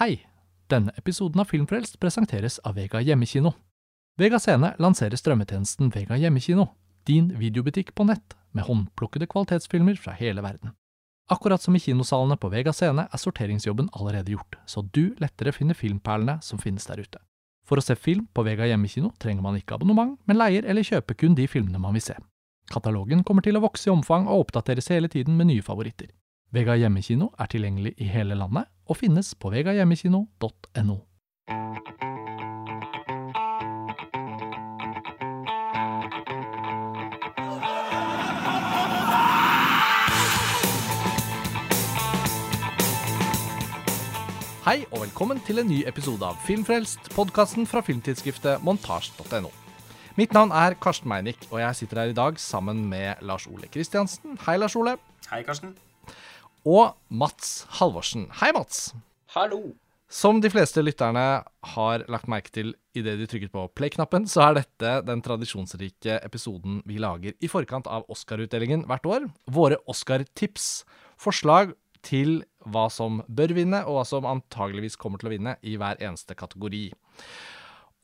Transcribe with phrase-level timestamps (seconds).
[0.00, 0.22] Hei!
[0.72, 3.50] Denne episoden av Filmfrelst presenteres av Vega Hjemmekino.
[4.16, 6.64] Vega Scene lanserer strømmetjenesten Vega Hjemmekino,
[7.04, 10.72] din videobutikk på nett, med håndplukkede kvalitetsfilmer fra hele verden.
[11.28, 15.76] Akkurat som i kinosalene på Vega Scene er sorteringsjobben allerede gjort, så du lettere finner
[15.76, 17.20] filmperlene som finnes der ute.
[17.68, 21.20] For å se film på Vega Hjemmekino trenger man ikke abonnement, men leier eller kjøper
[21.20, 22.16] kun de filmene man vil se.
[22.72, 26.08] Katalogen kommer til å vokse i omfang og oppdateres hele tiden med nye favoritter.
[26.50, 30.96] Vega Hjemmekino er tilgjengelig i hele landet og finnes på vegahjemmekino.no.
[44.64, 49.52] Hei og velkommen til en ny episode av Filmfrelst, podkasten fra filmtidsskriftet montasj.no.
[50.18, 53.70] Mitt navn er Karsten Meinick, og jeg sitter her i dag sammen med Lars Ole
[53.70, 54.34] Kristiansen.
[54.48, 54.96] Hei, Lars Ole.
[55.30, 55.78] Hei, Karsten.
[56.68, 58.26] Og Mats Halvorsen.
[58.36, 58.90] Hei, Mats.
[59.32, 59.72] Hallo.
[60.10, 61.40] Som de fleste lytterne
[61.72, 66.82] har lagt merke til idet de trykket på play-knappen, så er dette den tradisjonsrike episoden
[66.84, 69.28] vi lager i forkant av Oscar-utdelingen hvert år.
[69.48, 70.82] Våre Oscar-tips.
[71.20, 71.72] Forslag
[72.04, 75.96] til hva som bør vinne, og hva som antageligvis kommer til å vinne i hver
[76.02, 76.90] eneste kategori.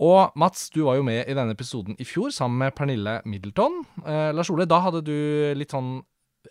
[0.06, 3.82] Og Mats, du var jo med i denne episoden i fjor sammen med Pernille Middleton.
[4.04, 5.16] Eh, Lars Ole, da hadde du
[5.56, 5.98] litt sånn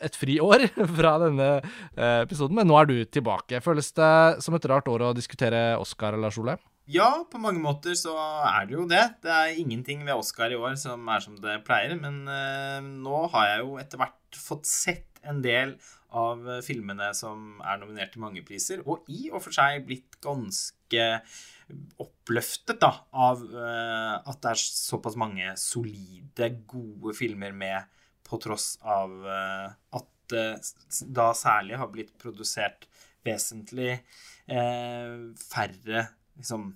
[0.04, 3.62] et friår fra denne eh, episoden, men nå er du tilbake.
[3.64, 4.14] Føles det
[4.46, 6.58] som et rart år å diskutere Oscar, Lars Ole?
[6.92, 8.14] Ja, på mange måter så
[8.46, 9.02] er det jo det.
[9.24, 13.26] Det er ingenting ved Oscar i år som er som det pleier, men eh, nå
[13.34, 15.74] har jeg jo etter hvert fått sett en del
[16.16, 21.08] av filmene som er nominert til mange priser, og i og for seg blitt ganske
[22.00, 27.90] oppløftet da, av at det er såpass mange solide, gode filmer med,
[28.26, 30.74] på tross av uh, at det uh,
[31.14, 32.88] da særlig har blitt produsert
[33.26, 36.02] vesentlig eh, færre
[36.38, 36.68] liksom,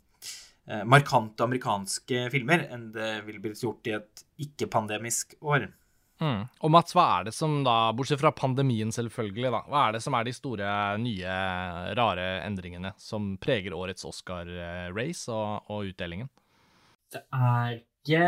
[0.89, 5.67] markante amerikanske filmer enn det ville blitt gjort i et ikke-pandemisk år.
[6.19, 6.41] Mm.
[6.65, 10.01] Og Mats, hva er det som da, bortsett fra pandemien selvfølgelig, da, hva er det
[10.03, 11.35] som er de store, nye,
[11.95, 16.27] rare endringene som preger årets Oscar-race og, og, utdelingen?
[17.13, 18.25] Det er ikke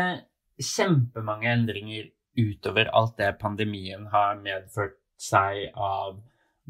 [0.62, 6.20] kjempemange endringer utover alt det pandemien har medført seg av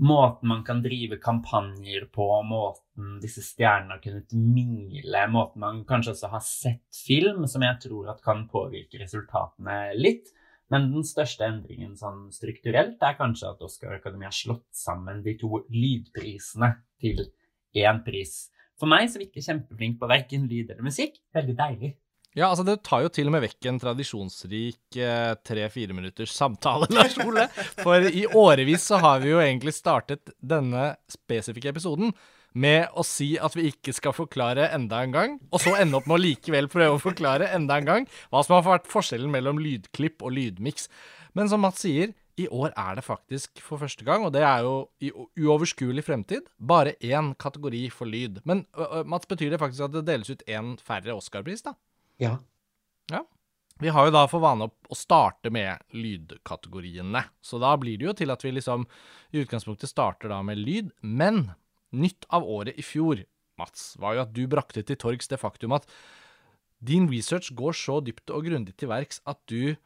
[0.03, 6.15] måten man kan drive kampanjer på, måten disse stjernene har kunnet mingle, måten man kanskje
[6.15, 10.33] også har sett film, som jeg tror kan påvirke resultatene litt.
[10.73, 15.35] Men den største endringen sånn strukturelt er kanskje at Oscar Akademi har slått sammen de
[15.41, 16.71] to lydprisene
[17.03, 17.27] til
[17.77, 18.47] én pris.
[18.81, 21.93] For meg som ikke er kjempeflink på verken lyd eller musikk, veldig deilig.
[22.33, 26.89] Ja, altså det tar jo til og med vekk en tradisjonsrik eh, tre-fire minutters samtale,
[26.97, 27.45] Lars Ole.
[27.83, 32.15] For i årevis så har vi jo egentlig startet denne spesifikke episoden
[32.53, 36.09] med å si at vi ikke skal forklare enda en gang, og så ende opp
[36.09, 39.61] med å likevel prøve å forklare enda en gang hva som har vært forskjellen mellom
[39.61, 40.89] lydklipp og lydmiks.
[41.37, 44.65] Men som Mats sier, i år er det faktisk for første gang, og det er
[44.65, 48.41] jo i uoverskuelig fremtid, bare én kategori for lyd.
[48.49, 48.65] Men
[49.05, 51.77] Mats, betyr det faktisk at det deles ut én færre Oscar-pris, da?
[52.23, 52.37] Ja.
[53.11, 53.25] Ja.
[53.83, 58.15] Vi har jo da for vane å starte med lydkategoriene, så da blir det jo
[58.21, 58.87] til at vi liksom
[59.35, 61.49] i utgangspunktet starter da med lyd, men
[61.93, 63.21] Nytt av året i fjor,
[63.61, 65.85] Mats, var jo at du brakte til torgs det faktum at
[66.83, 69.77] din research går så dypt og grundig til verks at du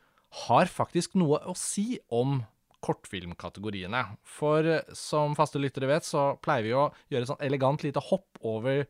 [0.47, 2.38] har faktisk noe å si om
[2.86, 4.04] kortfilmkategoriene.
[4.22, 8.03] For eh, som faste lyttere vet, så pleier vi å gjøre et sånn elegant lite
[8.12, 8.84] hopp over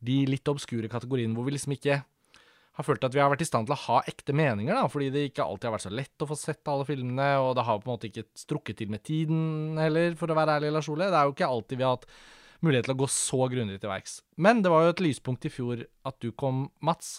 [0.00, 2.00] de litt obskure kategoriene hvor vi liksom ikke
[2.78, 5.10] har følt at vi har vært i stand til å ha ekte meninger, da, fordi
[5.12, 7.80] det ikke alltid har vært så lett å få sett alle filmene, og det har
[7.80, 11.08] på en måte ikke strukket til med tiden heller, for å være ærlig, Lars Ole.
[11.10, 12.06] Det er jo ikke alltid vi har hatt
[12.60, 14.20] mulighet til å gå så grundig til verks.
[14.36, 17.18] Men det var jo et lyspunkt i fjor at du kom, Mats,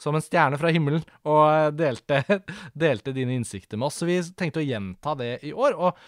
[0.00, 2.22] som en stjerne fra himmelen, og delte,
[2.84, 4.00] delte dine innsikter med oss.
[4.02, 5.78] Så vi tenkte å gjenta det i år.
[5.78, 5.98] og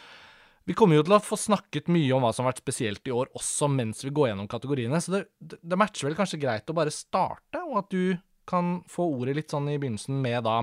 [0.64, 3.12] vi kommer jo til å få snakket mye om hva som har vært spesielt i
[3.12, 5.26] år, også mens vi går gjennom kategoriene, så det,
[5.60, 8.14] det, matcher vel kanskje greit å bare starte, og at du
[8.48, 10.60] kan få ordet litt sånn i begynnelsen med da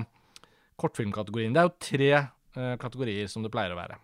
[0.80, 1.54] kortfilmkategorien.
[1.54, 3.98] Det er jo tre uh, kategorier som det pleier å være.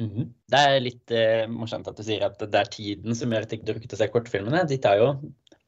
[0.00, 0.30] Mm -hmm.
[0.50, 3.50] Det er litt uh, morsomt at du sier at det er tiden som gjør at
[3.50, 4.66] du ikke orket å se kortfilmene.
[4.68, 5.08] De tar jo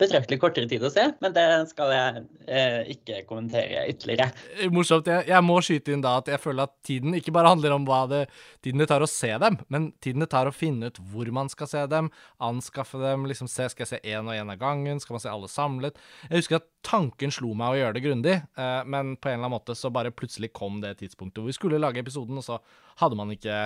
[0.01, 4.29] betraktelig kortere tid å se, men det skal jeg eh, ikke kommentere ytterligere.
[4.59, 5.09] Eh, morsomt.
[5.09, 7.87] Jeg, jeg, må skyte inn da at jeg føler at tiden ikke bare handler om
[8.11, 8.27] det,
[8.65, 11.49] tiden det tar å se dem, men tiden det tar å finne ut hvor man
[11.53, 12.11] skal se dem,
[12.43, 15.01] anskaffe dem, liksom se Skal jeg se én og én av gangen?
[15.03, 15.97] Skal man se alle samlet?
[16.29, 19.49] Jeg husker at tanken slo meg å gjøre det grundig, eh, men på en eller
[19.49, 22.61] annen måte så bare plutselig kom det tidspunktet hvor vi skulle lage episoden, og så
[23.01, 23.65] hadde man ikke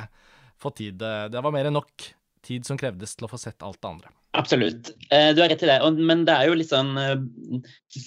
[0.60, 1.02] fått tid.
[1.02, 2.10] Det var mer enn nok
[2.46, 4.19] tid som krevdes til å få sett alt det andre.
[4.38, 4.92] Absolutt.
[5.10, 5.78] Eh, du har rett i det.
[5.98, 7.16] Men det er jo litt sånn eh,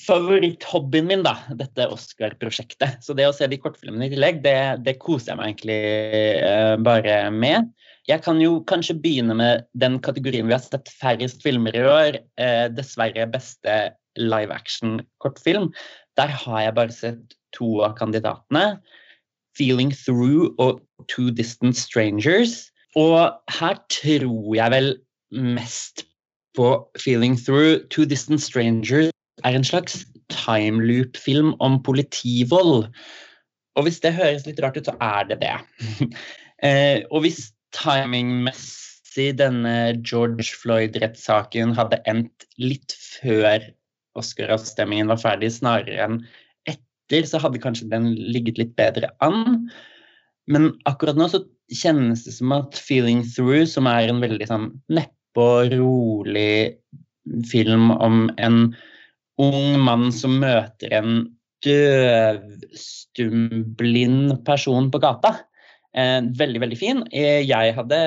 [0.06, 3.02] Favoritthobbyen min, da, dette Oscar-prosjektet.
[3.04, 5.80] Så det å se de kortfilmene i tillegg, det, det koser jeg meg egentlig
[6.40, 7.74] eh, bare med.
[8.08, 12.18] Jeg kan jo kanskje begynne med den kategorien vi har sett færrest filmer i år.
[12.76, 13.76] Dessverre beste
[14.20, 15.70] live action-kortfilm.
[16.20, 18.82] Der har jeg bare sett to av kandidatene.
[19.56, 22.68] 'Feeling Through' og 'Two Distant Strangers'.
[23.00, 24.92] Og her tror jeg vel
[25.32, 26.04] mest
[26.58, 27.88] på 'Feeling Through'.
[27.90, 29.12] 'Two Distant Strangers'
[29.44, 32.88] er en slags timeloop-film om politivold.
[33.76, 35.56] Og hvis det høres litt rart ut, så er det det.
[36.68, 43.66] eh, og hvis timingmessig denne George Floyd-rettssaken hadde endt litt før
[44.20, 46.20] Oscar-avstemmingen var ferdig, snarere enn
[46.70, 49.66] etter, så hadde kanskje den ligget litt bedre an.
[50.46, 51.42] Men akkurat nå så
[51.74, 56.78] kjennes det som at 'Feeling Through', som er en veldig sånn neppe og rolig
[57.50, 58.76] film om en
[59.42, 65.36] ung mann som møter en døvstumblind person på gata.
[65.94, 67.04] Eh, veldig, veldig fin.
[67.14, 67.98] Eh, jeg hadde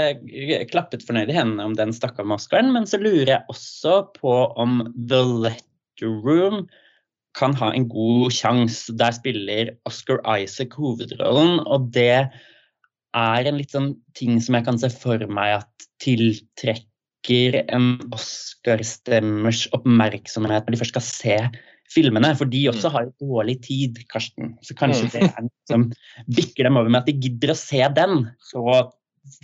[0.73, 3.93] klappet fornøyd i hendene om den stakk av med Oscaren, men så lurer jeg også
[4.17, 6.67] på om The Letter Room
[7.37, 8.93] kan ha en god sjanse.
[8.99, 12.27] Der spiller Oscar Isaac hovedrollen, og det
[13.17, 16.91] er en litt sånn ting som jeg kan se for meg at tiltrekker
[17.73, 21.39] en Oscar-stemmers oppmerksomhet når de først skal se
[21.93, 24.55] filmene, for de også har jo dårlig tid, Karsten.
[24.65, 25.87] Så kanskje det er noe som
[26.39, 28.27] bikker dem over med at de gidder å se den.
[28.43, 28.65] Så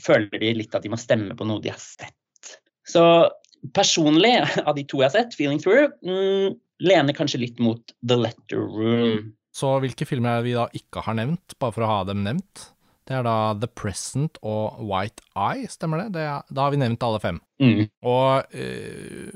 [0.03, 2.57] føler de litt at de må stemme på noe de har sett.
[2.89, 3.05] Så
[3.77, 4.35] personlig,
[4.69, 8.67] av de to jeg har sett, 'Feeling Through', mm, lener kanskje litt mot 'The Letter
[8.67, 9.33] Room'.
[9.53, 12.25] Så hvilke filmer er det vi da ikke har nevnt, bare for å ha dem
[12.25, 12.73] nevnt?
[13.09, 16.13] Det er da The Present og White Eye, stemmer det?
[16.19, 17.41] det er, da har vi nevnt alle fem.
[17.63, 17.81] Mm.
[18.07, 19.33] Og øh,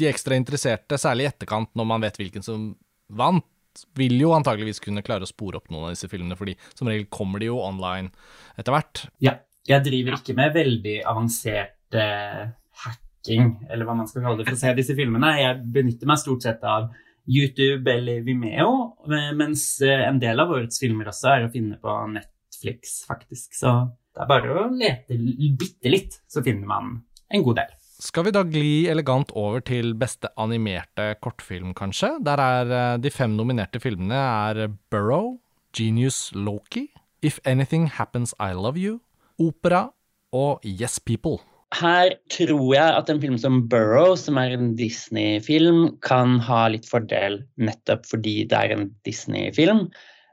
[0.00, 2.72] de ekstra interesserte, særlig i etterkant, når man vet hvilken som
[3.08, 3.46] vant,
[3.96, 7.06] vil jo antageligvis kunne klare å spore opp noen av disse filmene, fordi som regel
[7.12, 8.10] kommer de jo online
[8.58, 9.06] etter hvert.
[9.22, 9.38] Ja.
[9.68, 12.46] Jeg driver ikke med veldig avansert eh,
[12.80, 15.34] hacking, eller hva man skal kalle det, for å se disse filmene.
[15.36, 16.88] Jeg benytter meg stort sett av
[17.28, 18.72] YouTube eller Vimeo,
[19.36, 23.54] mens eh, en del av årets filmer også er å finne på nett Netflix, faktisk.
[23.54, 25.16] Så det er bare å lete
[25.58, 27.76] bitte litt, så finner man en god del.
[28.00, 32.14] Skal vi da gli elegant over til beste animerte kortfilm, kanskje?
[32.24, 35.38] Der er eh, de fem nominerte filmene er Burrow,
[35.76, 36.88] Genius Loki,
[37.22, 39.00] If Anything Happens I Love You,
[39.38, 39.90] Opera
[40.32, 41.38] og Yes People.
[41.76, 46.88] Her tror jeg at en film som Burrow, som er en Disney-film, kan ha litt
[46.88, 49.90] fordel nettopp fordi det er en Disney-film.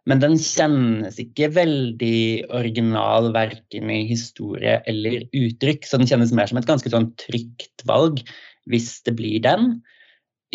[0.08, 6.48] Men den kjennes ikke veldig original verken i historie eller uttrykk, så den kjennes mer
[6.48, 8.24] som et ganske sånn trygt valg
[8.72, 9.82] hvis det blir den.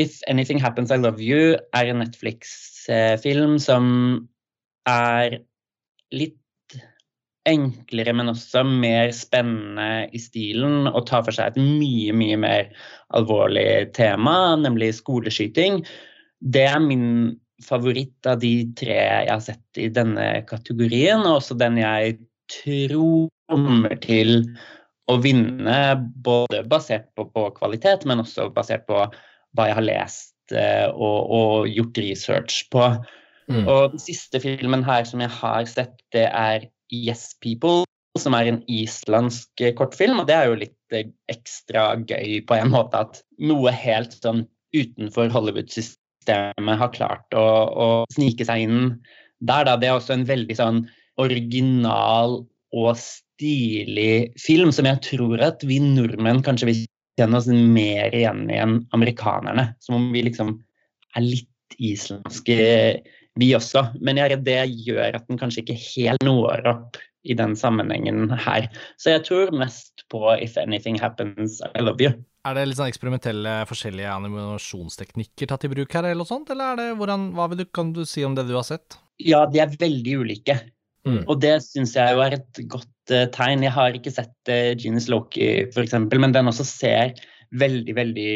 [0.00, 3.86] If Anything Happens I Love You er en Netflix-film som
[4.88, 5.42] er
[6.16, 6.38] litt
[7.48, 12.70] enklere, men også mer spennende i stilen og tar for seg et mye, mye mer
[13.18, 15.82] alvorlig tema, nemlig skoleskyting.
[16.40, 21.56] Det er min favoritt av de tre jeg har sett i denne kategorien, og også
[21.60, 22.18] den jeg
[22.52, 24.46] tror kommer til
[25.10, 25.78] å vinne,
[26.24, 29.04] både basert på, på kvalitet, men også basert på
[29.52, 32.84] hva jeg har lest eh, og, og, gjort research på.
[33.50, 33.64] Mm.
[33.66, 37.82] Og den siste filmen her som jeg har sett, det er Yes People,
[38.20, 40.22] som er en islandsk kortfilm.
[40.22, 44.46] Og det er jo litt eh, ekstra gøy på en måte at noe helt sånn
[44.72, 48.80] utenfor Hollywood-systemet systemet har klart å, å snike seg inn
[49.40, 49.66] der.
[49.66, 49.76] Da.
[49.76, 50.82] Det er også en veldig sånn
[51.20, 56.84] original og stilig film som jeg tror at vi nordmenn kanskje vil
[57.20, 59.72] kjenne oss mer igjen i enn amerikanerne.
[59.82, 60.56] Som om vi liksom
[61.16, 63.02] er litt islandske,
[63.40, 63.86] vi også.
[64.00, 67.54] Men jeg er redd det gjør at den kanskje ikke helt når opp i den
[67.56, 68.66] sammenhengen her.
[68.98, 72.16] Så jeg tror mest på If Anything Happens, I Love You.
[72.42, 76.48] Er det litt sånn eksperimentelle forskjellige animasjonsteknikker tatt i bruk her, eller noe sånt?
[76.50, 78.98] Eller er det, hvordan, hva du, kan du si om det du har sett?
[79.22, 80.56] Ja, de er veldig ulike.
[81.06, 81.22] Mm.
[81.30, 83.62] Og det syns jeg jo er et godt uh, tegn.
[83.66, 87.14] Jeg har ikke sett uh, Genius Loki, f.eks., men den også ser
[87.62, 88.34] veldig, veldig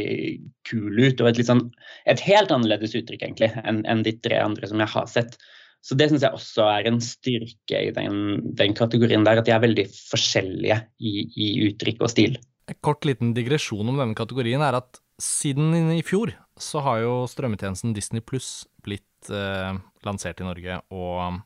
[0.68, 1.20] kul ut.
[1.22, 1.66] Og et, sånn,
[2.06, 5.38] et helt annerledes uttrykk, egentlig, enn en de tre andre som jeg har sett.
[5.86, 9.54] Så det syns jeg også er en styrke i den, den, kategorien der, at de
[9.54, 12.38] er veldig forskjellige i, i uttrykk og stil.
[12.66, 17.12] En kort liten digresjon om denne kategorien er at siden i fjor så har jo
[17.30, 21.40] strømmetjenesten Disney Pluss blitt eh, lansert i Norge, og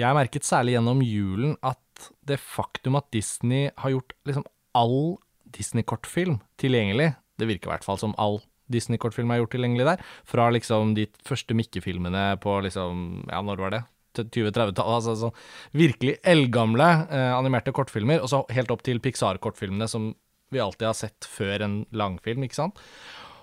[0.00, 5.18] jeg merket særlig gjennom julen at det faktum at Disney har gjort liksom all
[5.52, 8.40] Disney-kortfilm tilgjengelig Det virker i hvert fall som all
[8.72, 10.04] Disney-kortfilm er gjort tilgjengelig der.
[10.24, 13.82] Fra liksom de første Mikke-filmene på liksom Ja, når var det?
[14.16, 14.78] 20-30-tallet.
[14.78, 15.30] Altså altså,
[15.72, 20.12] virkelig eldgamle eh, animerte kortfilmer, og så helt opp til Pixar-kortfilmene som
[20.52, 22.80] vi alltid har sett før en langfilm, ikke sant.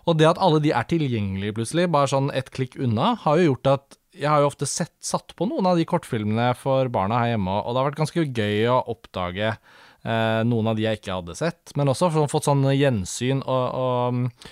[0.10, 3.52] Og det at alle de er tilgjengelige plutselig, bare sånn ett klikk unna, har jo
[3.52, 7.22] gjort at jeg har jo ofte sett, satt på noen av de kortfilmene for barna
[7.22, 11.00] her hjemme, og det har vært ganske gøy å oppdage eh, noen av de jeg
[11.00, 14.50] ikke hadde sett, men også fått sånn gjensyn og, og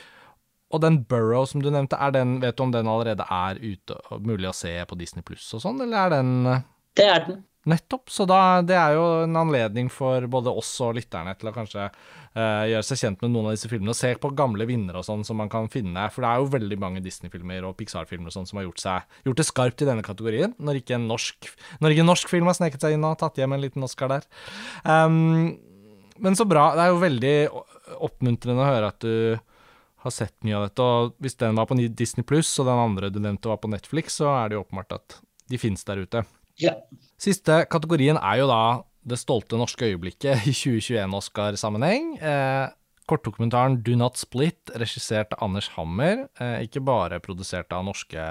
[0.68, 4.26] og den Burrow som du nevnte, den, vet du om den allerede er ute og
[4.28, 6.66] mulig å se på Disney Pluss og sånn, eller er den eh,
[7.00, 7.38] Det er den.
[7.68, 8.08] Nettopp.
[8.14, 11.88] Så da, det er jo en anledning for både oss og lytterne til å kanskje
[11.90, 15.08] uh, gjøre seg kjent med noen av disse filmene, og se på gamle vinnere og
[15.08, 16.08] sånn som man kan finne.
[16.14, 19.42] For det er jo veldig mange Disney-filmer og Pixar-filmer sånn som har gjort, seg, gjort
[19.42, 22.84] det skarpt i denne kategorien, når ikke en norsk, ikke en norsk film har sneket
[22.84, 24.30] seg inn og tatt hjem en liten Oscar der.
[24.88, 25.58] Um,
[26.24, 26.72] men så bra.
[26.74, 27.36] Det er jo veldig
[28.08, 29.38] oppmuntrende å høre at du
[30.06, 30.88] har sett mye av dette.
[30.88, 34.20] Og hvis den var på Disney pluss, og den andre du nevnte var på Netflix,
[34.22, 35.20] så er det jo åpenbart at
[35.52, 36.24] de finnes der ute.
[36.62, 36.74] Ja.
[37.22, 38.62] Siste kategorien er jo da
[39.08, 42.18] det stolte norske øyeblikket i 2021-Oscar-sammenheng.
[42.20, 42.68] Eh,
[43.08, 46.26] kortdokumentaren Do Not Split, regissert av Anders Hammer.
[46.44, 48.26] Eh, ikke bare produsert av norske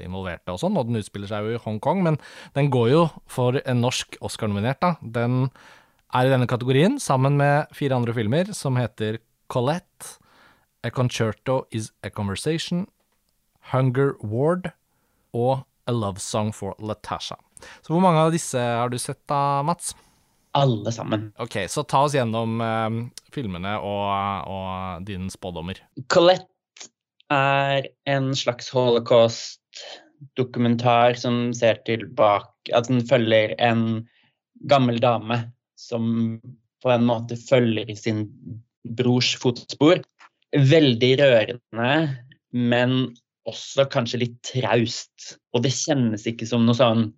[0.00, 2.18] involverte og sånn, og den utspiller seg jo i Hongkong, men
[2.56, 4.94] den går jo for en norsk Oscar-nominert, da.
[5.02, 5.50] Den
[6.14, 9.20] er i denne kategorien, sammen med fire andre filmer, som heter
[9.52, 10.16] Colette,
[10.84, 12.86] A Concerto Is A Conversation,
[13.72, 14.72] Hunger Ward
[15.32, 17.36] og A Love Song for Latasha.
[17.82, 19.94] Så hvor mange av disse har du sett da, Mats?
[20.54, 21.32] Alle sammen.
[21.42, 22.90] Ok, så ta oss gjennom eh,
[23.34, 24.06] filmene og,
[24.46, 25.80] og dine spådommer.
[26.12, 26.46] Colette
[27.32, 34.08] er en slags holocaust-dokumentar som ser tilbake At den følger en
[34.70, 36.40] gammel dame som
[36.84, 38.28] på en måte følger i sin
[38.84, 40.02] brors fotspor.
[40.54, 42.18] Veldig rørende,
[42.52, 43.16] men
[43.48, 45.38] også kanskje litt traust.
[45.56, 47.12] Og det kjennes ikke som noe sånn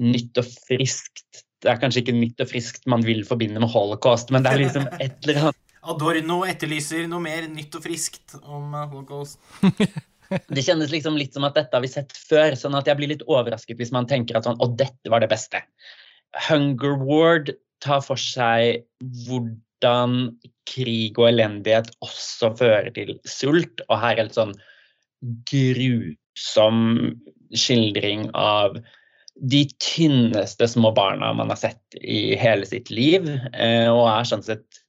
[0.00, 1.44] nytt og friskt.
[1.62, 4.62] Det er kanskje ikke nytt og friskt man vil forbinde med holocaust, men det er
[4.62, 9.40] liksom et eller annet Adorno etterlyser noe mer nytt og friskt om eh, holocaust.
[10.28, 13.08] Det kjennes liksom litt som at dette har vi sett før, sånn at jeg blir
[13.14, 15.62] litt overrasket hvis man tenker at sånn Å, dette var det beste.
[16.50, 18.82] Hunger Ward tar for seg
[19.24, 20.34] hvordan
[20.68, 24.52] krig og elendighet også fører til sult, og her er et sånn
[25.48, 26.82] grusom
[27.56, 28.76] skildring av
[29.40, 34.44] de tynneste små barna man har sett i hele sitt liv, eh, og er sånn
[34.46, 34.82] sett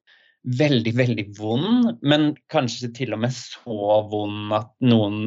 [0.60, 5.20] veldig, veldig vond, men kanskje til og med så vond at noen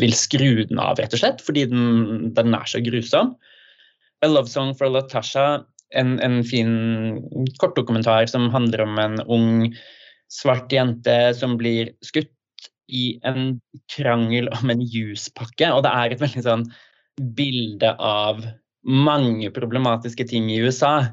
[0.00, 3.34] vil skru den av, rett og slett, fordi den, den er så grusom.
[4.24, 6.72] A Love Song for Latasha, en, en fin
[7.60, 9.50] kortdokumentar som handler om en ung
[10.32, 12.32] svart jente som blir skutt
[12.86, 13.58] i en
[13.90, 16.68] krangel om en juspakke, og det er et veldig sånn
[17.20, 18.42] bilde av
[18.86, 21.08] mange problematiske ting i USA.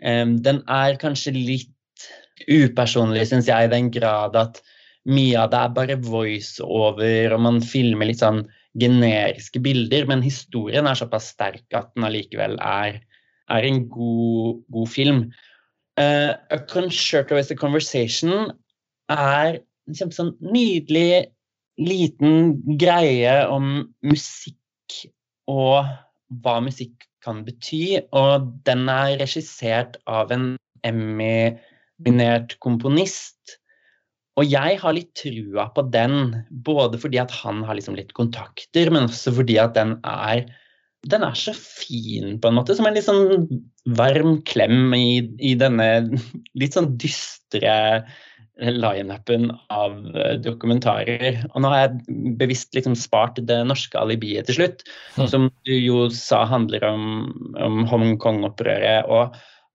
[0.00, 2.06] Den er kanskje litt
[2.50, 4.60] upersonlig, syns jeg, i den grad at
[5.04, 8.44] mye av det er bare voiceover, og man filmer litt sånn
[8.80, 12.98] generiske bilder, men historien er såpass sterk at den allikevel er,
[13.52, 15.20] er en god, god film.
[16.00, 18.50] Uh, a Concerto is a Conversation
[19.12, 21.28] er en kjempe sånn nydelig
[21.78, 24.58] liten greie om musikk
[25.50, 25.84] og
[26.44, 28.00] hva musikk kan bety.
[28.16, 33.58] Og den er regissert av en Emmy-minert komponist.
[34.34, 36.34] Og jeg har litt trua på den,
[36.66, 40.42] både fordi at han har liksom litt kontakter, men også fordi at den er,
[41.06, 42.74] den er så fin, på en måte.
[42.74, 43.46] Som en litt sånn
[43.94, 45.88] varm klem i, i denne
[46.58, 47.76] litt sånn dystre
[48.60, 51.40] lineupen av eh, dokumentarer.
[51.52, 54.84] Og nå har jeg bevisst liksom spart det norske alibiet til slutt,
[55.16, 55.26] mm.
[55.30, 57.08] som du jo sa handler om,
[57.58, 59.10] om Hongkong-opprøret.
[59.10, 59.34] og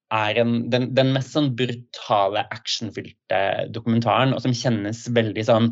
[0.10, 5.70] er en, den, den, mest sånn brutale, actionfylte dokumentaren, og som kjennes veldig sånn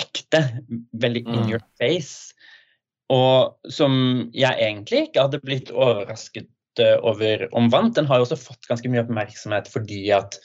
[0.00, 0.40] ekte.
[1.02, 1.50] Veldig in mm.
[1.52, 2.32] your face.
[3.12, 6.48] Og som jeg egentlig ikke hadde blitt overrasket
[6.80, 7.92] eh, over om vant.
[7.98, 10.38] Den har jo også fått ganske mye oppmerksomhet fordi at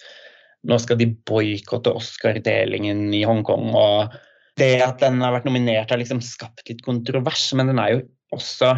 [0.68, 3.72] nå skal de boikotte Oscar-delingen i Hongkong.
[3.76, 4.18] og
[4.60, 8.02] det at den har vært nominert, har liksom skapt litt kontrovers, men den er jo
[8.36, 8.74] også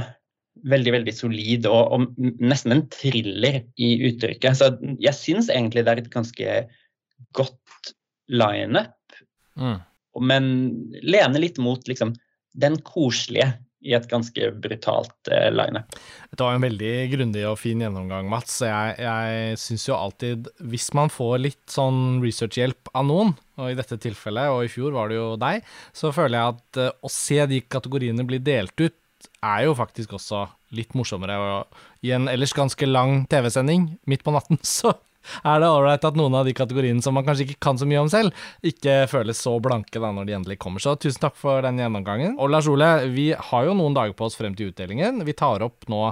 [0.67, 4.59] veldig veldig solid og, og nesten en thriller i uttrykket.
[4.59, 4.69] Så
[5.01, 6.57] jeg syns egentlig det er et ganske
[7.37, 7.93] godt
[8.31, 9.17] lineup,
[9.59, 9.79] mm.
[10.27, 10.51] men
[11.01, 12.13] lener litt mot liksom
[12.61, 15.97] den koselige i et ganske brutalt eh, lineup.
[16.31, 18.59] Det var en veldig grundig og fin gjennomgang, Mats.
[18.63, 23.77] Jeg, jeg syns jo alltid, hvis man får litt sånn researchhjelp av noen, og i
[23.77, 25.65] dette tilfellet, og i fjor var det jo deg,
[25.97, 28.97] så føler jeg at eh, å se de kategoriene bli delt ut,
[29.41, 30.45] er jo faktisk også
[30.77, 31.37] litt morsommere.
[31.41, 34.95] Og I en ellers ganske lang TV-sending midt på natten, så
[35.43, 38.01] er det ålreit at noen av de kategoriene som man kanskje ikke kan så mye
[38.03, 38.35] om selv,
[38.65, 40.83] ikke føles så blanke da når de endelig kommer.
[40.83, 42.37] Så tusen takk for den gjennomgangen.
[42.41, 45.23] Og Lars Ole, vi har jo noen dager på oss frem til utdelingen.
[45.27, 46.03] Vi tar opp nå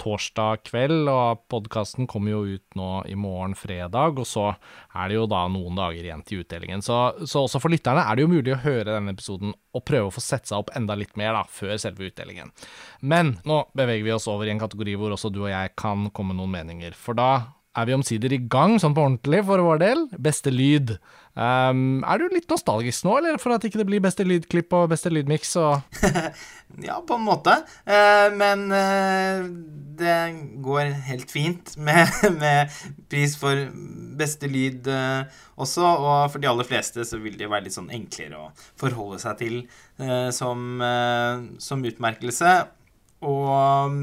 [0.00, 4.20] torsdag kveld, og podkasten kommer jo ut nå i morgen fredag.
[4.20, 4.50] Og så
[4.94, 6.84] er det jo da noen dager igjen til utdelingen.
[6.84, 10.08] Så, så også for lytterne er det jo mulig å høre denne episoden og prøve
[10.08, 12.52] å få sette seg opp enda litt mer da, før selve utdelingen.
[13.02, 16.08] Men nå beveger vi oss over i en kategori hvor også du og jeg kan
[16.14, 16.94] komme noen meninger.
[16.98, 17.30] For da
[17.74, 20.02] er vi omsider i gang, sånn på ordentlig, for vår del.
[20.22, 20.94] Beste lyd.
[21.34, 24.92] Um, er du litt nostalgisk nå, eller for at ikke det blir beste lydklipp og
[24.92, 25.80] beste lydmiks og
[26.86, 27.56] Ja, på en måte.
[27.82, 29.42] Uh, men uh,
[29.98, 30.14] det
[30.62, 32.70] går helt fint med, med
[33.10, 33.66] pris for
[34.18, 35.26] beste lyd uh,
[35.58, 35.82] også.
[35.82, 38.48] Og for de aller fleste så vil det være litt sånn enklere å
[38.80, 39.60] forholde seg til
[40.34, 40.82] som,
[41.62, 42.54] som utmerkelse.
[43.22, 44.00] Og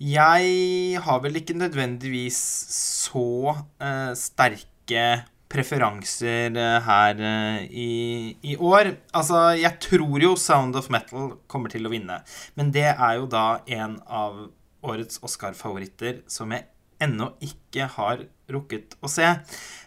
[0.00, 2.38] jeg har vel ikke nødvendigvis
[2.72, 5.04] så uh, sterke
[5.50, 8.94] preferanser uh, her uh, i, i, år.
[9.12, 12.22] Altså, jeg tror jo Sound of Metal kommer til å vinne.
[12.56, 14.46] Men det er jo da en av
[14.80, 16.64] årets Oscar-favoritter som jeg
[17.04, 19.26] ennå ikke har rukket å se.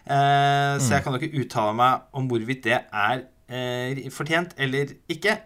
[0.06, 0.80] Mm.
[0.82, 5.36] Så jeg kan jo ikke uttale meg om hvorvidt det er fortjent eller ikke.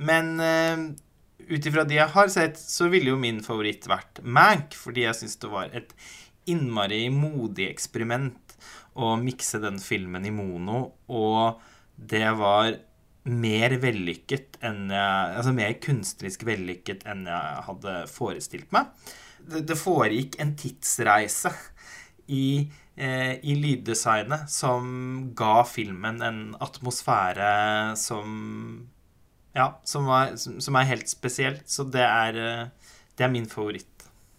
[0.00, 0.40] Men
[1.48, 5.16] ut ifra de jeg har sett, så ville jo min favoritt vært Mank, fordi jeg
[5.20, 5.94] syns det var et
[6.48, 8.56] innmari modig eksperiment
[8.98, 11.60] å mikse den filmen i mono, og
[11.98, 12.72] det var
[13.28, 18.88] mer vellykket enn jeg Altså mer kunstnerisk vellykket enn jeg hadde forestilt meg.
[19.38, 21.52] Det, det foregikk en tidsreise
[22.32, 27.52] i, eh, i lyddesignet som ga filmen en atmosfære
[28.00, 28.88] som
[29.58, 31.66] ja, som, var, som, er helt spesielt.
[31.70, 33.86] Så det er, eh, det er min favoritt.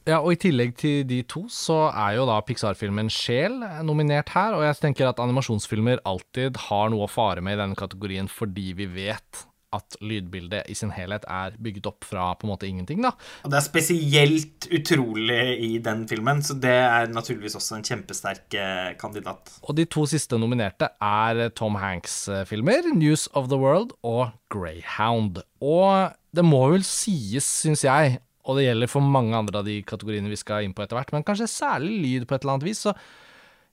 [0.08, 4.56] Ja, og i tillegg til de to, så er jo da Pixar-filmen Sjel nominert her.
[4.58, 8.72] Og jeg tenker at animasjonsfilmer alltid har noe å fare med i denne kategorien fordi
[8.80, 9.44] vi vet
[9.76, 13.02] at lydbildet i sin helhet er bygget opp fra på en måte ingenting.
[13.06, 13.12] da.
[13.44, 18.58] Og Det er spesielt utrolig i den filmen, så det er naturligvis også en kjempesterk
[18.58, 19.54] eh, kandidat.
[19.64, 25.44] Og de to siste nominerte er Tom Hanks-filmer, 'News of the World' og 'Greyhound'.
[25.62, 29.82] Og det må vel sies, syns jeg, og det gjelder for mange andre av de
[29.86, 32.70] kategoriene vi skal inn på etter hvert, men kanskje særlig lyd på et eller annet
[32.70, 32.96] vis, så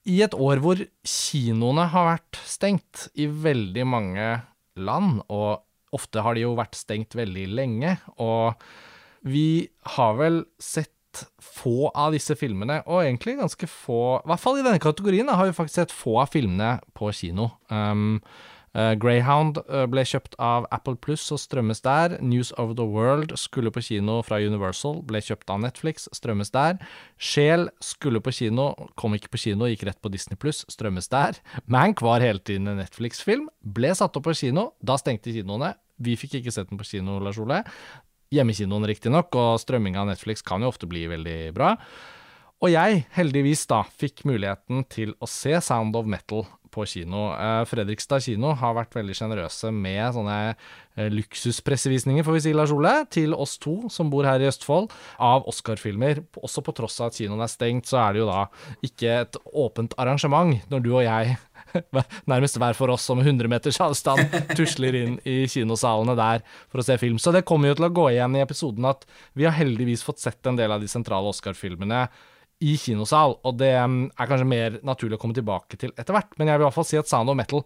[0.07, 4.27] i et år hvor kinoene har vært stengt i veldig mange
[4.77, 5.66] land, og
[5.97, 8.55] ofte har de jo vært stengt veldig lenge, og
[9.27, 10.93] vi har vel sett
[11.41, 15.49] få av disse filmene, og egentlig ganske få I hvert fall i denne kategorien har
[15.49, 17.49] vi faktisk sett få av filmene på kino.
[17.73, 18.21] Um,
[18.77, 22.19] Uh, Greyhound uh, ble kjøpt av Apple Pluss og strømmes der.
[22.21, 26.77] News of the World skulle på kino fra Universal, ble kjøpt av Netflix, strømmes der.
[27.17, 28.69] Sjel skulle på kino,
[29.01, 31.41] kom ikke på kino, gikk rett på Disney Pluss, strømmes der.
[31.65, 35.73] Mank var hele tiden en Netflix-film, ble satt opp på kino, da stengte kinoene.
[36.03, 37.63] Vi fikk ikke sett den på kino, Lars Ole.
[38.35, 41.77] Hjemmekinoen riktignok, og strømming av Netflix kan jo ofte bli veldig bra.
[42.65, 47.29] Og jeg, heldigvis da, fikk muligheten til å se Sound of Metal på kino.
[47.37, 52.73] Eh, Fredrikstad kino har vært veldig sjenerøse med sånne eh, luksuspressevisninger, får vi si, Lars
[52.75, 54.89] Ole, til oss to som bor her i Østfold,
[55.21, 56.23] av Oscar-filmer.
[56.41, 58.47] Også på tross av at kinoen er stengt, så er det jo da
[58.89, 61.37] ikke et åpent arrangement når du og jeg
[62.31, 66.87] nærmest hver for oss som 100 meters avstand tusler inn i kinosalene der for å
[66.87, 67.19] se film.
[67.23, 70.23] Så det kommer jo til å gå igjen i episoden at vi har heldigvis fått
[70.23, 72.07] sett en del av de sentrale Oscar-filmene
[72.65, 76.33] i kinosal, og det um, er kanskje mer naturlig å komme tilbake til etter hvert.
[76.39, 77.61] Men jeg vil i hvert fall si at Sound of Metal,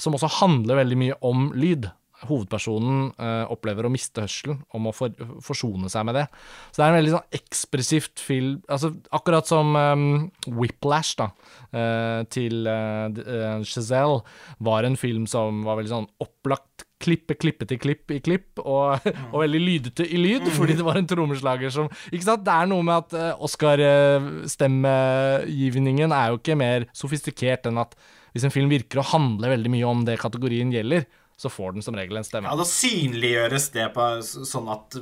[0.00, 1.90] som også handler veldig mye om lyd
[2.28, 5.10] Hovedpersonen uh, opplever å miste hørselen, om å for,
[5.44, 6.26] forsone seg med det.
[6.70, 11.26] Så det er en veldig sånn ekspressivt film altså Akkurat som um, Whiplash, da,
[11.74, 14.20] uh, til uh, Chazelle,
[14.64, 18.98] var en film som var veldig sånn opplagt klippe, klippe til klipp i klipp, og,
[19.32, 22.44] og, veldig lydete i lyd, fordi det var en trommeslager som Ikke sant?
[22.46, 23.10] Det er noe med at
[23.44, 27.92] Oscar-stemmegivningen er jo ikke mer sofistikert enn at
[28.36, 31.84] hvis en film virker å handle veldig mye om det kategorien gjelder, så får den
[31.84, 32.48] som regel en stemme.
[32.48, 34.96] Ja, da synliggjøres det på sånn at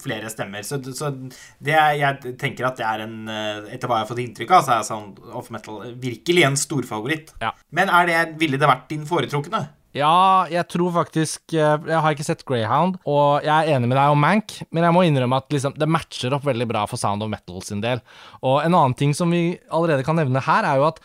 [0.00, 0.64] flere stemmer.
[0.66, 1.10] Så, så
[1.62, 4.54] det er, jeg tenker at det er en eh, Etter hva jeg har fått inntrykk
[4.56, 7.34] av, så er Sound of Metal virkelig en storfavoritt.
[7.42, 7.52] Ja.
[7.76, 9.66] Men er det, ville det vært din foretrukne?
[9.96, 13.98] Ja, jeg tror faktisk eh, Jeg har ikke sett Greyhound, og jeg er enig med
[13.98, 17.00] deg om Mank, men jeg må innrømme at liksom, det matcher opp veldig bra for
[17.00, 18.02] Sound of Metal sin del.
[18.44, 21.02] Og en annen ting som vi allerede kan nevne her, er jo at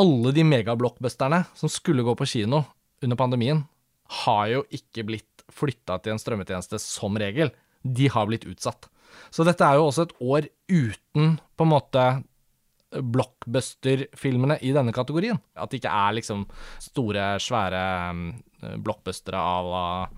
[0.00, 2.62] alle de megablockbusterne som skulle gå på kino
[3.04, 3.64] under pandemien,
[4.10, 7.52] har jo ikke blitt flytta til en strømmetjeneste som regel.
[7.82, 8.88] De har blitt utsatt.
[9.34, 12.04] Så dette er jo også et år uten på en måte
[12.90, 15.38] blockbuster-filmene i denne kategorien.
[15.54, 16.46] At det ikke er liksom
[16.82, 18.24] store, svære um,
[18.60, 20.08] blockbustere av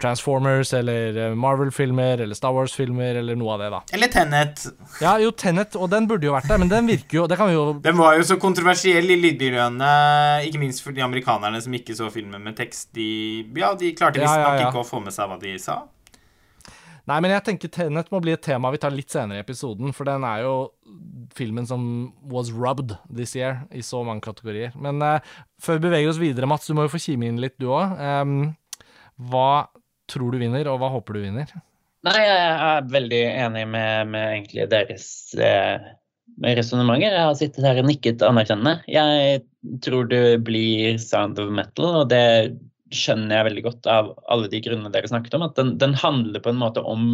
[0.00, 3.80] Transformers eller uh, Marvel-filmer eller Star Wars-filmer eller noe av det, da.
[3.94, 4.64] Eller Tenet.
[5.00, 7.50] Ja, jo, Tenet, og den burde jo vært der, men den virker jo Det kan
[7.50, 9.90] vi jo Den var jo så kontroversiell i lydmiljøene,
[10.48, 12.90] ikke minst for de amerikanerne som ikke så filmen med tekst.
[12.96, 13.08] De,
[13.56, 14.72] ja, de klarte Ja, visstnok ja, ja.
[14.72, 15.84] ikke å få med seg hva de sa.
[17.06, 19.92] Nei, men jeg tenker Tenet må bli et tema vi tar litt senere i episoden,
[19.94, 20.54] for den er jo
[21.38, 21.84] filmen som
[22.32, 24.74] was rubbed this year i så mange kategorier.
[24.74, 25.22] Men uh,
[25.62, 27.94] før vi beveger oss videre, Mats, du må jo få kime inn litt, du òg.
[29.30, 29.50] hva
[30.10, 31.54] tror du vinner, og hva håper du vinner?
[32.06, 35.06] Nei, jeg er veldig enig med, med egentlig deres
[35.42, 35.86] eh,
[36.44, 37.08] resonnementer.
[37.08, 38.76] Jeg har sittet her og nikket anerkjennende.
[38.90, 39.42] Jeg
[39.82, 42.22] tror det blir Sound of Metal, og det
[42.94, 45.46] skjønner jeg veldig godt av alle de grunnene dere snakket om.
[45.48, 47.06] At den, den handler på en måte om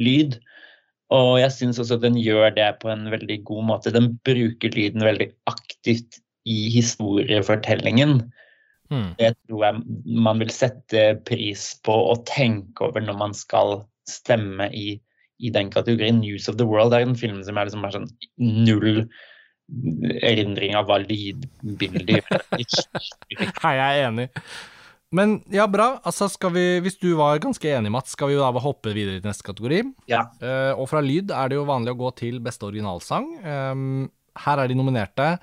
[0.00, 0.38] lyd.
[1.14, 3.94] Og jeg syns også den gjør det på en veldig god måte.
[3.94, 8.18] Den bruker lyden veldig aktivt i historiefortellingen.
[8.92, 9.12] Hmm.
[9.18, 9.82] Det tror jeg
[10.26, 14.98] man vil sette pris på og tenke over når man skal stemme i,
[15.40, 16.20] i den kategorien.
[16.20, 18.10] 'News of the World' er en film som er, liksom, er sånn
[18.44, 19.06] null
[20.20, 22.44] erindring av hva lydbildet gjør.
[23.64, 24.28] Hei, jeg er enig.
[25.14, 26.00] Men ja, bra.
[26.02, 29.20] Altså, skal vi, hvis du var ganske enig, Mats, skal vi jo da hoppe videre
[29.20, 29.82] til neste kategori.
[30.10, 30.24] Ja.
[30.42, 33.28] Uh, og fra lyd er det jo vanlig å gå til beste originalsang.
[33.46, 34.08] Um,
[34.42, 35.36] her er de nominerte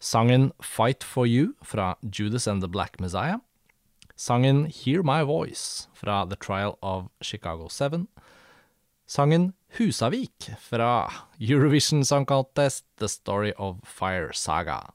[0.00, 3.40] sangen Fight for You fra Judas and the Black Messiah.
[4.20, 8.04] Sangen Hear My Voice fra The Trial of Chicago 7.
[9.08, 11.08] Sangen Husavik fra
[11.40, 14.92] Eurovision Song Contest The Story of Fire Saga.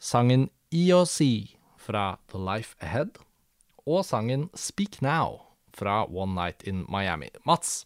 [0.00, 3.18] Sangen EOC fra The Life Ahead.
[3.84, 5.42] Og sangen Speak Now
[5.76, 7.28] fra One Night in Miami.
[7.44, 7.82] Mats,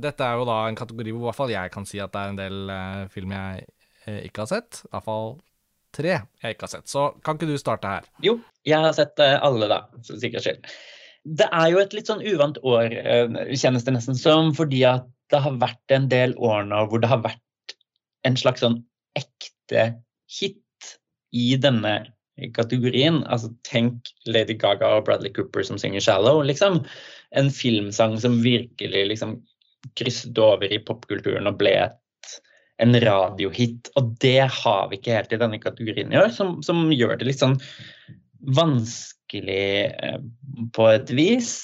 [0.00, 2.22] dette er jo da en kategori hvor i hvert fall jeg kan si at det
[2.22, 3.66] er en del eh, film jeg
[4.06, 4.82] eh, ikke har sett.
[4.86, 5.34] I hvert fall
[5.94, 6.88] tre jeg ikke har sett.
[6.90, 8.08] Så kan ikke du starte her?
[8.24, 10.72] Jo, jeg har sett eh, alle, da, for sikkerhets skyld.
[11.40, 15.08] Det er jo et litt sånn uvant år, eh, kjennes det nesten som, fordi at
[15.30, 17.76] det har vært en del år nå hvor det har vært
[18.26, 18.80] en slags sånn
[19.18, 19.84] ekte
[20.30, 20.94] hit
[21.36, 21.92] i denne
[22.56, 23.22] kategorien.
[23.26, 26.84] Altså, tenk Lady Gaga og Bradley Cooper som synger 'Shallow', liksom.
[27.36, 29.40] En filmsang som virkelig liksom
[29.96, 32.34] krysset over i popkulturen og ble et,
[32.82, 33.90] en radiohit.
[33.96, 37.30] Og det har vi ikke helt i denne kategorien i år, som, som gjør det
[37.30, 37.58] litt sånn
[38.56, 40.18] vanskelig eh,
[40.74, 41.54] på et vis.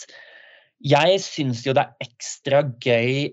[0.85, 3.33] Jeg syns jo det er ekstra gøy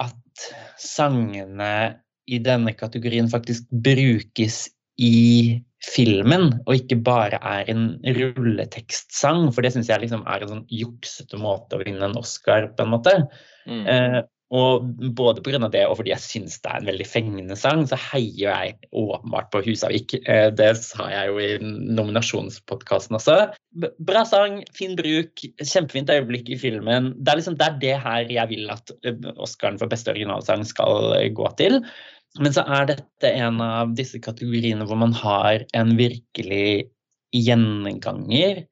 [0.00, 0.48] at
[0.80, 1.98] sangene
[2.28, 4.66] i denne kategorien faktisk brukes
[5.00, 9.46] i filmen, og ikke bare er en rulletekstsang.
[9.54, 12.86] For det syns jeg liksom er en sånn juksete måte å vinne en Oscar på
[12.86, 13.14] en måte.
[13.68, 13.84] Mm.
[13.86, 15.68] Eh, og både pga.
[15.68, 19.50] det og fordi jeg syns det er en veldig fengende sang, så heier jeg åpenbart
[19.52, 20.14] på Husavik.
[20.24, 21.50] Eh, det sa jeg jo i
[21.98, 23.36] nominasjonspodkasten også.
[23.76, 27.12] B bra sang, fin bruk, kjempefint øyeblikk i filmen.
[27.20, 30.64] Det er liksom det, er det her jeg vil at eh, Oscaren for beste originalsang
[30.64, 31.82] skal gå til.
[32.36, 36.90] Men så er dette en av disse kategoriene hvor man har en virkelig
[37.34, 38.62] gjenganger.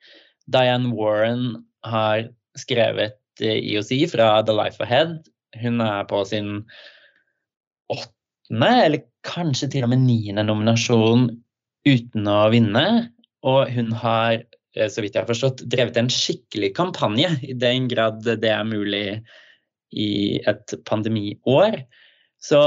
[0.52, 5.18] Diane Warren har skrevet eh, IOC fra The Life Ahead.
[5.60, 6.60] Hun er på sin
[7.92, 11.28] åttende, eller kanskje til og med niende nominasjon
[11.86, 12.86] uten å vinne.
[13.46, 14.42] Og hun har,
[14.76, 18.68] eh, så vidt jeg har forstått, drevet en skikkelig kampanje, i den grad det er
[18.68, 19.22] mulig
[19.96, 21.82] i et pandemiår.
[22.42, 22.60] Så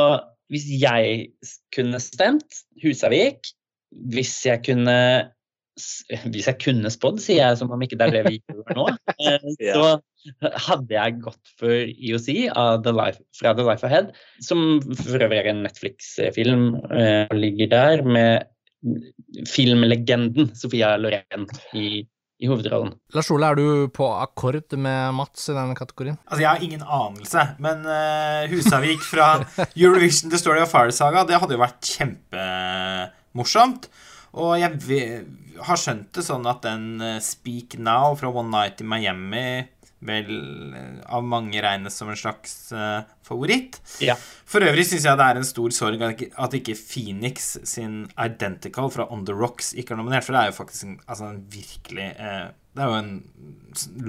[0.49, 1.27] hvis jeg
[1.75, 3.51] kunne stemt Husavik,
[4.11, 4.97] hvis jeg kunne
[6.27, 8.85] hvis jeg kunne spådd, sier jeg som om ikke det er det vi gjør nå,
[9.23, 9.85] eh, så
[10.65, 14.11] hadde jeg gått for IOC av The Life, fra The Life Ahead,
[14.43, 22.03] som for øvrig er en Netflix-film og ligger der med filmlegenden Sofia Loren i,
[22.39, 22.93] i hovedrollen.
[23.15, 26.17] Lars Ole, er du på akkord med Mats i denne kategorien?
[26.25, 29.31] Altså, Jeg har ingen anelse, men uh, Husavik fra
[29.75, 33.89] Eurovision The Story of Fire Saga, det hadde jo vært kjempemorsomt.
[34.39, 34.71] Og jeg
[35.65, 39.65] har skjønt det sånn at den eh, Speak Now fra One Night in Miami
[40.05, 40.29] vel
[40.77, 43.79] eh, av mange regnes som en slags uh, favoritt.
[44.03, 44.17] Ja.
[44.49, 49.07] For øvrig syns jeg det er en stor sorg at ikke, Phoenix sin Identical fra
[49.13, 52.09] On The Rocks ikke er nominert, for det er jo faktisk en, altså en virkelig
[52.15, 53.13] eh, Det er jo en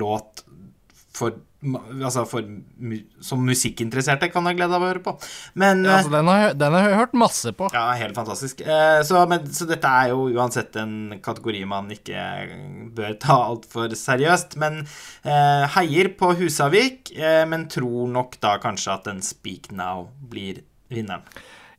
[0.01, 0.45] låt
[1.17, 1.35] for,
[2.01, 2.47] altså for
[3.25, 5.15] Som musikkinteresserte kan ha glede av å høre på.
[5.59, 7.71] Men ja, altså, den, har, den, har, jeg hørt masse på.
[7.75, 8.63] Ja, helt fantastisk.
[8.63, 12.25] Eh, så, men, så, dette er jo uansett en kategori man ikke
[12.97, 14.59] bør ta altfor seriøst.
[14.63, 20.09] Men eh, heier på Husavik, eh, men tror nok da kanskje at en Speak Now
[20.31, 21.27] blir vinneren.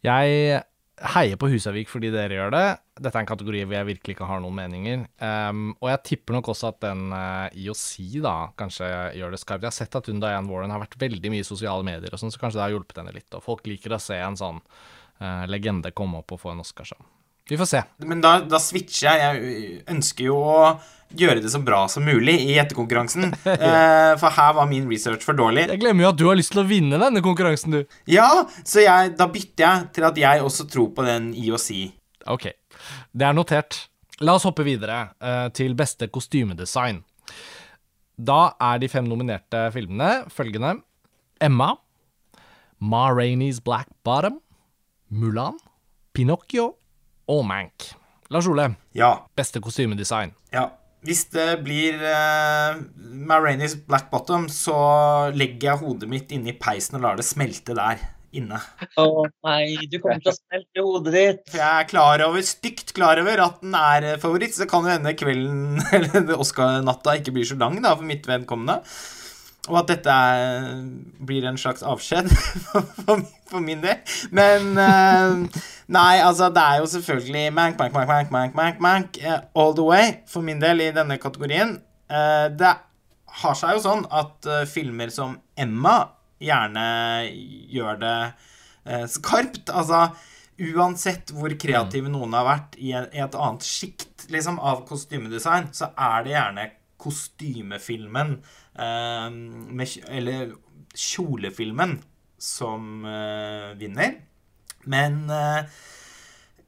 [0.06, 0.62] Jeg
[1.02, 2.66] heier på Husavik fordi dere gjør det.
[3.02, 5.06] Dette er en kategori hvor jeg virkelig ikke har noen meninger.
[5.22, 9.66] Um, og jeg tipper nok også at den uh, IOC da kanskje gjør det skarpt.
[9.66, 12.22] Jeg har sett at hun Diane Warren har vært veldig mye i sosiale medier, og
[12.22, 13.30] sånn, så kanskje det har hjulpet henne litt.
[13.38, 16.94] Og folk liker å se en sånn uh, legende komme opp og få en Oscar.
[17.52, 17.84] Vi får se.
[18.08, 19.40] Men da, da switcher jeg.
[19.44, 20.60] Jeg ønsker jo å
[21.20, 23.34] gjøre det så bra som mulig i gjettekonkurransen.
[23.44, 24.16] ja.
[24.22, 25.66] for her var min research for dårlig.
[25.68, 27.98] Jeg glemmer jo at du har lyst til å vinne denne konkurransen, du.
[28.08, 28.30] Ja,
[28.64, 31.70] så jeg, da bytter jeg til at jeg også tror på den IOC.
[32.32, 32.54] Ok,
[33.12, 33.84] det er notert.
[34.24, 37.04] La oss hoppe videre uh, til beste kostymedesign.
[38.16, 40.78] Da er de fem nominerte filmene følgende
[41.42, 41.74] Emma,
[42.80, 44.40] Ma Rainey's Black Bottom,
[45.12, 45.60] Mulan,
[46.16, 46.78] Pinocchio
[47.30, 47.92] og Mank.
[48.32, 49.16] Lars Ole, ja.
[49.36, 50.32] beste kostymedesign.
[50.54, 50.70] Ja.
[51.02, 54.78] Hvis det blir uh, Ma Black Bottom, så
[55.34, 58.04] legger jeg hodet mitt inni peisen og lar det smelte der
[58.38, 58.60] inne.
[58.96, 61.42] Å oh, nei, du kommer til å smelte hodet ditt.
[61.50, 64.88] For jeg er klar over, stygt klar over at den er favoritt, så det kan
[64.88, 68.80] jo hende kvelden eller Oscar-natta ikke blir så lang da, for mitt vedkommende.
[69.70, 70.80] Og at dette er,
[71.22, 72.32] blir en slags avskjed
[72.72, 73.22] for,
[73.52, 74.00] for, min del.
[74.34, 79.20] Men uh, Nei, altså, det er jo selvfølgelig Mank, Mank, Mank, Mank, Mank, Mank, Mank
[79.22, 81.78] uh, all the way for min del i denne kategorien.
[82.10, 82.74] Uh, det
[83.42, 86.02] har seg jo sånn at filmer som Emma
[86.42, 86.84] gjerne
[87.72, 88.18] gjør det
[89.14, 89.70] skarpt.
[89.72, 90.10] Altså
[90.62, 92.16] uansett hvor kreative mm.
[92.16, 96.68] noen har vært i, i et annet sjikt liksom, av kostymedesign, så er det gjerne
[97.02, 98.36] kostymefilmen
[98.72, 100.54] med, Eller
[100.96, 101.98] kjolefilmen
[102.42, 104.16] som uh, vinner.
[104.90, 105.62] Men uh,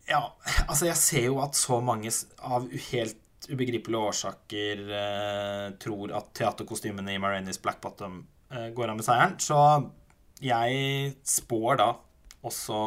[0.07, 0.21] ja,
[0.67, 2.11] altså jeg ser jo at så mange
[2.43, 4.81] av helt ubegripelige årsaker
[5.83, 9.33] tror at teaterkostymene i Marainis Black Bottom går av med seieren.
[9.35, 9.57] Så
[10.43, 11.89] jeg spår da
[12.47, 12.77] også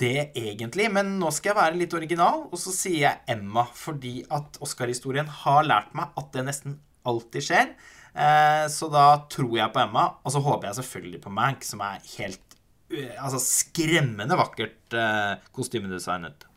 [0.00, 4.22] det egentlig, men nå skal jeg være litt original, og så sier jeg Emma, fordi
[4.32, 6.78] at Oscar-historien har lært meg at det nesten
[7.10, 7.74] alltid skjer.
[8.10, 11.82] Eh, så da tror jeg på Emma, og så håper jeg selvfølgelig på Mank, som
[11.86, 12.56] er helt
[12.90, 16.48] uh, altså skremmende vakkert uh, kostymedesignet.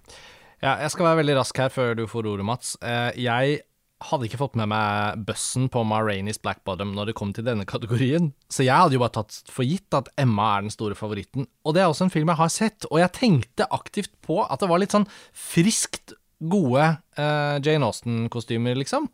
[0.64, 2.78] Ja, jeg skal være veldig rask her før du får ordet, Mats.
[3.20, 3.58] Jeg
[4.04, 7.44] hadde ikke fått med meg bussen på Ma Rainey's Black Bottom når det kom til
[7.44, 10.96] denne kategorien, så jeg hadde jo bare tatt for gitt at Emma er den store
[10.96, 11.50] favoritten.
[11.68, 14.64] Og det er også en film jeg har sett, og jeg tenkte aktivt på at
[14.64, 16.88] det var litt sånn friskt gode
[17.20, 19.12] Jane Austen-kostymer, liksom.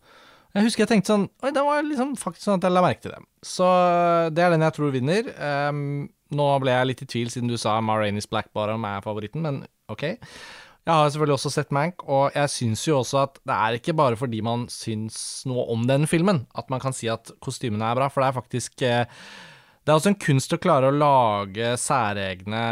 [0.58, 3.04] Jeg husker jeg tenkte sånn Oi, det var liksom faktisk sånn at jeg la merke
[3.04, 3.28] til dem.
[3.46, 3.68] Så
[4.34, 5.30] det er den jeg tror vinner.
[5.70, 9.06] Um, nå ble jeg litt i tvil siden du sa Ma Rainey's Black Bottom er
[9.06, 9.62] favoritten, men
[9.94, 10.06] OK.
[10.90, 13.94] Jeg har selvfølgelig også sett Mank, og jeg syns jo også at det er ikke
[13.98, 18.00] bare fordi man syns noe om den filmen, at man kan si at kostymene er
[18.00, 19.20] bra, for det er faktisk eh,
[19.86, 22.64] det er også en kunst å klare å lage særegne,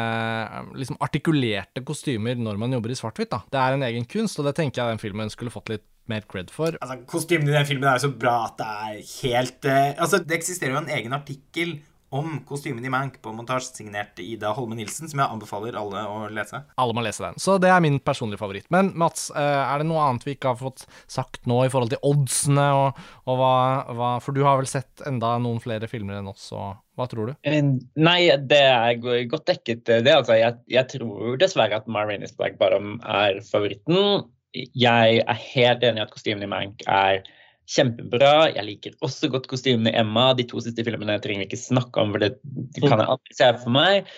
[0.78, 3.38] liksom artikulerte kostymer når man jobber i svart-hvitt.
[3.54, 6.26] Det er en egen kunst, og det tenker jeg den filmen skulle fått litt mer
[6.30, 6.78] cred for.
[6.82, 10.22] Altså, Kostymene i den filmen er jo så bra at det er helt uh, Altså,
[10.24, 11.78] det eksisterer jo en egen artikkel
[12.10, 16.22] om kostymen i Mank på montasje, signert Ida Holme Nilsen, som jeg anbefaler alle å
[16.32, 16.62] lese.
[16.80, 17.40] Alle må lese den.
[17.42, 18.70] Så det er min personlige favoritt.
[18.74, 21.92] Men Mats, eh, er det noe annet vi ikke har fått sagt nå i forhold
[21.92, 23.54] til oddsene, og, og hva,
[23.92, 27.34] hva, For du har vel sett enda noen flere filmer enn oss, og hva tror
[27.34, 27.36] du?
[27.44, 27.60] Eh,
[28.00, 30.16] nei, det er godt dekket, det.
[30.16, 34.24] Altså, jeg, jeg tror dessverre at Ma Is Black Bottom er favoritten.
[34.56, 37.22] Jeg er helt enig i at kostymen i Mank er
[37.68, 38.50] kjempebra.
[38.56, 40.32] Jeg liker også godt kostymene i Emma.
[40.38, 42.34] De to siste filmene trenger vi ikke snakke om, for det
[42.80, 44.12] kan jeg aldri se for meg.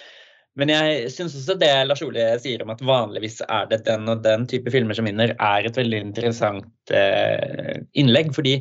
[0.60, 4.24] Men jeg syns også det Lars Ole sier om at vanligvis er det den og
[4.26, 8.34] den type filmer som vinner, er et veldig interessant eh, innlegg.
[8.36, 8.58] fordi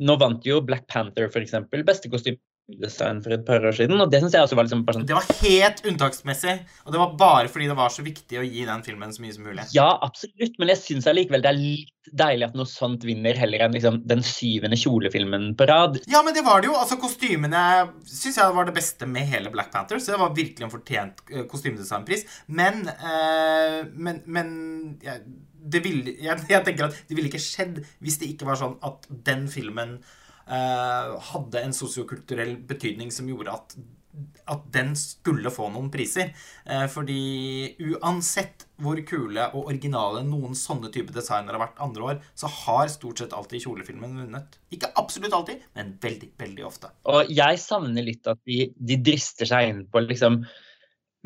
[0.00, 1.56] nå vant jo Black Panther f.eks.
[1.72, 2.38] beste kostyme
[2.78, 4.00] design for et par år siden.
[4.00, 6.56] Og det synes jeg også var liksom sånn Det var helt unntaksmessig.
[6.86, 9.36] Og det var bare fordi det var så viktig å gi den filmen så mye
[9.36, 9.66] som mulig.
[9.76, 10.58] Ja, absolutt.
[10.60, 14.00] Men jeg syns allikevel det er litt deilig at noe sånt vinner, heller enn liksom
[14.08, 16.00] den syvende kjolefilmen på rad.
[16.10, 16.78] Ja, men det var det jo.
[16.78, 17.64] Altså, kostymene
[18.08, 20.00] syns jeg var det beste med hele Black Panther.
[20.00, 22.26] Så det var virkelig en fortjent uh, kostymedesignpris.
[22.46, 24.50] Men, øh, men, men
[25.04, 25.18] ja,
[25.60, 28.78] det ville, jeg, jeg tenker at det ville ikke skjedd hvis det ikke var sånn
[28.86, 30.16] at den filmen eh,
[30.50, 33.74] hadde en sosiokulturell betydning som gjorde at,
[34.50, 36.32] at den skulle få noen priser.
[36.66, 37.20] Eh, fordi
[37.92, 42.90] uansett hvor kule og originale noen sånne type designer har vært andre år, så har
[42.92, 44.58] stort sett alltid kjolefilmen vunnet.
[44.74, 46.92] Ikke absolutt alltid, men veldig, veldig ofte.
[47.12, 50.42] Og jeg savner litt at de, de drister seg inn på liksom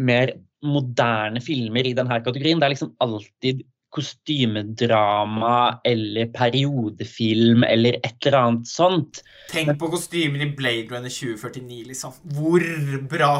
[0.04, 0.34] mer
[0.64, 2.58] moderne filmer i denne kategorien.
[2.60, 3.62] Det er liksom alltid
[3.94, 9.22] kostymedrama eller periodefilm eller et eller annet sånt.
[9.52, 12.16] Tenk på kostymer i Blade Runner 2049, liksom.
[12.34, 12.66] Hvor
[13.10, 13.36] bra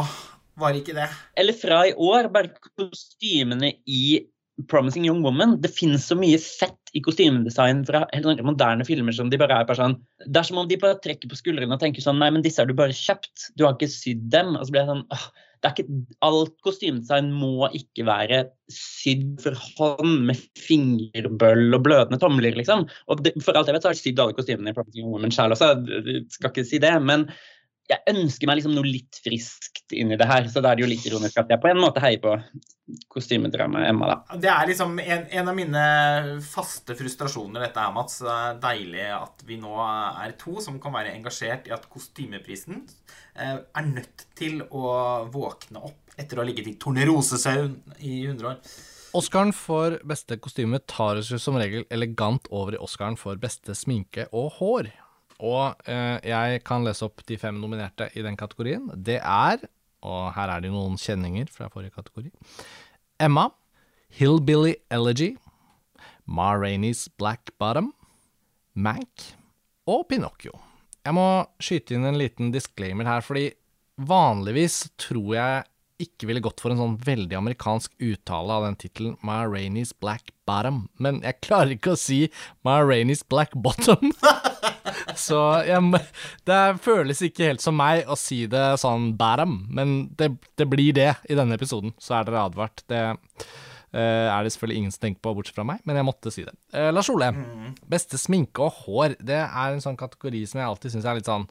[0.61, 1.09] var ikke det?
[1.41, 4.23] Eller fra i år, bare kostymene i
[4.71, 5.57] Promising Young Woman.
[5.61, 9.67] Det finnes så mye fett i kostymedesign fra helt moderne filmer som de bare er
[9.67, 12.31] bare sånn Det er som om de bare trekker på skuldrene og tenker sånn Nei,
[12.31, 13.51] men disse har du bare kjøpt.
[13.59, 14.55] Du har ikke sydd dem.
[14.55, 15.27] Og så blir jeg sånn åh,
[15.71, 15.87] ikke,
[16.25, 22.87] Alt kostymedesign må ikke være sydd for hånd med fingerbøll og blødende tomler, liksom.
[23.09, 25.55] Og det, for alt jeg vet, så har sydd alle kostymene i Young Woman sjæl
[25.57, 25.73] også.
[25.89, 26.95] Jeg skal ikke si det.
[27.03, 27.29] men
[27.91, 30.47] jeg ønsker meg liksom noe litt friskt inni det her.
[30.49, 32.33] Så da er det jo litt ironisk at jeg på en måte heier på
[33.13, 34.39] kostymedramaet Emma, da.
[34.41, 35.85] Det er liksom en, en, av mine
[36.45, 38.19] faste frustrasjoner, dette her, Mats.
[38.25, 42.83] Det er deilig at vi nå er to som kan være engasjert i at kostymeprisen
[43.37, 48.53] eh, er nødt til å våkne opp etter å ha ligget i tornerosesøvn i 100
[48.53, 48.75] år.
[49.15, 54.27] Oscaren for beste kostyme tar oss som regel elegant over i Oscaren for beste sminke
[54.35, 54.91] og hår.
[55.43, 58.87] Og eh, jeg kan lese opp de fem nominerte i den kategorien.
[58.95, 59.65] Det er,
[60.05, 62.31] og her er det noen kjenninger fra forrige kategori,
[63.23, 63.49] Emma,
[64.15, 65.35] Hillbilly Elegy,
[66.25, 67.93] Ma Rainey's Black Bottom,
[68.75, 69.35] Mank
[69.91, 70.55] og Pinocchio.
[71.05, 71.27] Jeg må
[71.63, 73.51] skyte inn en liten disclaimer her, fordi
[74.01, 75.65] vanligvis tror jeg
[76.05, 80.33] ikke ville gått for en sånn veldig amerikansk uttale av den tittelen, Ma Rainey's Black
[80.49, 82.25] Bottom, men jeg klarer ikke å si
[82.67, 84.11] Ma Rainey's Black Bottom.
[85.27, 86.01] Så jeg,
[86.49, 90.97] det føles ikke helt som meg å si det sånn bæram, men det, det, blir
[90.97, 92.85] det i denne episoden, så er dere advart.
[92.91, 96.35] Det uh, er det selvfølgelig ingen som tenker på, bortsett fra meg, men jeg måtte
[96.35, 96.55] si det.
[96.75, 97.71] Uh, Lars Ole, mm.
[97.91, 101.31] beste sminke og hår, det er en sånn kategori som jeg alltid syns er litt
[101.31, 101.49] sånn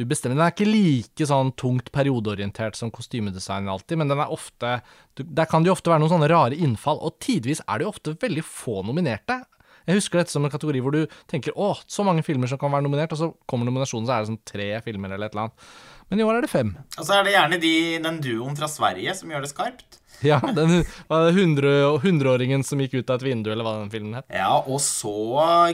[0.00, 0.34] ubestemt.
[0.34, 4.80] Den er ikke like sånn tungt periodeorientert som kostymedesign alltid, men den er ofte
[5.20, 7.94] Der kan det jo ofte være noen sånne rare innfall, og tidvis er det jo
[7.94, 9.42] ofte veldig få nominerte.
[9.86, 12.72] Jeg husker dette som en kategori hvor du tenker å, så mange filmer som kan
[12.72, 15.48] være nominert, og så kommer nominasjonen, så er det sånn tre filmer eller et eller
[15.48, 15.72] annet.
[16.10, 16.74] Men i år er det fem.
[16.98, 20.00] Og så er det gjerne de, den duoen fra Sverige som gjør det skarpt.
[20.26, 24.26] Ja, den hundreåringen som gikk ut av et vindu, eller hva den filmen het.
[24.34, 25.14] Ja, og så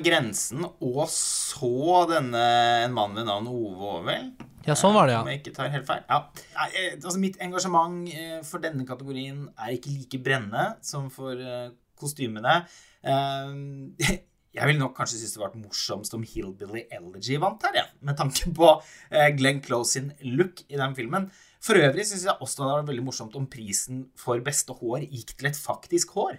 [0.05, 2.45] Grensen, og så denne
[2.85, 4.29] En mann ved navn Ove Aavel.
[4.67, 5.23] Ja, sånn var det, ja.
[5.23, 6.03] Om jeg ikke tar helt feil.
[6.11, 6.21] Ja.
[6.67, 11.69] Eh, altså, mitt engasjement eh, for denne kategorien er ikke like brennende som for eh,
[11.99, 12.65] kostymene.
[13.07, 13.95] Ehm,
[14.57, 18.19] jeg ville nok kanskje synes det var morsomst om Hillbilly Elegy vant her, ja, med
[18.19, 18.73] tanke på
[19.11, 21.31] eh, Glenn Close sin look i den filmen.
[21.63, 25.07] For øvrig syns jeg også det hadde vært veldig morsomt om prisen for beste hår
[25.07, 26.39] gikk til et faktisk hår.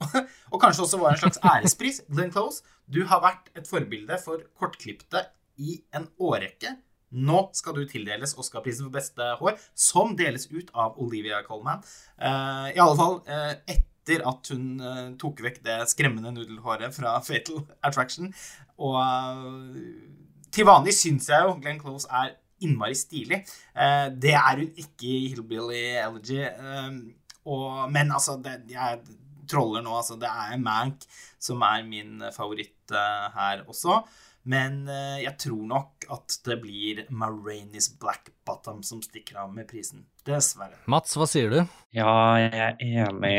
[0.52, 2.04] og kanskje også var en slags ærespris.
[2.12, 5.26] Glenn Close, du har vært et forbilde for kortklipte
[5.60, 6.78] i en årrekke.
[7.10, 11.82] Nå skal du tildeles Oscar-prisen for beste hår, som deles ut av Olivia Colman.
[12.14, 16.94] Uh, I alle fall uh, et etter at hun uh, tok vekk det skremmende nudelhåret
[16.94, 18.30] fra Fatal Attraction.
[18.80, 19.76] Og uh,
[20.50, 23.42] til vanlig syns jeg jo Glenn Close er innmari stilig.
[23.74, 26.42] Uh, det er hun ikke i Hillbilly Elegy.
[27.46, 29.00] Og, men altså, det, jeg
[29.50, 29.94] troller nå.
[29.96, 31.06] Altså, det er Mank
[31.40, 34.02] som er min favoritt her også.
[34.48, 39.68] Men eh, jeg tror nok at det blir Marainis Black Bottom som stikker av med
[39.68, 40.06] prisen.
[40.26, 40.78] Dessverre.
[40.90, 41.58] Mats, hva sier du?
[41.96, 43.36] Ja, jeg er enig.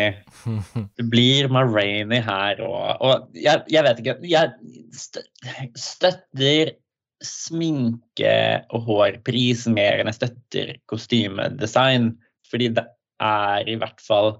[0.97, 3.01] Det blir Maraini her òg.
[3.01, 6.75] Og jeg, jeg, vet ikke Jeg støtter
[7.21, 12.11] sminke- og hårpris mer enn jeg støtter kostymedesign.
[12.51, 12.85] Fordi det
[13.21, 14.35] er i hvert fall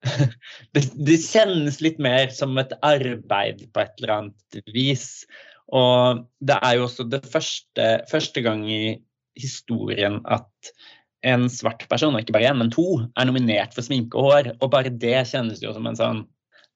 [0.74, 5.26] det, det kjennes litt mer som et arbeid på et eller annet vis.
[5.76, 8.82] Og det er jo også det første, første gang i
[9.38, 10.72] historien at
[11.26, 14.52] en svart person, og ikke bare én, men to, er nominert for sminke og hår.
[14.60, 16.28] Og bare det kjennes jo som en sånn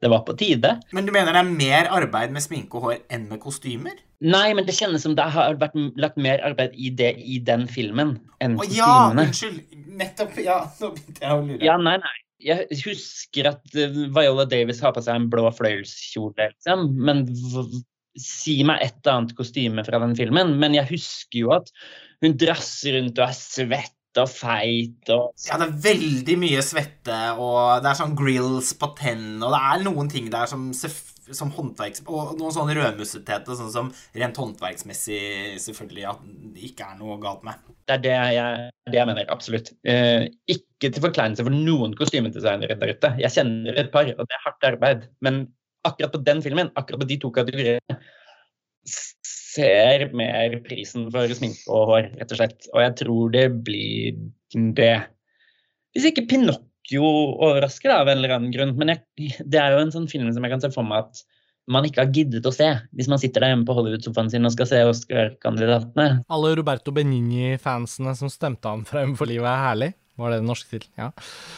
[0.02, 0.74] Det var på tide.
[0.92, 3.94] Men du mener det er mer arbeid med sminke og hår enn med kostymer?
[4.20, 7.64] Nei, men det kjennes som det har vært lagt mer arbeid i det i den
[7.70, 9.24] filmen enn Å, kostymene.
[9.24, 9.78] Ja, unnskyld.
[10.02, 10.36] Nettopp.
[10.44, 11.60] Ja, nå begynte jeg å lure.
[11.64, 12.14] Ja, nei, nei.
[12.44, 16.84] Jeg husker at eh, Viola Davis har på seg en blå fløyelskjole, liksom.
[17.06, 17.24] Men
[18.20, 21.70] si meg et annet kostyme fra den filmen, men jeg husker jo at
[22.24, 27.16] hun drasser rundt og er svett og feit og Ja, det er veldig mye svette,
[27.34, 30.70] og det er sånn grills på tennene, og det er noen ting der som
[31.32, 32.02] som håndverks...
[32.04, 37.44] Og noen sånne rødmussetete, sånn som rent håndverksmessig selvfølgelig at det ikke er noe galt
[37.46, 37.60] med.
[37.88, 39.72] Det er det jeg, det jeg mener, absolutt.
[39.88, 43.12] Eh, ikke til forkleinelse for noen kostymedesignere der ute.
[43.22, 45.06] Jeg kjenner et par, og det er hardt arbeid.
[45.24, 45.46] Men
[45.86, 47.98] akkurat på den filmen, akkurat på de to kategoriene,
[49.54, 52.70] ser mer prisen for sminke og hår, rett og slett.
[52.72, 54.16] Og jeg tror det blir
[54.78, 54.96] det.
[55.94, 58.74] Hvis ikke Pinocchio overrasker, da, av en eller annen grunn.
[58.80, 61.24] Men jeg, det er jo en sånn film som jeg kan se for meg at
[61.70, 64.52] man ikke har giddet å se, hvis man sitter der hjemme på Hollywood-sofaen sin og
[64.52, 66.24] skal se Oscar-kandidatene.
[66.28, 69.94] Alle Roberto Benigni-fansene som stemte ham frem for livet er herlig.
[70.20, 70.90] Var det den norske tittel?
[70.98, 71.10] Ja.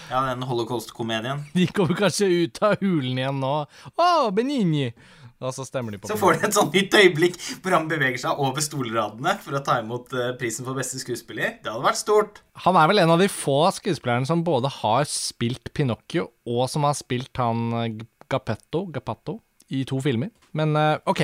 [0.09, 1.44] Ja, den holocaust-komedien.
[1.57, 3.54] De kommer kanskje ut av hulen igjen nå.
[3.92, 4.90] Å, Benigni!
[5.36, 8.22] Og så stemmer de på Så får de et sånt nytt øyeblikk hvor han beveger
[8.22, 11.59] seg over stolradene for å ta imot eh, prisen for beste skuespiller.
[11.61, 12.40] Det hadde vært stort.
[12.64, 16.88] Han er vel en av de få skuespillerne som både har spilt Pinocchio, og som
[16.88, 17.98] har spilt han eh,
[18.32, 19.42] Gapetto, Gapatto
[19.74, 20.30] i to filmer.
[20.56, 21.20] Men eh, OK,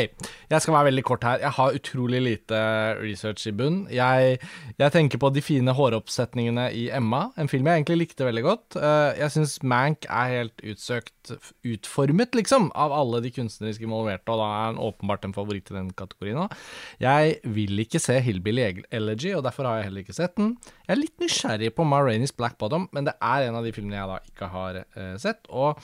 [0.51, 1.41] jeg skal være veldig kort her.
[1.41, 2.61] Jeg har utrolig lite
[3.01, 3.85] research i bunn.
[3.93, 4.39] Jeg,
[4.79, 8.79] jeg tenker på de fine håroppsetningene i Emma, en film jeg egentlig likte veldig godt.
[8.81, 11.35] Eh, jeg syns Mank er helt utsøkt
[11.67, 15.77] utformet, liksom, av alle de kunstneriske involverte, og da er han åpenbart en favoritt i
[15.77, 16.57] den kategorien òg.
[17.03, 20.57] Jeg vil ikke se Hillbilly Elegy, og derfor har jeg heller ikke sett den.
[20.89, 23.75] Jeg er litt nysgjerrig på Ma Rainey's Black Bottom, men det er en av de
[23.75, 25.47] filmene jeg da ikke har uh, sett.
[25.49, 25.79] og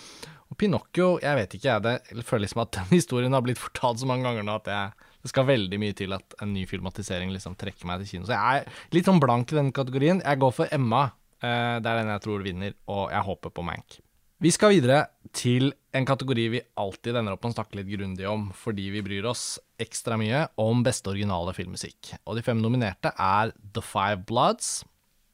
[0.58, 2.00] Pinocchio, jeg vet ikke, jeg.
[2.18, 5.06] Det føler som at den historien har blitt fortalt så mange ganger nå at jeg,
[5.22, 8.28] det skal veldig mye til at en ny filmatisering liksom trekker meg til kino.
[8.28, 10.22] Så jeg er litt sånn blank i den kategorien.
[10.24, 11.08] Jeg går for Emma.
[11.38, 14.00] Uh, det er den jeg tror vinner, og jeg håper på Mank.
[14.42, 15.00] Vi skal videre
[15.34, 19.02] til en kategori vi alltid ender opp med å snakke litt grundig om, fordi vi
[19.02, 22.12] bryr oss ekstra mye om beste originale filmmusikk.
[22.22, 24.84] Og de fem nominerte er The Five Bloods,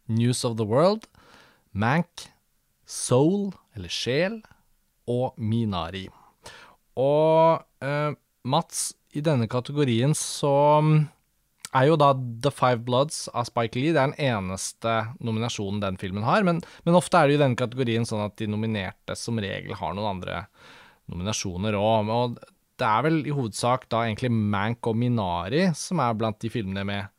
[0.08, 1.04] News of the World,
[1.76, 2.30] Mank,
[2.88, 4.40] Soul, eller Sjel,
[5.10, 6.06] og Minari.
[7.00, 8.12] Og eh,
[8.44, 10.94] Mats, i denne kategorien så mm,
[11.74, 14.94] er jo da The Five Bloods av Spike Lee det er den eneste
[15.24, 16.46] nominasjonen den filmen har.
[16.46, 19.76] Men, men ofte er det jo i denne kategorien sånn at de nominerte som regel
[19.80, 20.44] har noen andre
[21.12, 22.12] nominasjoner òg.
[22.14, 22.38] Og
[22.80, 26.86] det er vel i hovedsak da egentlig Mank og Minari som er blant de filmene
[26.88, 27.10] med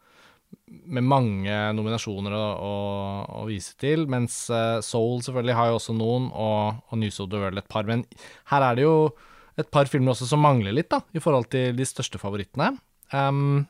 [0.65, 2.73] med mange nominasjoner å, å,
[3.41, 7.29] å, vise til, mens uh, Soul selvfølgelig har jo også noen, og, og News of
[7.31, 7.85] the World et par.
[7.89, 8.03] Men
[8.51, 8.97] her er det jo
[9.61, 12.73] et par filmer også som mangler litt, da, i forhold til de største favorittene.
[13.13, 13.63] Um,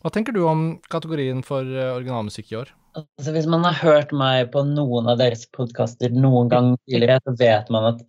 [0.00, 2.72] hva tenker du om kategorien for uh, originalmusikk i år?
[2.98, 7.36] Altså, hvis man har hørt meg på noen av deres podkaster noen gang tidligere, så
[7.38, 8.02] vet man at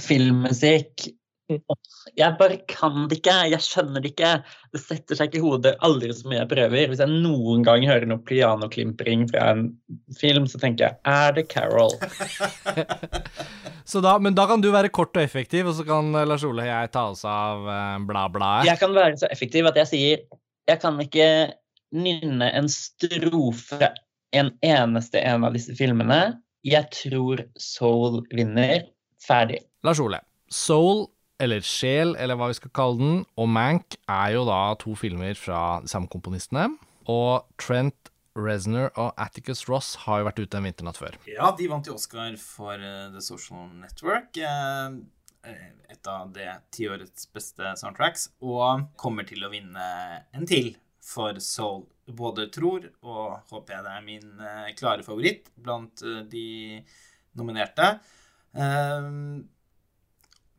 [0.00, 1.08] filmmusikk
[1.48, 3.34] jeg bare kan det ikke.
[3.52, 4.30] Jeg skjønner det ikke.
[4.72, 6.86] Det setter seg ikke i hodet aldri så mye jeg prøver.
[6.90, 9.66] Hvis jeg noen gang hører noe pianoklimpring fra en
[10.20, 11.92] film, så tenker jeg er det Carol?
[13.90, 16.46] så da, men da kan du være kort og effektiv, og så kan eh, Lars
[16.48, 18.70] Ole og jeg ta oss av uh, bla-blaet?
[18.70, 20.24] Jeg kan være så effektiv at jeg sier
[20.64, 21.28] jeg kan ikke
[21.94, 23.92] nynne en strofe
[24.34, 26.38] en eneste en av disse filmene.
[26.66, 28.88] Jeg tror Soul vinner.
[29.24, 29.60] Ferdig.
[29.86, 30.18] Lars Ole.
[30.50, 31.04] Soul
[31.42, 35.36] eller Sjel, eller hva vi skal kalle den, og Mank er jo da to filmer
[35.38, 36.68] fra de samme komponistene.
[37.10, 41.18] Og Trent Reznor og Atticus Ross har jo vært ute en vinternatt før.
[41.30, 44.38] Ja, de vant jo Oscar for uh, The Social Network.
[44.38, 45.02] Uh,
[45.92, 48.30] et av det tiårets beste soundtracks.
[48.42, 49.88] Og kommer til å vinne
[50.34, 50.72] en til
[51.04, 51.84] for Soul.
[52.04, 56.46] Både tror og håper jeg det er min uh, klare favoritt blant de
[57.38, 57.94] nominerte.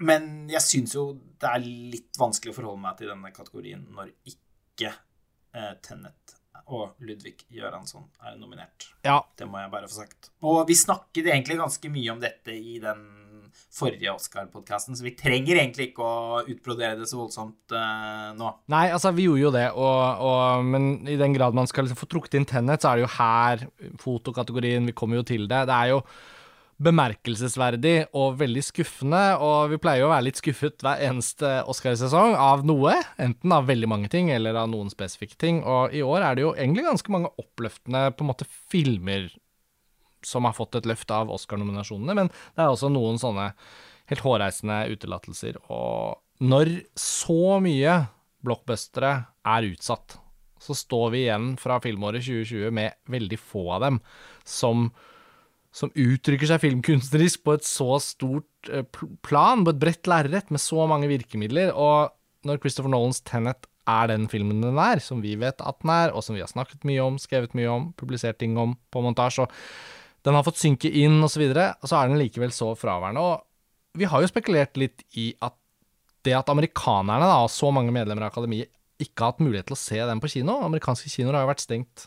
[0.04, 1.06] Men jeg syns jo
[1.40, 6.36] det er litt vanskelig å forholde meg til denne kategorien når ikke eh, Tennet
[6.74, 8.88] og Ludvig Göransson er nominert.
[9.06, 9.20] Ja.
[9.38, 10.32] Det må jeg bare få sagt.
[10.46, 13.04] Og vi snakket egentlig ganske mye om dette i den
[13.76, 18.52] forrige Oscar-podkasten, så vi trenger egentlig ikke å utbrodere det så voldsomt uh, nå.
[18.72, 22.00] Nei, altså, vi gjorde jo det, og, og, men i den grad man skal liksom
[22.00, 23.66] få trukket inn Tennet, så er det jo her
[24.02, 25.66] fotokategorien Vi kommer jo til det.
[25.70, 26.02] Det er jo
[26.76, 32.36] bemerkelsesverdig og veldig skuffende, og vi pleier jo å være litt skuffet hver eneste Oscarsesong
[32.36, 36.26] av noe, enten av veldig mange ting eller av noen spesifikke ting, og i år
[36.26, 39.30] er det jo egentlig ganske mange oppløftende på en måte filmer
[40.26, 43.52] som har fått et løft av Oscar-nominasjonene, men det er også noen sånne
[44.12, 48.02] helt hårreisende utelatelser, og når så mye
[48.46, 49.16] blockbustere
[49.48, 50.20] er utsatt,
[50.60, 54.00] så står vi igjen fra filmåret 2020 med veldig få av dem
[54.44, 54.90] som
[55.76, 58.86] som uttrykker seg filmkunstnerisk på et så stort eh,
[59.26, 61.74] plan, på et bredt lerret, med så mange virkemidler.
[61.76, 62.14] Og
[62.48, 66.14] når Christopher Nolans Tenet er den filmen den er, som vi vet at den er,
[66.16, 69.46] og som vi har snakket mye om, skrevet mye om, publisert ting om på montasje,
[69.46, 71.44] og den har fått synke inn, og så
[71.86, 73.22] så er den likevel så fraværende.
[73.22, 75.54] Og vi har jo spekulert litt i at
[76.26, 79.82] det at amerikanerne, da, så mange medlemmer av akademiet, ikke har hatt mulighet til å
[79.82, 82.06] se den på kino Amerikanske kinoer har jo vært stengt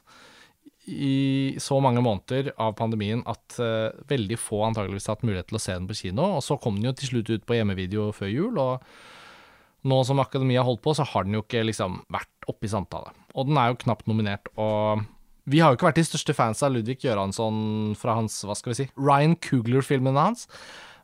[0.89, 5.59] i så mange måneder av pandemien at uh, veldig få antageligvis har hatt mulighet til
[5.59, 6.26] å se den på kino.
[6.39, 10.20] Og så kom den jo til slutt ut på hjemmevideo før jul, og nå som
[10.22, 13.14] Akademia holdt på, så har den jo ikke liksom vært oppe i samtale.
[13.39, 15.05] Og den er jo knapt nominert, og
[15.49, 18.74] vi har jo ikke vært de største fans av Ludvig Göransson fra hans, hva skal
[18.74, 20.49] vi si, Ryan Coogler-filmene hans.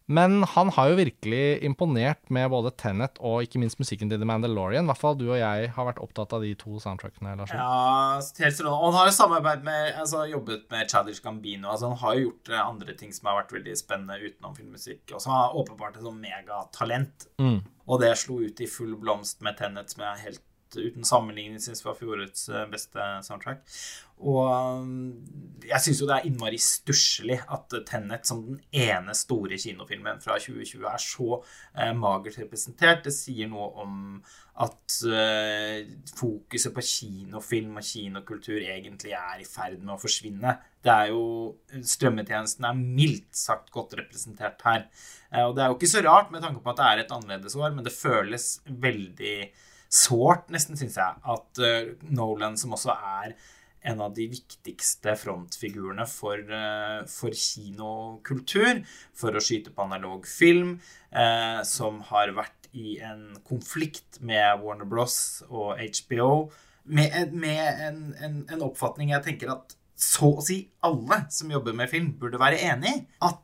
[0.06, 4.28] Men han har jo virkelig imponert med både Tenet og ikke minst musikken til The
[4.28, 4.84] Mandalorian.
[4.84, 7.32] I hvert fall du og jeg har vært opptatt av de to soundtrackene.
[7.40, 7.54] Lars.
[7.56, 8.68] Ja, helt sånn.
[8.68, 11.70] Og han har jo samarbeid med, altså jobbet med Chadish Gambino.
[11.72, 15.06] altså Han har jo gjort eh, andre ting som har vært veldig spennende utenom filmmusikk.
[15.14, 17.28] Og så har han åpenbart et sånn megatalent.
[17.40, 17.62] Mm.
[17.88, 20.44] Og det slo ut i full blomst med Tenet, som jeg er helt
[20.80, 23.64] uten sammenligning syns var fjorårets eh, beste soundtrack.
[24.22, 29.58] Og mm, jeg syns jo det er innmari stusslig at Tenet som den ene store
[29.60, 33.02] kinofilmen fra 2020 er så eh, magert representert.
[33.06, 33.98] Det sier noe om
[34.62, 35.82] at eh,
[36.14, 40.54] fokuset på kinofilm og kinokultur egentlig er i ferd med å forsvinne.
[40.84, 41.24] Det er jo
[41.74, 44.86] Strømmetjenesten er mildt sagt godt representert her.
[45.32, 47.14] Eh, og det er jo ikke så rart med tanke på at det er et
[47.18, 49.36] annerledes år, men det føles veldig
[49.94, 53.36] sårt, nesten, syns jeg, at uh, Nolan, som også er
[53.84, 58.82] en av de viktigste frontfigurene for, uh, for kinokultur,
[59.16, 60.78] for å skyte på analog film,
[61.14, 65.44] uh, som har vært i en konflikt med Warner Bros.
[65.46, 66.50] og HBO,
[66.84, 71.76] med, med en, en, en, oppfatning jeg tenker at så å si alle som jobber
[71.76, 73.04] med film, burde være enig i.
[73.24, 73.38] At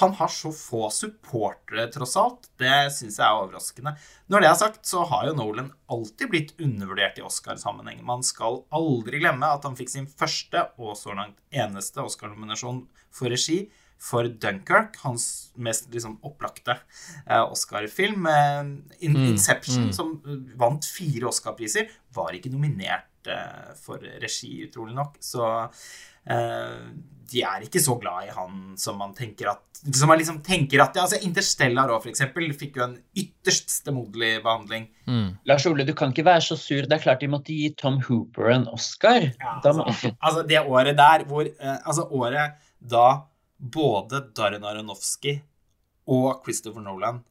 [0.00, 3.94] han har så få supportere, tross alt, det syns jeg er overraskende.
[4.32, 8.02] Når det er sagt, så har jo Nolan alltid blitt undervurdert i Oscar-sammenheng.
[8.06, 12.84] Man skal aldri glemme at han fikk sin første og så langt eneste Oscar-nominasjon
[13.14, 13.66] for regi
[13.96, 16.76] for Dunkerque, hans mest liksom, opplagte
[17.24, 18.26] eh, Oscar-film.
[18.28, 18.58] Eh,
[19.06, 19.92] In mm, Inception, mm.
[19.96, 20.16] som
[20.58, 25.16] vant fire Oscar-priser, var ikke nominert eh, for regi, utrolig nok.
[25.24, 25.46] Så
[26.26, 30.80] de er ikke så glad i han som man tenker at Som man liksom tenker
[30.82, 34.86] at altså Interstellar òg, eksempel, fikk jo en ytterst stemoderlig behandling.
[35.06, 35.28] Mm.
[35.46, 36.86] Lars Ole, du kan ikke være så sur.
[36.86, 39.28] Det er klart de måtte gi Tom Hooper en Oscar.
[39.28, 43.06] Ja, altså, altså, det året der hvor eh, Altså året da
[43.56, 45.38] både Darren Aronofsky
[46.12, 47.22] og Christopher Nolan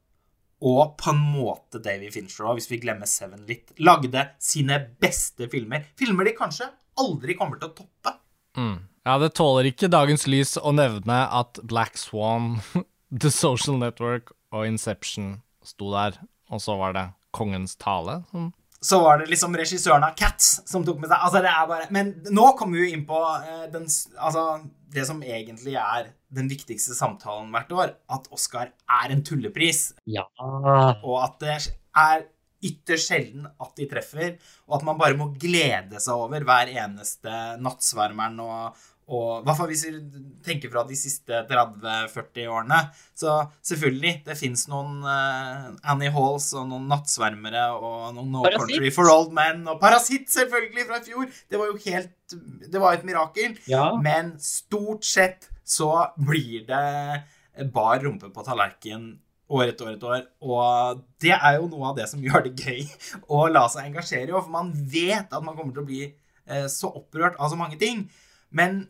[0.65, 5.49] og på en måte Davy Fincher òg, hvis vi glemmer Seven litt, lagde sine beste
[5.51, 5.83] filmer.
[5.99, 6.69] Filmer de kanskje
[7.01, 8.15] aldri kommer til å toppe.
[8.55, 8.77] Mm.
[9.05, 12.59] Ja, det tåler ikke dagens lys å nevne at Black Swan,
[13.21, 16.17] The Social Network og Inception sto der,
[16.49, 18.53] og så var det Kongens tale som
[18.85, 21.87] så var det liksom regissøren av Cats som tok med seg Altså, det er bare
[21.95, 24.43] Men nå kommer vi jo inn på uh, den Altså,
[24.93, 29.89] det som egentlig er den viktigste samtalen hvert år, at Oscar er en tullepris.
[30.07, 30.23] Ja.
[30.39, 31.55] Og at det
[31.95, 32.23] er
[32.65, 34.35] ytterst sjelden at de treffer,
[34.67, 39.59] og at man bare må glede seg over hver eneste nattsvermeren og, og i hvert
[39.59, 42.79] fall hvis vi tenker fra de siste 30-40 årene.
[43.13, 43.35] Så
[43.69, 48.63] selvfølgelig, det fins noen uh, Annie Halls og noen nattsvermere og noen No Parasitt.
[48.63, 51.29] Country for Old Men og Parasitt, selvfølgelig, fra i fjor.
[51.51, 53.59] Det var jo helt Det var et mirakel.
[53.69, 53.91] Ja.
[54.01, 59.13] Men stort sett så blir det bar rumpe på tallerkenen
[59.49, 60.25] år etter år etter år.
[60.41, 62.83] Og det er jo noe av det som gjør det gøy
[63.29, 64.35] å la seg engasjere i.
[64.35, 67.79] For man vet at man kommer til å bli eh, så opprørt av så mange
[67.81, 68.05] ting.
[68.55, 68.85] Men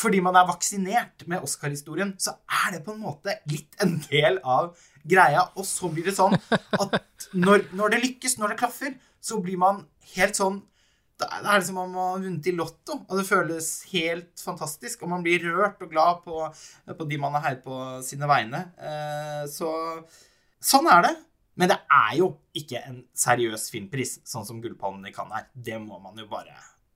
[0.00, 4.38] fordi man er vaksinert med Oscar-historien, så er det på en måte litt en del
[4.46, 4.72] av
[5.02, 5.48] greia.
[5.58, 7.00] Og så blir det sånn at
[7.46, 9.84] når, når det lykkes, når det klaffer, så blir man
[10.14, 10.62] helt sånn
[11.20, 15.04] Det er som om man har vunnet i Lotto, og det føles helt fantastisk.
[15.04, 16.44] Og man blir rørt og glad på,
[16.96, 18.64] på de man har heiet på sine vegne.
[18.80, 19.70] Eh, så
[20.60, 21.16] sånn er det.
[21.60, 25.50] Men det er jo ikke en seriøs filmpris, sånn som Gullpalmen i Cannes er.
[25.52, 26.54] Det må man jo bare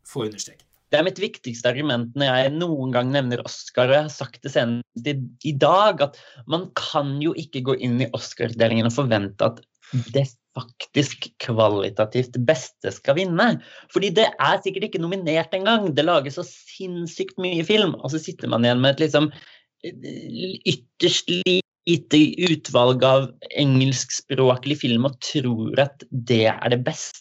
[0.09, 0.64] få understreket.
[0.93, 4.45] Det er mitt viktigste argument når jeg noen gang nevner Oscar, og jeg har sagt
[4.47, 5.16] det senest i,
[5.51, 6.20] i dag, at
[6.51, 9.59] man kan jo ikke gå inn i Oscar-delingen og forvente at
[10.14, 13.49] det faktisk kvalitativt beste skal vinne.
[13.93, 15.91] Fordi det er sikkert ikke nominert engang.
[15.97, 19.31] Det lages så sinnssykt mye film, og så sitter man igjen med et liksom
[19.85, 23.29] ytterst lite utvalg av
[23.61, 27.21] engelskspråklig film og tror at det er det beste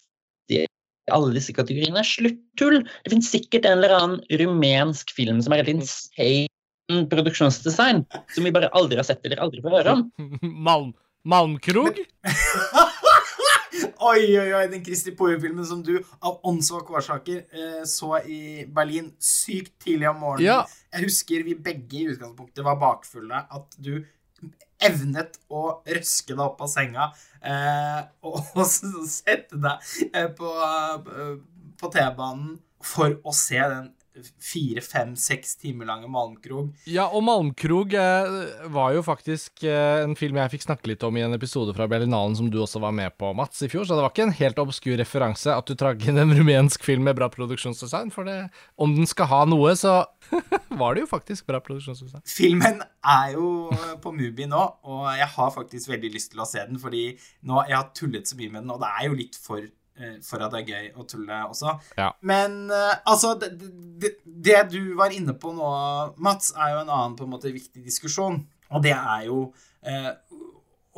[0.54, 2.80] i alle disse kategoriene er sluttull.
[3.04, 8.04] Det finnes sikkert en eller annen rumensk film som er helt insane produksjonsdesign,
[8.34, 10.06] som vi bare aldri har sett eller aldri får høre om.
[10.68, 10.92] Malm,
[11.28, 12.00] Malmkrog?
[14.04, 19.12] oi, oi, oi, den Kristi Poe-filmen som du av åndssvake årsaker eh, så i Berlin
[19.22, 20.48] sykt tidlig om morgenen.
[20.48, 20.60] Ja.
[20.94, 23.44] Jeg husker vi begge i utgangspunktet var bakfulle.
[23.48, 23.96] At du
[24.84, 27.08] evnet å røske deg opp av senga
[27.40, 28.60] eh, og,
[29.16, 31.36] sette deg eh, på, eh,
[31.80, 33.92] på T-banen for å se den
[34.22, 36.70] fire, fem, seks timer lange Malmkrog.
[36.90, 38.36] Ja, og Malmkrog eh,
[38.72, 41.88] var jo faktisk eh, en film jeg fikk snakke litt om i en episode fra
[41.90, 44.36] Berlinalen som du også var med på, Mats, i fjor, så det var ikke en
[44.38, 48.38] helt obskur referanse at du trakk inn en rumensk film med bra produksjonsdesign, for det,
[48.78, 50.00] om den skal ha noe, så
[50.80, 52.24] var det jo faktisk bra produksjonsdesign.
[52.30, 53.48] Filmen er jo
[54.02, 57.08] på Mubi nå, og jeg har faktisk veldig lyst til å se den, fordi
[57.50, 59.70] nå jeg har tullet så mye med den, og det er jo litt for Eh,
[60.26, 61.76] for at det er gøy å tulle også.
[61.98, 62.08] Ja.
[62.26, 63.52] Men uh, altså det,
[64.02, 65.68] det, det, du var inne på nå,
[66.18, 68.40] Mats, er jo en annen på en måte viktig diskusjon.
[68.74, 69.38] Og det er jo
[69.86, 70.10] uh,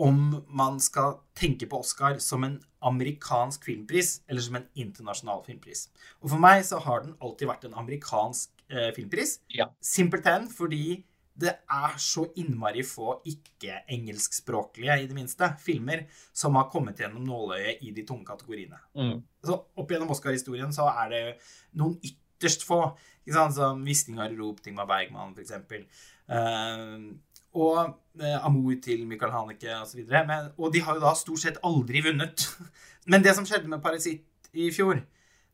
[0.00, 5.88] om man skal tenke på Oscar som en amerikansk filmpris eller som en internasjonal filmpris.
[6.22, 9.38] Og for meg så har den alltid vært en amerikansk uh, filmpris.
[9.52, 9.70] Ja.
[9.84, 11.02] Simpelthen fordi
[11.36, 17.82] det er så innmari få ikke-engelskspråklige, i det minste, filmer som har kommet gjennom nåløyet
[17.84, 18.78] i de tunge kategoriene.
[18.96, 19.20] Mm.
[19.44, 21.22] Så Opp gjennom Oscar-historien så er det
[21.76, 22.80] noen ytterst få,
[23.28, 25.52] som Wisting har rop, Tingmar Bergman f.eks.
[26.26, 27.12] Uh,
[27.56, 27.78] og
[28.22, 30.06] uh, Amour til Michael Haneke osv.
[30.06, 32.48] Og, og de har jo da stort sett aldri vunnet.
[33.10, 35.02] Men det som skjedde med Parasitt i fjor,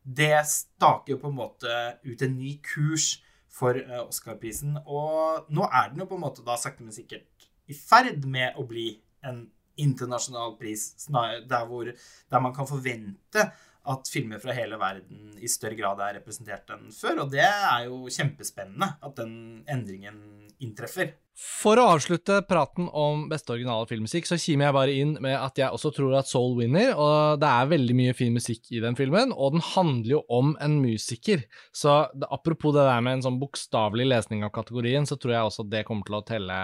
[0.03, 3.17] det staker jo på en måte ut en ny kurs
[3.53, 4.77] for uh, Oscar-prisen.
[4.83, 7.27] Og nå er den jo på en måte da sakte, men sikkert
[7.69, 8.89] i ferd med å bli
[9.23, 9.45] en
[9.79, 13.47] internasjonal pris, der, hvor, der man kan forvente
[13.83, 17.25] at filmer fra hele verden i større grad er representert enn før.
[17.25, 19.35] Og det er jo kjempespennende at den
[19.71, 20.21] endringen
[20.63, 21.11] inntreffer.
[21.33, 25.57] For å avslutte praten om beste originale filmmusikk, så kimer jeg bare inn med at
[25.57, 28.95] jeg også tror at Soul vinner, og det er veldig mye fin musikk i den
[28.99, 31.41] filmen, og den handler jo om en musiker.
[31.73, 35.49] Så det, apropos det der med en sånn bokstavelig lesning av kategorien, så tror jeg
[35.49, 36.61] også det kommer til å telle,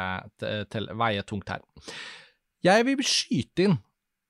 [0.69, 1.65] telle, veie tungt her.
[2.63, 3.79] Jeg vil skyte inn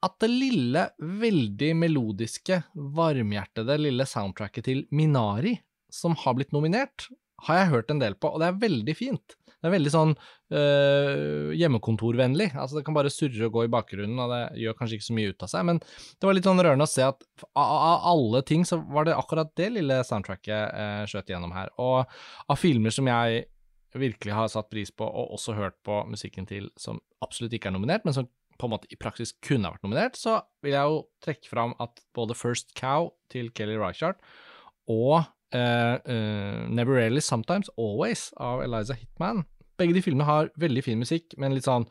[0.05, 2.61] at det lille, veldig melodiske,
[2.95, 5.57] varmhjertede lille soundtracket til Minari,
[5.91, 7.09] som har blitt nominert,
[7.47, 9.35] har jeg hørt en del på, og det er veldig fint.
[9.59, 10.11] Det er veldig sånn
[10.55, 12.49] øh, hjemmekontorvennlig.
[12.53, 15.15] Altså, det kan bare surre og gå i bakgrunnen, og det gjør kanskje ikke så
[15.17, 17.23] mye ut av seg, men det var litt sånn rørende å se at
[17.59, 21.71] av alle ting så var det akkurat det lille soundtracket øh, skjøt igjennom her.
[21.79, 22.07] Og
[22.47, 23.47] av filmer som jeg
[23.99, 27.75] virkelig har satt pris på, og også hørt på musikken til, som absolutt ikke er
[27.75, 28.29] nominert, men som
[28.59, 31.75] på en måte i praksis kunne ha vært nominert, så vil jeg jo trekke fram
[31.79, 34.19] at både First Cow til Kelly Reichardt
[34.89, 35.21] og
[35.55, 39.45] uh, uh, Never Really Sometimes Always av Eliza Hitman.
[39.79, 41.87] Begge de filmene har veldig fin musikk, men litt sånn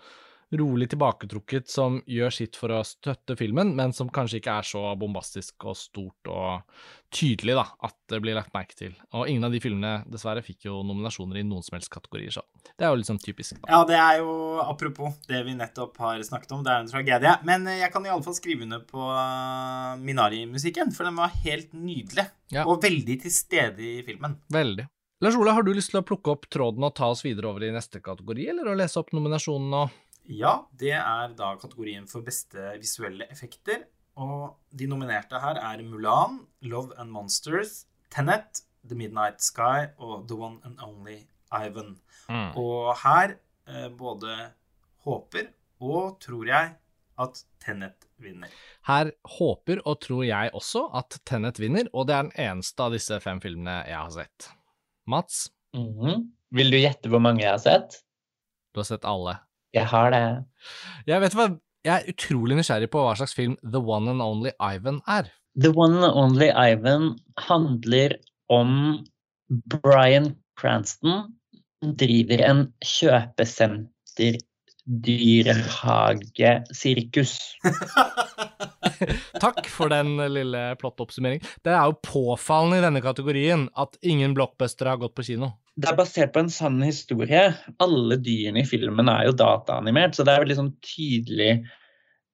[0.56, 4.84] rolig tilbaketrukket som gjør sitt for å støtte filmen, men som kanskje ikke er så
[4.98, 6.78] bombastisk og stort og
[7.12, 8.94] tydelig da, at det blir lagt merke til.
[9.16, 12.44] Og ingen av de filmene dessverre fikk jo nominasjoner i noen som helst kategorier, så
[12.70, 13.60] det er jo sånn typisk.
[13.60, 13.70] Da.
[13.72, 14.34] Ja, det er jo
[14.64, 17.38] apropos det vi nettopp har snakket om, det er en tragedie.
[17.48, 21.74] Men jeg kan i alle fall skrive under på uh, Minari-musikken, for den var helt
[21.76, 22.28] nydelig.
[22.54, 22.64] Ja.
[22.64, 24.40] Og veldig til stede i filmen.
[24.52, 24.88] Veldig.
[25.20, 27.64] Lars Ola, har du lyst til å plukke opp tråden og ta oss videre over
[27.66, 29.96] i neste kategori, eller å lese opp nominasjonen og
[30.28, 33.86] ja, det er da kategorien for beste visuelle effekter.
[34.18, 40.36] Og de nominerte her er Mulan, Love and Monsters, Tenet, The Midnight Sky og The
[40.36, 41.22] One and Only
[41.52, 41.96] Ivan.
[42.28, 42.52] Mm.
[42.58, 44.36] Og her eh, både
[45.06, 46.74] håper og tror jeg
[47.18, 48.50] at Tenet vinner.
[48.86, 52.94] Her håper og tror jeg også at Tenet vinner, og det er den eneste av
[52.94, 54.50] disse fem filmene jeg har sett.
[55.08, 55.48] Mats?
[55.74, 56.26] Mm -hmm.
[56.50, 58.02] Vil du gjette hvor mange jeg har sett?
[58.72, 59.38] Du har sett alle.
[59.74, 60.22] Jeg har det.
[61.08, 61.48] Jeg vet hva,
[61.86, 65.28] jeg er utrolig nysgjerrig på hva slags film The One and Only Ivan er.
[65.60, 67.12] The One and Only Ivan
[67.48, 68.16] handler
[68.52, 69.04] om
[69.48, 71.34] Bryan Cranston
[71.98, 74.38] driver en kjøpesenter
[74.88, 77.38] dyrehagesirkus.
[79.44, 81.46] Takk for den lille plottoppsummeringen.
[81.62, 85.92] Det er jo påfallende i denne kategorien at ingen blockbustere har gått på kino det
[85.92, 87.42] er basert på en sann historie.
[87.82, 91.60] Alle dyrene i filmen er jo dataanimert, så det er veldig sånn tydelige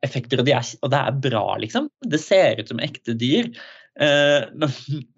[0.05, 1.91] effekter, og, de er, og, det er bra, liksom.
[2.09, 3.51] Det ser ut som ekte dyr.
[4.01, 4.71] Eh, nå,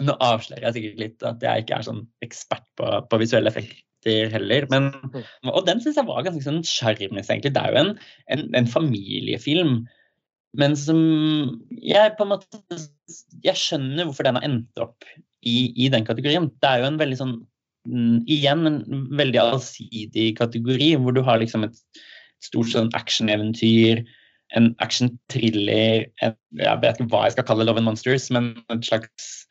[0.03, 3.86] nå, avslører jeg sikkert litt at jeg ikke er sånn ekspert på, på visuelle effekter
[4.33, 4.91] heller, men,
[5.51, 7.55] og den syns jeg var ganske sånn sjarmerende, egentlig.
[7.57, 7.93] Det er jo en,
[8.35, 9.75] en, en, familiefilm,
[10.57, 11.01] men som
[11.85, 12.79] jeg på en måte
[13.45, 15.05] Jeg skjønner hvorfor den har endt opp
[15.45, 16.49] i, i den kategorien.
[16.63, 17.35] Det er jo en veldig sånn
[17.87, 18.79] Mm, igjen en
[19.19, 21.77] veldig allsidig kategori, hvor du har liksom et
[22.45, 24.03] stort sånn actioneventyr,
[24.59, 29.47] en action-thriller, jeg vet ikke hva jeg skal kalle Love and Monsters, men en slags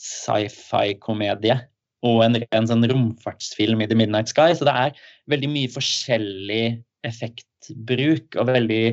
[0.00, 1.58] sci-fi-komedie.
[2.06, 4.54] Og en, ren sånn romfartsfilm i The Midnight Sky.
[4.56, 6.64] Så det er veldig mye forskjellig
[7.06, 8.84] effektbruk og veldig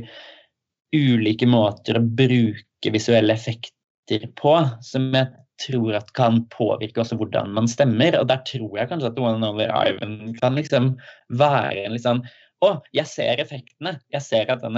[0.95, 5.31] ulike måter å bruke visuelle effekter på, som jeg
[5.61, 8.19] tror at kan påvirke også hvordan man stemmer.
[8.19, 10.93] Og der tror jeg kanskje at One Over Ivan kan liksom
[11.39, 12.23] være en litt sånn
[12.65, 13.97] Å, jeg ser effektene.
[14.13, 14.77] Jeg ser at den,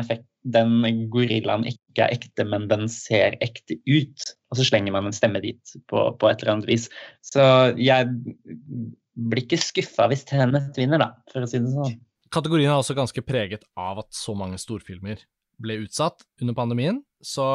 [0.52, 4.26] den gorillaen ikke er ekte, men den ser ekte ut.
[4.52, 6.90] Og så slenger man en stemme dit på, på et eller annet vis.
[7.24, 7.42] Så
[7.80, 8.10] jeg
[9.20, 11.98] blir ikke skuffa hvis Tenet vinner, da, for å si det sånn.
[12.30, 15.24] Kategorien er også ganske preget av at så mange storfilmer
[15.60, 17.02] ble utsatt under pandemien.
[17.24, 17.46] Så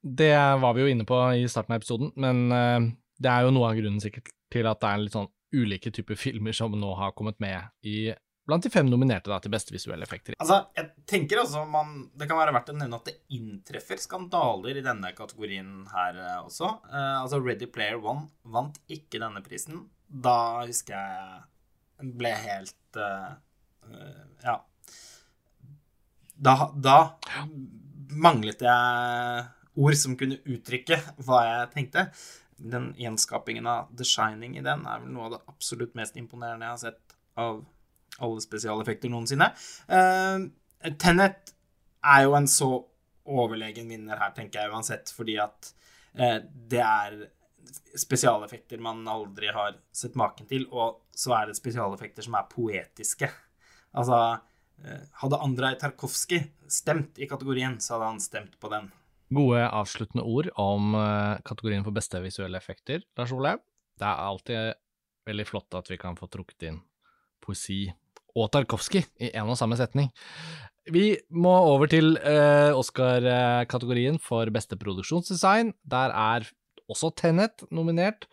[0.00, 2.88] det var vi jo inne på i starten av episoden, men uh,
[3.22, 6.18] det er jo noe av grunnen sikkert til at det er litt sånn ulike typer
[6.18, 8.10] filmer som nå har kommet med i
[8.46, 10.36] blant de fem nominerte da, til beste visuelle effekter.
[10.42, 14.78] Altså, jeg tenker altså man, Det kan være verdt å nevne at det inntreffer skandaler
[14.78, 16.70] i denne kategorien her uh, også.
[16.86, 19.84] Uh, altså Ready Player One vant ikke denne prisen.
[20.06, 22.74] Da husker jeg ble helt
[24.44, 24.56] Ja.
[26.36, 26.96] Da, da
[28.12, 29.44] manglet jeg
[29.76, 32.06] ord som kunne uttrykke hva jeg tenkte.
[32.56, 36.68] Den gjenskapingen av The Shining i den er vel noe av det absolutt mest imponerende
[36.68, 37.60] jeg har sett av
[38.22, 39.50] alle spesialeffekter noensinne.
[39.90, 40.48] Uh,
[41.00, 41.54] Tenet
[42.06, 42.70] er jo en så
[43.26, 45.72] overlegen vinner her, tenker jeg uansett, fordi at
[46.18, 47.18] uh, det er
[47.98, 53.30] spesialeffekter man aldri har sett maken til, og så er det spesialeffekter som er poetiske.
[53.96, 58.90] Altså, uh, hadde Andrej Tarkovskij stemt i kategorien, så hadde han stemt på den.
[59.34, 60.92] Gode avsluttende ord om
[61.42, 63.56] kategorien for beste visuelle effekter, Lars Ole.
[63.98, 64.76] Det er alltid
[65.26, 66.78] veldig flott at vi kan få trukket inn
[67.42, 67.86] poesi
[68.36, 70.12] og Tarkovskij i en og samme setning.
[70.92, 75.72] Vi må over til uh, Oscar-kategorien for beste produksjonsdesign.
[75.82, 76.46] Der er
[76.86, 78.28] også Tenet nominert,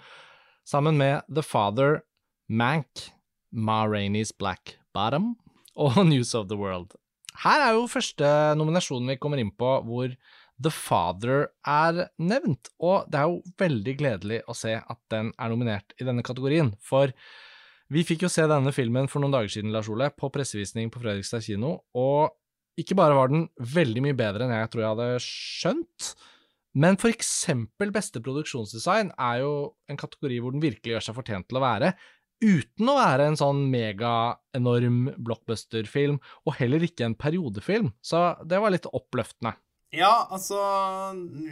[0.65, 2.03] sammen med The Father,
[2.49, 3.09] Mank,
[3.51, 5.33] Ma Rainey's Black Bottom
[5.73, 6.93] og News of the World.
[7.41, 8.27] Her er jo første
[8.59, 10.13] nominasjonen vi kommer inn på hvor
[10.61, 15.49] The Father er nevnt, og det er jo veldig gledelig å se at den er
[15.49, 17.09] nominert i denne kategorien, for
[17.93, 21.01] vi fikk jo se denne filmen for noen dager siden, Lars Ole, på pressevisning på
[21.03, 22.33] Fredrikstad kino, og
[22.79, 26.13] ikke bare var den veldig mye bedre enn jeg tror jeg hadde skjønt,
[26.83, 29.53] men for eksempel beste produksjonsdesign er jo
[29.91, 31.91] en kategori hvor den virkelig gjør seg fortjent til å være,
[32.43, 36.17] uten å være en sånn mega-enorm blockbuster-film,
[36.49, 39.53] og heller ikke en periodefilm, så det var litt oppløftende.
[39.93, 40.57] Ja, altså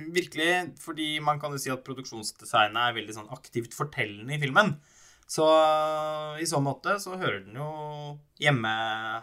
[0.10, 0.74] Virkelig.
[0.82, 4.74] Fordi man kan jo si at produksjonsdesignet er veldig sånn aktivt fortellende i filmen.
[5.32, 5.48] Så
[6.44, 7.72] i så måte så hører den jo
[8.42, 8.72] hjemme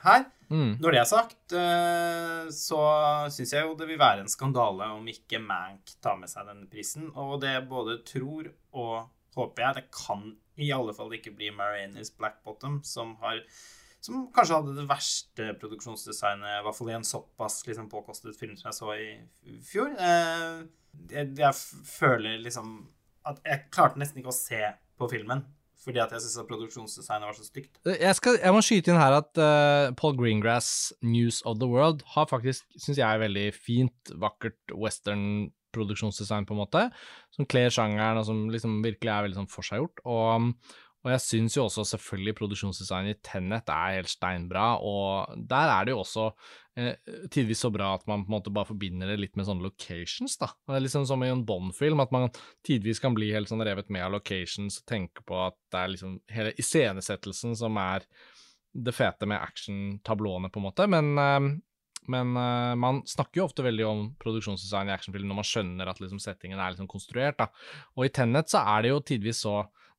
[0.01, 0.25] her.
[0.49, 0.79] Mm.
[0.81, 2.81] Når det er sagt, eh, så
[3.35, 6.69] syns jeg jo det vil være en skandale om ikke Mank tar med seg denne
[6.73, 7.11] prisen.
[7.13, 9.77] Og det både tror og håper jeg.
[9.77, 10.25] Det kan
[10.59, 13.43] i alle fall ikke bli Marianis Black Bottom, som har
[14.01, 18.55] som kanskje hadde det verste produksjonsdesignet, i hvert fall i en såpass liksom, påkostet film
[18.57, 19.91] som jeg så i fjor.
[19.93, 20.65] Eh,
[21.11, 21.55] jeg, jeg,
[21.91, 22.79] føler liksom
[23.29, 24.63] at jeg klarte nesten ikke å se
[24.99, 25.43] på filmen.
[25.85, 27.79] Fordi at jeg syns produksjonsdesignet var så stygt.
[27.87, 32.03] Jeg, skal, jeg, må skyte inn her at uh, Paul Greengrass' News of the World
[32.17, 36.85] har faktisk, syns jeg, veldig fint, vakkert western produksjonsdesign, på en måte.
[37.35, 40.03] Som kler sjangeren, og som liksom virkelig er veldig sånn forseggjort.
[40.11, 40.51] Og,
[41.07, 45.87] og jeg syns jo også selvfølgelig produksjonsdesignet i Tennet er helt steinbra, og der er
[45.87, 46.33] det jo også
[47.33, 50.37] tidvis så bra at man på en måte bare forbinder det litt med sånne locations,
[50.41, 50.51] da.
[50.69, 52.29] Det er liksom som i en Bond-film, at man
[52.67, 55.95] tidvis kan bli helt sånn revet med av locations og tenke på at det er
[55.95, 58.07] liksom hele iscenesettelsen som er
[58.79, 61.49] det fete med action-tablåene, på en måte, men eh,
[62.09, 66.01] men uh, man snakker jo ofte veldig om produksjonsdesign i actionfilm når man skjønner at
[66.01, 67.37] liksom, settingen er liksom konstruert.
[67.37, 67.51] Da.
[67.99, 69.59] Og i Tennet så er det jo tidvis så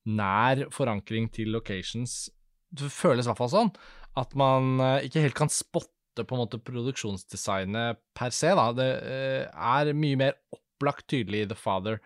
[0.10, 2.32] nær forankring til locations.
[2.74, 3.72] Det føles i hvert fall sånn
[4.18, 8.54] at man eh, ikke helt kan spotte på en måte produksjonsdesignet per se.
[8.58, 8.70] da.
[8.76, 12.00] Det eh, er mye mer opplagt tydelig i The Father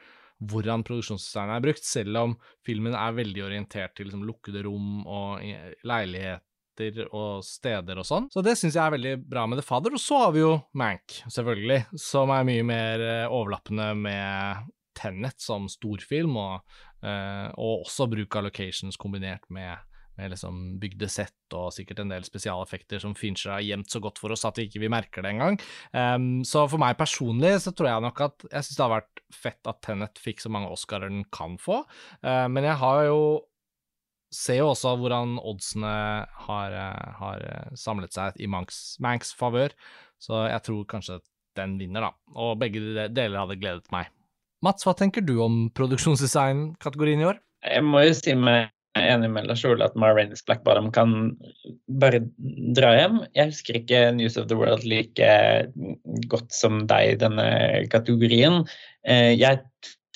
[0.44, 2.34] hvordan produksjonsdesignet er brukt, selv om
[2.66, 5.44] filmen er veldig orientert til liksom, lukkede rom og
[5.88, 8.28] leiligheter og steder og sånn.
[8.34, 9.94] Så det syns jeg er veldig bra med The Father.
[9.96, 15.42] Og så har vi jo Mank, selvfølgelig, som er mye mer eh, overlappende med Tenet
[15.42, 19.74] som storfilm, og, og også bruk av locations kombinert med,
[20.20, 24.22] med liksom bygde sett og sikkert en del spesialeffekter som Fincher har gjemt så godt
[24.22, 25.58] for oss at vi ikke merker det engang.
[25.92, 29.24] Um, så for meg personlig så tror jeg nok at jeg syns det har vært
[29.34, 31.84] fett at Tenet fikk så mange Oscarer den kan få,
[32.26, 33.20] uh, men jeg har jo
[34.34, 35.94] ser jo også hvordan oddsene
[36.48, 36.74] har,
[37.20, 37.44] har
[37.78, 39.76] samlet seg i Manks, Manks favør,
[40.18, 41.20] så jeg tror kanskje
[41.58, 42.12] den vinner, da.
[42.34, 42.82] Og begge
[43.14, 44.10] deler hadde gledet meg.
[44.64, 47.42] Mats, hva tenker du om produksjonsdesign-kategorien i år?
[47.68, 50.92] Jeg må jo si meg er enig med Lars Ole at Ma Rainey's Black Bottom
[50.94, 51.34] kan
[52.02, 52.22] bare
[52.78, 53.22] dra hjem.
[53.34, 55.30] Jeg husker ikke News of the World like
[56.32, 57.48] godt som deg i denne
[57.94, 58.62] kategorien.
[59.08, 59.64] Eh, jeg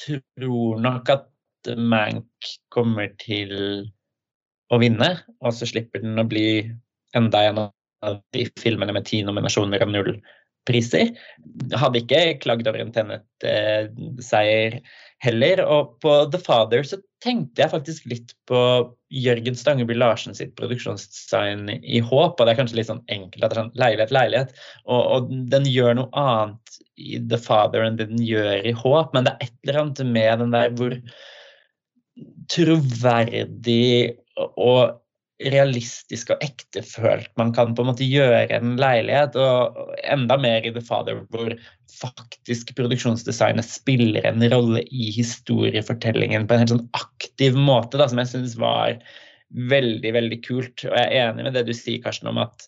[0.03, 1.27] tror nok at
[1.77, 3.51] Mank kommer til
[4.71, 5.09] å vinne,
[5.41, 6.47] og så slipper den å bli
[7.17, 10.13] enda en av de filmene med ti nominasjoner og null
[10.67, 11.13] priser.
[11.73, 14.79] Hadde ikke klagd over en Tennet-seier
[15.23, 15.63] heller.
[15.65, 18.59] Og på The Father så tenkte jeg faktisk litt på
[19.13, 22.37] Jørgen Stangeby Larsen sitt produksjonsdesign i håp.
[22.37, 24.53] Og det er kanskje litt sånn enkelt at det er sånn leilighet, leilighet.
[24.85, 29.15] Og, og, den gjør noe annet i The Father enn det den gjør i håp,
[29.15, 30.95] men det er et eller annet med den der hvor
[32.51, 34.97] troverdig og
[35.43, 39.37] realistisk og ektefølt man kan på en måte gjøre en leilighet.
[39.37, 41.53] Og enda mer i The Father, hvor
[41.97, 48.21] faktisk produksjonsdesignet spiller en rolle i historiefortellingen på en helt sånn aktiv måte, da, som
[48.21, 48.97] jeg syns var
[49.71, 50.87] veldig, veldig kult.
[50.87, 52.67] Og jeg er enig med det du sier, Karsten, om at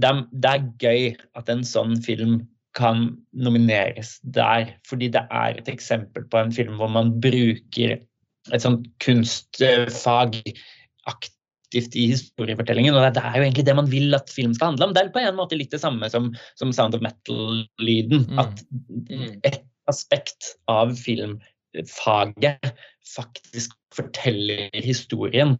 [0.00, 1.06] det er, det er gøy
[1.38, 2.40] at en sånn film
[2.72, 7.98] kan nomineres der, fordi det er et eksempel på en film hvor man bruker
[8.50, 10.38] et sånt kunstfag
[11.72, 12.94] aktivt i historiefortellingen.
[12.94, 14.94] og Det er jo egentlig det man vil at film skal handle om.
[14.94, 18.26] Det er på en måte litt det samme som, som Sound of Metal-lyden.
[18.28, 18.38] Mm.
[18.38, 18.62] At
[19.44, 22.72] et aspekt av filmfaget
[23.14, 25.58] faktisk forteller historien,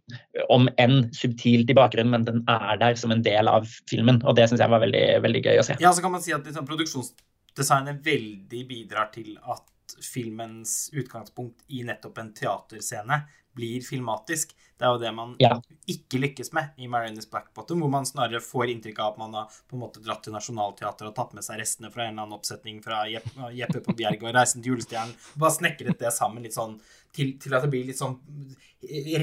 [0.49, 4.21] om enn subtilt i bakgrunnen, men den er der som en del av filmen.
[4.25, 5.77] Og det syns jeg var veldig, veldig gøy å se.
[5.81, 9.69] Ja, så kan man si at liksom, Produksjonsdesignet veldig bidrar til at
[10.01, 13.21] filmens utgangspunkt i nettopp en teaterscene
[13.53, 14.55] blir filmatisk.
[14.83, 15.53] Det er jo det man ja.
[15.87, 19.37] ikke lykkes med i Marines Black Bottom, hvor man snarere får inntrykk av at man
[19.37, 22.25] har på en måte dratt til Nationaltheatret og tatt med seg restene fra en eller
[22.25, 25.15] annen oppsetning fra Jeppe, Jeppe på Bjerg og Reisen til julestjernen.
[25.39, 26.75] Bare snekret det sammen litt sånn
[27.15, 28.17] til, til, at det blir litt sånn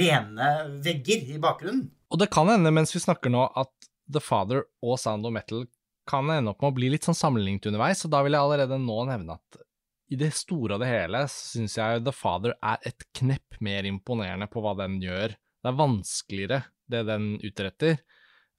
[0.01, 0.49] rene
[0.81, 1.91] vegger i bakgrunnen.
[2.09, 5.69] Og det kan hende, mens vi snakker nå, at The Father og Sound of Metal
[6.09, 8.81] kan ende opp med å bli litt sånn sammenlignet underveis, og da vil jeg allerede
[8.81, 9.61] nå nevne at
[10.11, 14.49] i det store og det hele syns jeg The Father er et knepp mer imponerende
[14.51, 15.37] på hva den gjør.
[15.61, 18.01] Det er vanskeligere, det den utretter,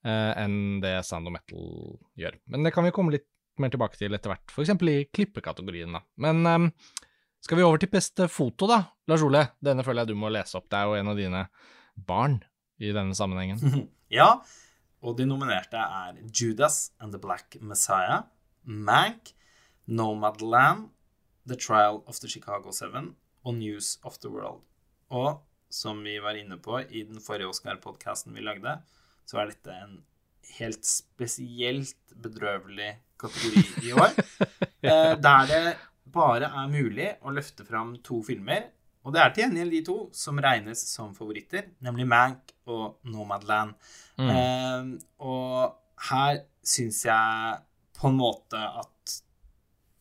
[0.05, 2.37] eh, enn det Sound of Metal gjør.
[2.53, 3.27] Men det kan vi komme litt
[3.61, 4.73] mer tilbake til etter hvert, f.eks.
[4.89, 5.97] i klippekategorien.
[5.97, 6.03] da.
[6.21, 6.95] Men eh,
[7.41, 8.83] skal vi over til beste foto, da?
[9.09, 10.69] Lars Ole, denne føler jeg du må lese opp.
[10.69, 11.45] Det er jo en av dine
[11.95, 12.39] barn
[12.81, 13.87] i denne sammenhengen.
[14.19, 14.35] ja,
[15.01, 18.23] og de nominerte er Judas and the Black Messiah,
[18.63, 19.33] Mank,
[19.89, 20.91] Nomadland
[21.49, 24.61] The Trial of the Chicago Seven og News of the World.
[25.09, 25.41] Og
[25.73, 28.77] som vi var inne på i den forrige Oscar-podkasten vi lagde,
[29.25, 30.01] så er dette en
[30.57, 32.91] helt spesielt bedrøvelig
[33.21, 34.13] kategori i år.
[34.87, 35.63] eh, der det
[36.11, 38.67] bare er mulig å løfte fram to filmer.
[39.01, 43.73] Og det er til gjengjeld de to som regnes som favoritter, nemlig Mank og Nomadland.
[44.19, 44.29] Mm.
[44.29, 44.91] Eh,
[45.25, 45.77] og
[46.11, 47.61] her syns jeg
[47.97, 49.21] på en måte at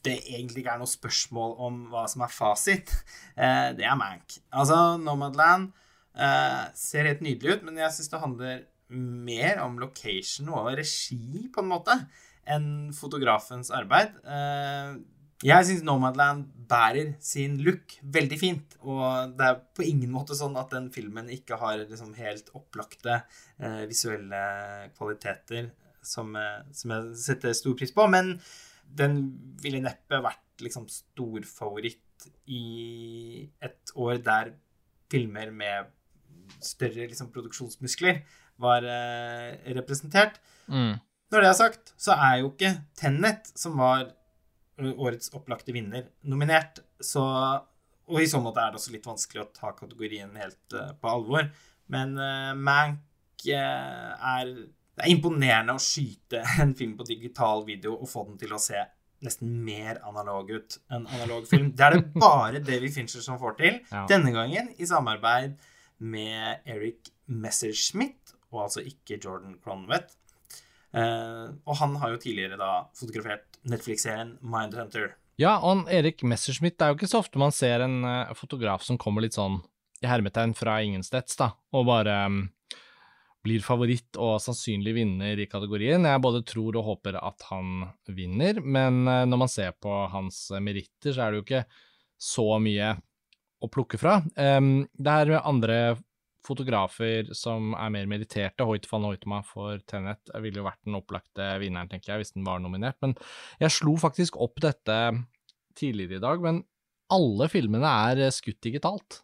[0.06, 2.92] det egentlig ikke er noe spørsmål om hva som er fasit,
[3.36, 4.38] eh, det er Mank.
[4.48, 5.70] Altså, Nomadland
[6.16, 11.46] eh, ser helt nydelig ut, men jeg syns det handler mer om location og regi,
[11.52, 11.96] på en måte,
[12.50, 14.16] enn fotografens arbeid.
[14.24, 15.00] Eh,
[15.40, 20.58] jeg syns Nomadland bærer sin look veldig fint, og det er på ingen måte sånn
[20.60, 23.22] at den filmen ikke har liksom helt opplagte
[23.56, 24.42] eh, visuelle
[24.98, 25.70] kvaliteter
[26.04, 28.04] som, eh, som jeg setter stor pris på.
[28.12, 28.36] men
[28.96, 29.20] den
[29.62, 34.52] ville neppe vært liksom storfavoritt i et år der
[35.10, 35.90] filmer med
[36.60, 38.20] større liksom, produksjonsmuskler
[38.60, 40.40] var eh, representert.
[40.68, 40.98] Mm.
[41.30, 44.10] Når det er sagt, så er jo ikke Tennet, som var
[44.80, 46.80] årets opplagte vinner, nominert.
[47.00, 47.22] Så,
[48.10, 51.10] og i så måte er det også litt vanskelig å ta kategorien helt uh, på
[51.12, 51.50] alvor.
[51.92, 54.52] Men uh, Mank uh, er
[55.00, 58.60] det er imponerende å skyte en film på digital video og få den til å
[58.60, 58.82] se
[59.24, 61.70] nesten mer analog ut enn analog film.
[61.76, 63.78] Det er det bare David Fincher som får til.
[63.88, 64.04] Ja.
[64.10, 65.56] Denne gangen i samarbeid
[66.00, 70.12] med Eric Messerschmidt, og altså ikke Jordan Cronwett.
[70.92, 75.14] Eh, og han har jo tidligere da fotografert Netflix-serien Mindhunter.
[75.40, 78.82] Ja, og Erik Messerschmidt, det er jo ikke så ofte man ser en uh, fotograf
[78.84, 79.62] som kommer litt sånn
[80.04, 82.42] i hermetegn fra ingensteds, da, og bare um,
[83.44, 86.04] blir favoritt og sannsynlig vinner i kategorien.
[86.04, 90.48] Jeg både tror og håper at han vinner, men eh, når man ser på hans
[90.60, 91.64] meritter, så er det jo ikke
[92.20, 92.94] så mye
[93.60, 94.18] å plukke fra.
[94.32, 95.76] Det er andre
[96.46, 98.64] fotografer som er mer meritterte.
[98.66, 102.46] Hoit van Hoitma for Tenet ville jo vært den opplagte vinneren, tenker jeg, hvis den
[102.46, 102.98] var nominert.
[103.04, 103.16] Men
[103.60, 104.98] jeg slo faktisk opp dette
[105.78, 106.62] tidligere i dag, men
[107.12, 109.22] alle filmene er skutt digitalt.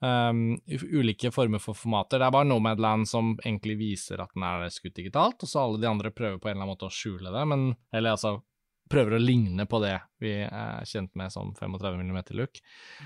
[0.00, 2.18] Um, ulike former for formater.
[2.18, 5.80] Det er bare Nomadland som egentlig viser at den er skutt digitalt, og så alle
[5.82, 8.38] de andre prøver på en eller annen måte å skjule det, men Eller altså
[8.90, 12.60] prøver å ligne på det vi er kjent med som 35 mm look.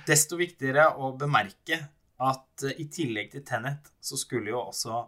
[0.07, 1.79] Desto viktigere å bemerke
[2.19, 5.05] at uh, i tillegg til Tenet så skulle jo også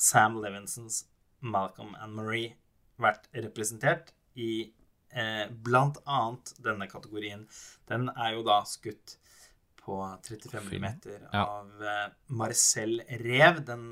[0.00, 1.04] Sam Levinsons
[1.40, 2.54] Malcolm and Marie
[3.00, 4.70] vært representert i
[5.12, 7.46] eh, blant annet denne kategorien.
[7.88, 9.16] Den er jo da skutt
[9.84, 9.96] på
[10.28, 10.86] 35 mm
[11.32, 11.44] Ja.
[11.44, 13.84] av eh, Marcel Rev, den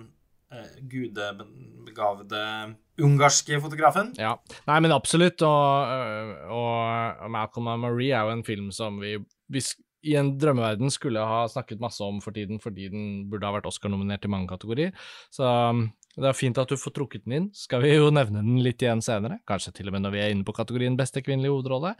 [0.53, 4.12] eh, gudebegavede ungarske fotografen.
[4.18, 4.36] Ja.
[4.68, 8.99] Nei, men absolutt, og, øh, og, og Malcolm and Marie er jo en film som
[9.03, 9.16] vi,
[9.53, 9.62] vi
[10.09, 13.66] i en drømmeverden skulle ha snakket masse om for tiden, fordi den burde ha vært
[13.66, 14.93] Oscar-nominert i mange kategorier.
[15.34, 15.89] Så um,
[16.19, 17.47] det er fint at du får trukket den inn.
[17.55, 20.33] Skal vi jo nevne den litt igjen senere, kanskje til og med når vi er
[20.35, 21.95] inne på kategorien beste kvinnelige hovedrolle.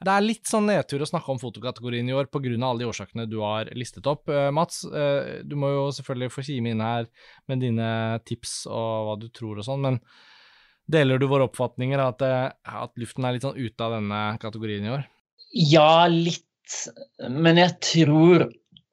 [0.00, 3.28] Det er litt sånn nedtur å snakke om fotokategorien i år av alle de årsakene
[3.28, 4.28] du har listet opp.
[4.32, 7.08] Eh, Mats, eh, du må jo selvfølgelig få kime inn her
[7.46, 7.90] med dine
[8.24, 10.00] tips og hva du tror og sånn, men
[10.88, 14.88] deler du våre oppfatninger at, eh, at luften er litt sånn ute av denne kategorien
[14.88, 15.04] i år?
[15.52, 16.44] Ja, litt.
[17.28, 18.48] Men jeg tror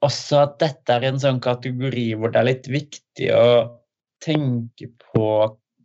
[0.05, 3.47] også at dette er en sånn kategori hvor det er litt viktig å
[4.25, 5.29] tenke på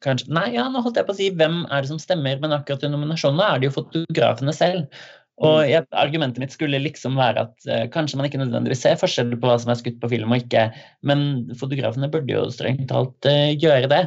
[0.04, 2.56] kanskje Nei, ja, nå holdt jeg på å si hvem er det som stemmer, men
[2.56, 5.02] akkurat i nominasjonene er det jo fotografene selv.
[5.40, 9.32] Og jeg, Argumentet mitt skulle liksom være at uh, kanskje man ikke nødvendigvis ser forskjell
[9.40, 10.66] på hva som er skutt på film og ikke,
[11.08, 11.22] men
[11.56, 14.02] fotografene burde jo strengt talt uh, gjøre det.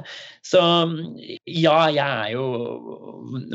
[0.45, 0.61] Så
[1.49, 2.45] ja, jeg er jo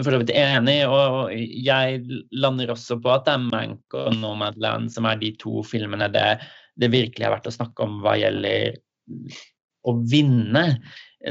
[0.01, 2.03] for så vidt enig, og jeg
[2.35, 6.33] lander også på at det er Mank og Nomadland som er de to filmene det,
[6.83, 8.74] det virkelig er verdt å snakke om hva gjelder
[9.89, 10.64] å vinne.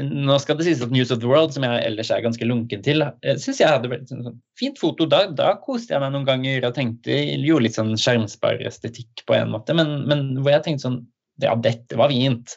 [0.04, 2.82] Nå skal det sies at News of the World, som jeg ellers er ganske lunken
[2.84, 3.04] til,
[3.40, 5.06] syns jeg hadde vært sånn, fint foto.
[5.08, 9.38] Da, da koste jeg meg noen ganger og tenkte Gjorde litt sånn skjermspar estetikk på
[9.38, 11.02] en måte, men, men hvor jeg tenkte sånn
[11.40, 12.56] Ja, dette var fint.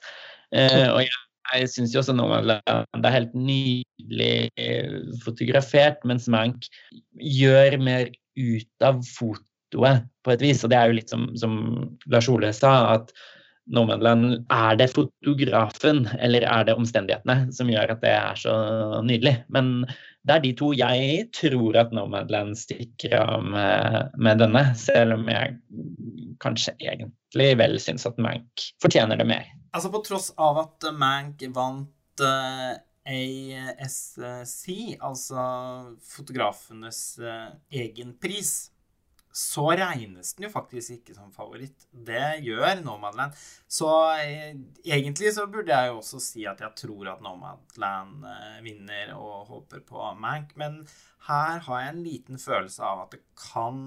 [0.58, 1.20] Eh, og jeg,
[1.54, 2.58] jeg syns jo også det
[3.08, 6.68] er helt nydelig eh, fotografert, mens Mank
[7.14, 10.64] gjør mer ut av fotoet på et vis.
[10.66, 11.54] Og det er jo litt som, som
[12.12, 13.14] Lars Ole sa, at
[13.72, 18.56] Nomadland, er det fotografen eller er det omstendighetene som gjør at det er så
[19.06, 19.36] nydelig?
[19.54, 19.86] Men
[20.28, 25.30] det er de to jeg tror at Nomadland stikker av med, med denne, selv om
[25.32, 25.58] jeg
[26.42, 29.46] kanskje egentlig vel syns at Mank fortjener det mer.
[29.72, 34.66] Altså På tross av at Mank vant uh, ASC,
[35.02, 35.46] altså
[36.06, 38.72] fotografenes uh, egen pris,
[39.32, 41.86] så regnes den jo faktisk ikke som favoritt.
[41.92, 43.36] Det gjør Nomadland.
[43.72, 48.58] Så eh, egentlig så burde jeg jo også si at jeg tror at Nomadland eh,
[48.66, 50.82] vinner og håper på Mank, men
[51.30, 53.80] her har jeg en liten følelse av at det kan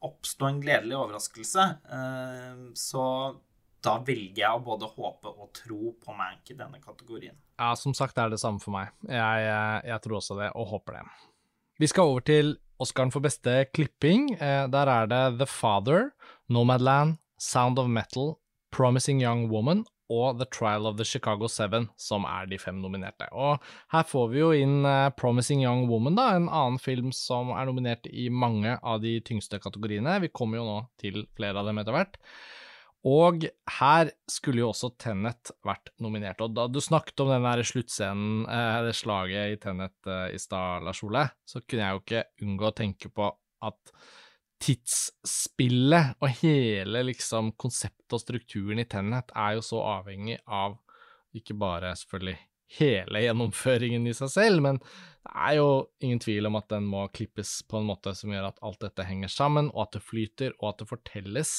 [0.00, 1.66] oppstå en gledelig overraskelse.
[1.94, 3.04] Eh, så
[3.80, 7.38] da velger jeg å både håpe og tro på Mank i denne kategorien.
[7.60, 8.90] Ja, som sagt er det samme for meg.
[9.06, 9.46] Jeg,
[9.86, 11.04] jeg, tror også det, og håper det.
[11.80, 14.32] Vi skal over til Oscaren for beste klipping.
[14.40, 16.10] Eh, der er det The Father,
[16.48, 18.38] Nomadland, Sound of Metal,
[18.72, 23.28] Promising Young Woman og The Trial of the Chicago Seven, som er de fem nominerte.
[23.30, 23.60] Og
[23.92, 27.68] her får vi jo inn eh, Promising Young Woman, da, en annen film som er
[27.68, 30.18] nominert i mange av de tyngste kategoriene.
[30.24, 32.18] Vi kommer jo nå til flere av dem etter hvert.
[33.08, 33.46] Og
[33.78, 36.42] her skulle jo også Tenet vært nominert.
[36.44, 40.40] Og da du snakket om den der sluttscenen, eh, det slaget i Tenet eh, i
[40.40, 43.30] stad, Lars Ole, så kunne jeg jo ikke unngå å tenke på
[43.64, 43.94] at
[44.60, 50.76] tidsspillet og hele liksom konseptet og strukturen i Tenet er jo så avhengig av
[51.36, 52.36] ikke bare selvfølgelig
[52.78, 54.78] hele gjennomføringen i seg selv, men
[55.24, 55.70] det er jo
[56.04, 59.06] ingen tvil om at den må klippes på en måte som gjør at alt dette
[59.08, 61.54] henger sammen, og at det flyter, og at det fortelles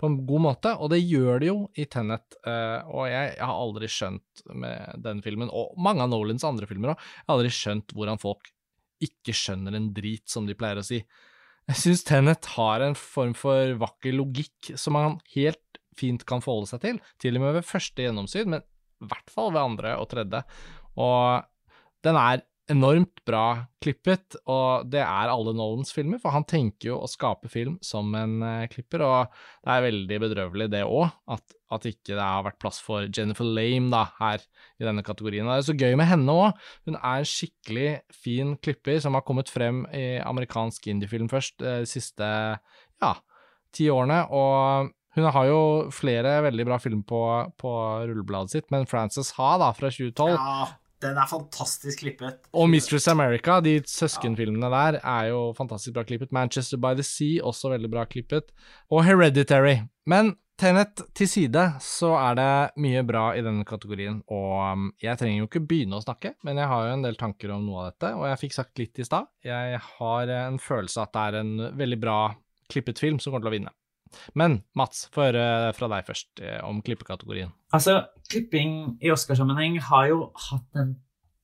[0.00, 2.38] på en god måte, og det gjør det jo i Tenet.
[2.46, 6.68] Uh, og jeg, jeg, har aldri skjønt med den filmen, og mange av Nolans andre
[6.70, 8.48] filmer òg, jeg har aldri skjønt hvordan folk
[9.04, 11.02] ikke skjønner en drit, som de pleier å si.
[11.70, 16.70] Jeg syns Tenet har en form for vakker logikk som man helt fint kan forholde
[16.72, 20.08] seg til, til og med ved første gjennomsyn, men i hvert fall ved andre og
[20.10, 20.42] tredje.
[21.00, 21.44] Og
[22.04, 23.44] den er enormt bra
[23.82, 28.12] klippet, og det er alle Nolans filmer, for han tenker jo å skape film som
[28.18, 29.32] en uh, klipper, og
[29.64, 33.48] det er veldig bedrøvelig det òg, at, at ikke det har vært plass for Jennifer
[33.48, 34.44] Lame da, her
[34.80, 35.48] i denne kategorien.
[35.48, 36.62] Og det er så gøy med henne òg.
[36.88, 41.80] Hun er en skikkelig fin klipper som har kommet frem i amerikansk indiefilm først uh,
[41.82, 43.12] de siste ja,
[43.74, 47.22] ti årene, og hun har jo flere veldig bra filmer på,
[47.58, 47.72] på
[48.06, 50.68] rullebladet sitt, men Frances Ha da, fra 2012 Ja,
[51.00, 52.44] den er fantastisk klippet.
[52.52, 56.32] Og Mistress America, de søskenfilmene der, er jo fantastisk bra klippet.
[56.32, 58.52] Manchester by the Sea, også veldig bra klippet.
[58.90, 59.80] Og Hereditary.
[60.06, 65.16] Men Tenet til side, så er det mye bra i denne kategorien, og um, jeg
[65.16, 67.80] trenger jo ikke begynne å snakke, men jeg har jo en del tanker om noe
[67.80, 69.30] av dette, og jeg fikk sagt litt i stad.
[69.46, 72.18] Jeg har en følelse at det er en veldig bra
[72.68, 73.72] klippet film som kommer til å vinne.
[74.38, 75.44] Men Mats, få høre
[75.76, 77.52] fra deg først eh, om klippekategorien.
[77.76, 78.00] Altså,
[78.30, 80.96] klipping i Oscarsammenheng har jo hatt en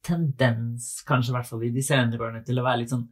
[0.06, 3.06] tendens, kanskje i hvert fall i de senere årene, til å være litt sånn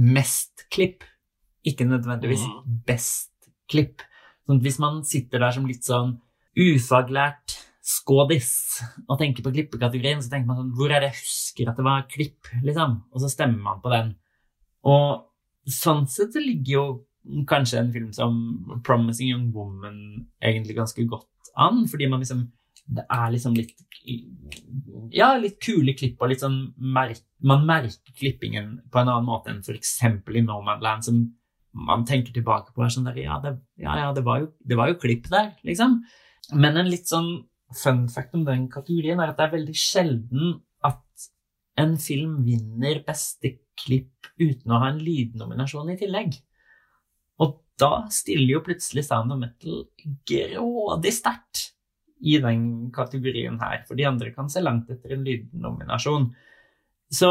[0.00, 1.04] mest klipp,
[1.64, 2.44] ikke nødvendigvis
[2.88, 3.32] best
[3.70, 4.04] klipp.
[4.48, 6.18] Sånn hvis man sitter der som litt sånn
[6.54, 8.50] ufaglært skådis
[9.04, 11.84] og tenker på klippekategorien, så tenker man sånn Hvor er det jeg husker at det
[11.84, 12.96] var klipp, liksom?
[13.12, 14.14] Og så stemmer man på den.
[14.88, 16.86] Og sånn sett så ligger jo
[17.48, 18.34] kanskje en film som
[18.84, 22.48] Promising Young Woman egentlig ganske godt an, fordi man liksom
[22.84, 23.72] det er liksom litt
[25.14, 29.52] Ja, litt kule klipp og litt sånn merk, Man merker klippingen på en annen måte
[29.52, 29.94] enn f.eks.
[30.04, 31.22] i No Man Land, som
[31.74, 34.78] man tenker tilbake på er sånn der Ja, det, ja, ja, det, var, jo, det
[34.78, 36.02] var jo klipp der, liksom.
[36.52, 40.58] Men en litt sånn fun fact om den kategorien er at det er veldig sjelden
[40.84, 41.28] at
[41.80, 46.36] en film vinner beste klipp uten å ha en lydnominasjon i tillegg.
[47.80, 49.84] Da stiller jo plutselig Sound of Metal
[50.28, 51.70] grådig sterkt
[52.24, 56.34] i den kategorien her, for de andre kan se langt etter en lydnominasjon.
[57.12, 57.30] Så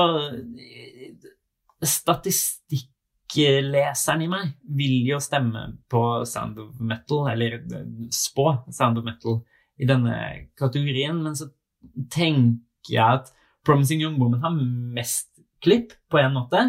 [1.84, 4.44] statistikkleseren i meg
[4.78, 7.52] vil jo stemme på Sound of Metal, eller
[8.14, 9.36] spå Sound of Metal
[9.82, 10.16] i denne
[10.60, 11.46] kategorien, men så
[12.14, 13.28] tenker jeg at
[13.64, 15.30] Promising Young Woman har mest
[15.64, 16.60] klipp, på en måte.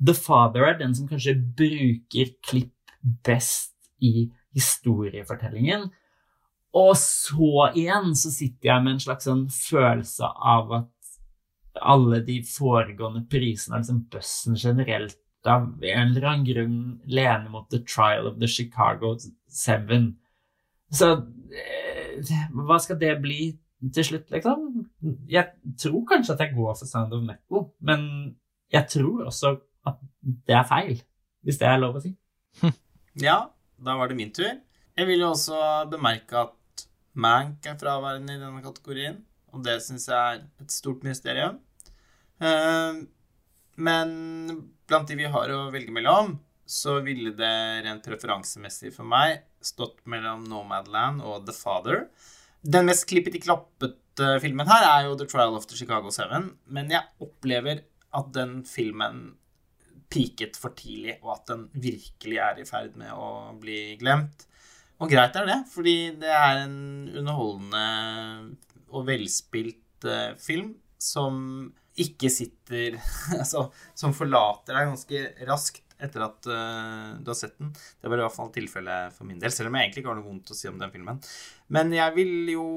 [0.00, 5.88] The Father er den som kanskje bruker klipp best i historiefortellingen.
[6.76, 11.16] Og så igjen så sitter jeg med en slags sånn følelse av at
[11.80, 17.80] alle de foregående prisene, liksom bøssen generelt, av en eller annen grunn lener mot The
[17.88, 19.14] Trial of the Chicago
[19.48, 20.10] Seven.
[20.92, 21.14] Så
[21.56, 23.54] eh, hva skal det bli
[23.94, 24.66] til slutt, liksom?
[25.30, 25.46] Jeg
[25.80, 28.04] tror kanskje at jeg går for Sound of Metal, men
[28.72, 29.54] jeg tror også
[29.88, 31.00] at det er feil,
[31.40, 32.12] hvis det er lov å si.
[33.18, 33.50] Ja,
[33.80, 34.52] da var det min tur.
[34.96, 35.58] Jeg vil jo også
[35.90, 36.84] bemerke at
[37.20, 39.16] Mank er fraværende i denne kategorien,
[39.50, 41.58] og det syns jeg er et stort mysterium.
[42.40, 43.02] Uh,
[43.80, 44.12] men
[44.86, 46.36] blant de vi har å velge mellom,
[46.70, 47.54] så ville det
[47.86, 52.06] rent preferansemessig for meg stått mellom Nomadland og The Father.
[52.62, 57.02] Den mest klippeti-klappete filmen her er jo The Trial of the Chicago Seven, men jeg
[57.24, 57.82] opplever
[58.16, 59.32] at den filmen
[60.10, 64.46] peaket for tidlig, og at den virkelig er i ferd med å bli glemt.
[65.00, 66.80] Og greit er det, fordi det er en
[67.22, 67.84] underholdende
[68.90, 72.98] og velspilt uh, film som ikke sitter
[73.40, 77.72] Altså, som forlater deg ganske raskt etter at uh, du har sett den.
[78.00, 80.20] Det var i hvert fall tilfellet for min del, selv om jeg egentlig ikke har
[80.20, 81.20] noe vondt å si om den filmen.
[81.68, 82.68] Men jeg vil jo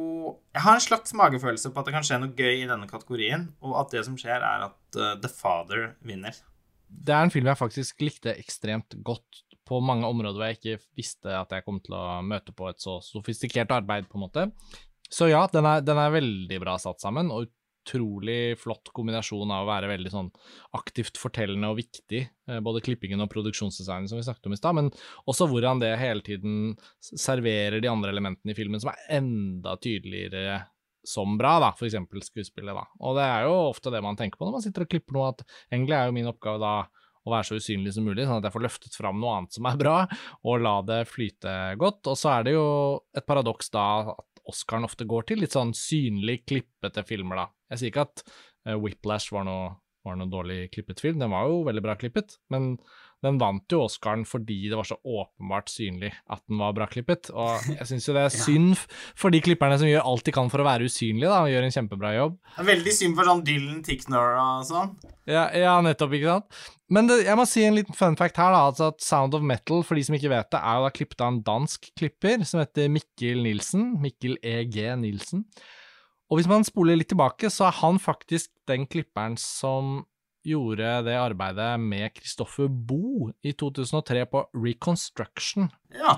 [0.53, 3.47] Jeg har en slags magefølelse på at det kan skje noe gøy i denne kategorien,
[3.63, 6.35] og at det som skjer, er at uh, The Father vinner.
[6.93, 10.85] Det er en film jeg faktisk likte ekstremt godt på mange områder hvor jeg ikke
[10.99, 14.47] visste at jeg kom til å møte på et så sofistikert arbeid, på en måte.
[15.13, 17.47] Så ja, den er, den er veldig bra satt sammen, og
[17.83, 20.29] utrolig flott kombinasjon av å være veldig sånn
[20.77, 24.77] aktivt fortellende og viktig, eh, både klippingen og produksjonsdesignen som vi snakket om i stad,
[24.79, 24.91] men
[25.29, 30.61] også hvordan det hele tiden serverer de andre elementene i filmen som er enda tydeligere
[31.07, 32.83] som bra, da, eksempel skuespillet, da.
[33.03, 35.31] Og det er jo ofte det man tenker på når man sitter og klipper noe,
[35.33, 36.75] at egentlig er jo min oppgave da
[37.23, 39.67] å være så usynlig som mulig, sånn at jeg får løftet fram noe annet som
[39.69, 39.97] er bra,
[40.43, 42.01] og la det flyte godt.
[42.11, 42.65] Og så er det jo
[43.15, 47.45] et paradoks da at Oscaren ofte går til, litt sånn synlig klippete filmer, da.
[47.71, 49.69] Jeg sier ikke at uh, Whiplash var noe,
[50.03, 52.75] var noe dårlig klippet film, den var jo veldig bra klippet, men
[53.23, 57.29] den vant jo Oscaren fordi det var så åpenbart synlig at den var bra klippet.
[57.31, 58.75] Og jeg syns jo det er synd
[59.15, 61.67] for de klipperne som gjør alt de kan for å være usynlige, da, og gjør
[61.67, 62.37] en kjempebra jobb.
[62.49, 64.95] Det er veldig synd for sånn Dylan Ticknor og sånn.
[65.29, 66.63] Ja, ja, nettopp, ikke sant.
[66.93, 68.65] Men det, jeg må si en liten fun fact her, da.
[68.67, 71.23] Altså at Sound of Metal, for de som ikke vet det, er jo da klippet
[71.23, 73.93] av en dansk klipper som heter Mikkel Nilsen.
[74.03, 75.47] Mikkel EG Nilsen.
[76.33, 79.99] Og hvis man spoler litt tilbake, så er han faktisk den klipperen som
[80.43, 85.69] gjorde det arbeidet med Christoffer Boe i 2003 på Reconstruction.
[85.93, 86.17] Ja.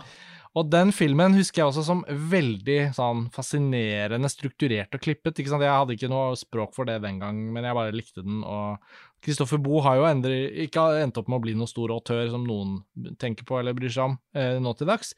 [0.56, 5.36] Og den filmen husker jeg også som veldig sånn fascinerende strukturert og klippet.
[5.36, 5.66] ikke sant?
[5.68, 8.40] Jeg hadde ikke noe språk for det den gang, men jeg bare likte den.
[8.48, 8.80] Og
[9.26, 12.48] Christoffer Boe har jo endre, ikke endt opp med å bli noen stor autør som
[12.48, 12.80] noen
[13.20, 15.12] tenker på eller bryr seg om eh, nå til dags.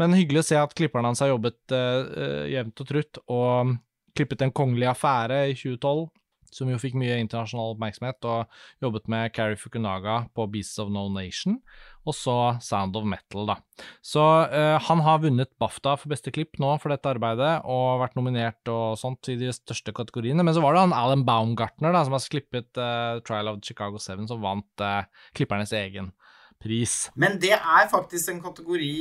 [0.00, 3.76] Men hyggelig å se at klipperen hans har jobbet eh, jevnt og trutt, og
[4.16, 6.08] klippet En kongelig affære i 2012.
[6.50, 11.04] som jo fikk mye internasjonal oppmerksomhet, og jobbet med Carrie Fukunaga på Beasts of No
[11.06, 11.60] Nation,
[12.02, 13.54] og så Sound of Metal, da.
[14.02, 18.18] Så uh, han har vunnet BAFTA for beste klipp nå for dette arbeidet, og vært
[18.18, 20.42] nominert og sånt i de største kategoriene.
[20.42, 24.02] Men så var det han Alan Baumgartner, da, som har klippet uh, Trial of Chicago
[24.02, 25.06] 7, som vant uh,
[25.38, 26.10] klippernes egen
[26.58, 27.06] pris.
[27.14, 28.94] Men det er faktisk en kategori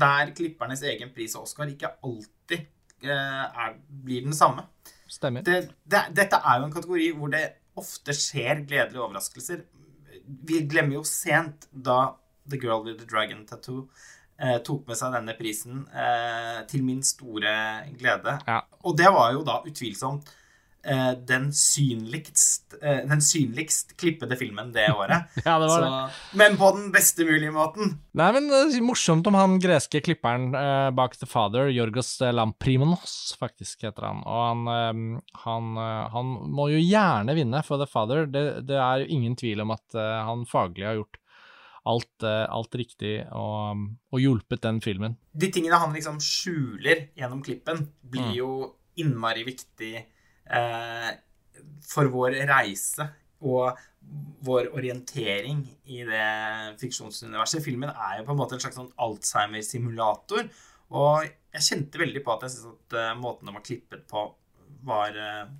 [0.00, 2.66] der klippernes egen pris og Oscar ikke alltid
[3.04, 4.66] er, blir den samme.
[5.08, 5.44] Stemmer.
[5.46, 7.44] Det, det, dette er jo en kategori hvor det
[7.78, 9.62] ofte skjer gledelige overraskelser.
[10.48, 12.14] Vi glemmer jo sent da
[12.48, 13.86] The Girl with the Dragon Tattoo
[14.40, 17.54] eh, tok med seg denne prisen, eh, til min store
[17.98, 18.38] glede.
[18.48, 18.60] Ja.
[18.82, 20.37] Og det var jo da utvilsomt Eh,
[21.28, 25.28] den synligst, eh, den synligst klippede filmen det året.
[25.44, 26.38] ja, det var Så, det.
[26.40, 27.96] men på den beste mulige måten.
[28.18, 33.36] Nei, men det er morsomt om han greske klipperen uh, bak The Father, Jorgos Lamprimonos,
[33.40, 34.24] faktisk heter han.
[34.24, 35.70] Og han, uh, han,
[36.14, 38.26] han, må jo gjerne vinne for The Father.
[38.26, 41.20] Det, det er jo ingen tvil om at han faglig har gjort
[41.88, 45.14] alt, alt riktig og, og, hjulpet den filmen.
[45.32, 48.34] De tingene han liksom skjuler gjennom klippen, blir Mm.
[48.36, 48.50] jo
[48.98, 50.06] innmari viktig eh,
[51.88, 53.04] for vår reise
[53.44, 53.78] og
[54.44, 55.60] vår orientering
[55.92, 57.62] i det fiksjonsuniverset.
[57.64, 60.48] Filmen er jo på en måte en slags sånn Alzheimer-simulator.
[60.96, 64.24] Og jeg kjente veldig på at jeg syntes at eh, måten den var klippet på,
[64.88, 65.50] var eh,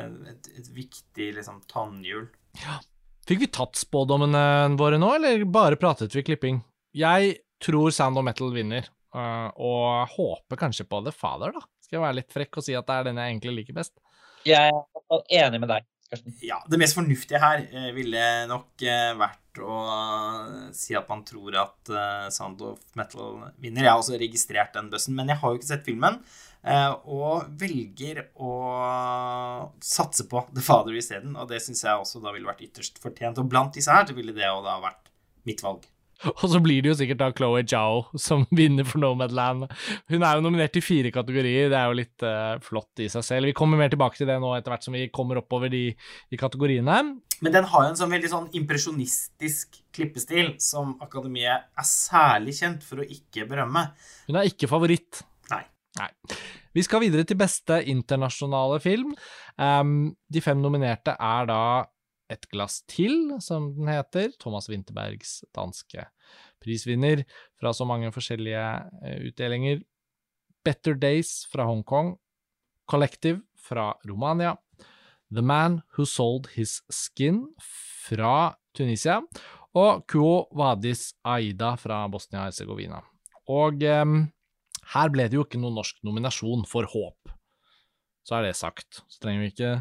[0.00, 2.26] et, et viktig liksom, tannhjul.
[3.28, 6.58] Fikk vi tatt spådommene våre nå, eller bare pratet vi klipping?
[6.96, 11.62] Jeg tror Sound of Metal vinner, og håper kanskje på The Father, da.
[11.92, 13.92] Skal jeg være litt frekk og si at det er den jeg egentlig liker best.
[14.48, 16.32] Jeg er enig med deg, Karsten.
[16.40, 19.76] Ja, det mest fornuftige her eh, ville nok eh, vært å
[20.72, 23.84] si at man tror at eh, Sound of Metal vinner.
[23.84, 26.16] Jeg har også registrert den bøssen, men jeg har jo ikke sett filmen.
[26.64, 28.54] eh, og velger å
[29.84, 31.36] satse på The Father isteden.
[31.36, 33.36] Og det syns jeg også da ville vært ytterst fortjent.
[33.44, 35.12] Og blant disse her så ville det jo da vært
[35.44, 35.84] mitt valg.
[36.42, 39.66] Og så blir det jo sikkert da Chloé Zhao som vinner for Nomadland.
[40.12, 43.26] Hun er jo nominert i fire kategorier, det er jo litt uh, flott i seg
[43.26, 43.50] selv.
[43.50, 45.84] Vi kommer mer tilbake til det nå etter hvert som vi kommer oppover de,
[46.30, 46.98] de kategoriene.
[47.42, 52.86] Men den har jo en sånn veldig sånn impresjonistisk klippestil som Akademiet er særlig kjent
[52.86, 53.88] for å ikke berømme.
[54.28, 55.24] Hun er ikke favoritt.
[55.50, 55.64] Nei.
[55.98, 56.10] Nei.
[56.72, 59.10] Vi skal videre til beste internasjonale film.
[59.60, 61.62] Um, de fem nominerte er da
[62.32, 64.32] Et glass til, som den heter.
[64.40, 66.06] Thomas Winterbergs danske
[66.62, 67.24] prisvinner
[67.60, 68.64] fra så mange forskjellige
[69.02, 69.82] uh, utdelinger.
[70.64, 72.16] Better Days fra Hongkong.
[72.88, 74.56] Collective fra Romania.
[75.32, 77.46] The Man Who Sold His Skin
[78.06, 79.20] fra Tunisia.
[79.74, 83.00] Og Kuo Vadis Aida fra Bosnia-Hercegovina.
[83.48, 84.04] Og eh,
[84.92, 87.32] her ble det jo ikke noen norsk nominasjon for Håp.
[88.28, 89.00] Så er det sagt.
[89.08, 89.72] Så trenger vi ikke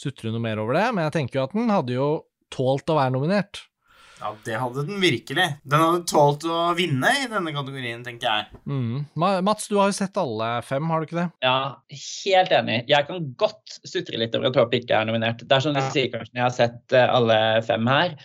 [0.00, 2.12] sutre noe mer over det, men jeg tenker jo at den hadde jo
[2.50, 3.66] tålt å være nominert.
[4.20, 5.44] Ja, det hadde den virkelig.
[5.64, 8.58] Den hadde tålt å vinne i denne kategorien, tenker jeg.
[8.68, 9.06] Mm.
[9.16, 11.28] Mats, du har jo sett alle fem, har du ikke det?
[11.46, 11.54] Ja,
[12.02, 12.82] helt enig.
[12.90, 15.40] Jeg kan godt sutre litt over at Håp ikke er nominert.
[15.40, 18.18] Det er som du sier, Karsten, jeg har sett alle fem her.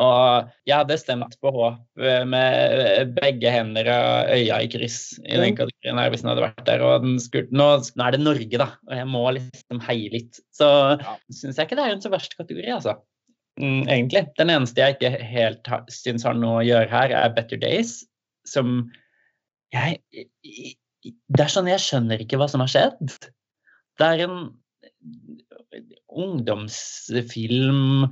[0.00, 5.56] Og jeg hadde stemt på håp med begge hender og øya i kryss i den
[5.58, 6.84] kategorien her hvis den hadde vært der.
[6.86, 10.40] Og skulle, nå, nå, er det Norge, da, og jeg må liksom heie litt.
[10.56, 11.16] Så ja.
[11.28, 12.96] syns jeg ikke det er en så verst kategori, altså.
[13.60, 14.24] Mm, egentlig.
[14.40, 17.98] Den eneste jeg ikke helt syns har noe å gjøre her, er Better Days,
[18.48, 18.88] som
[19.72, 20.00] jeg
[21.02, 23.16] Det er sånn jeg skjønner ikke hva som har skjedd.
[24.00, 24.36] Det er en
[26.12, 28.06] ungdomsfilm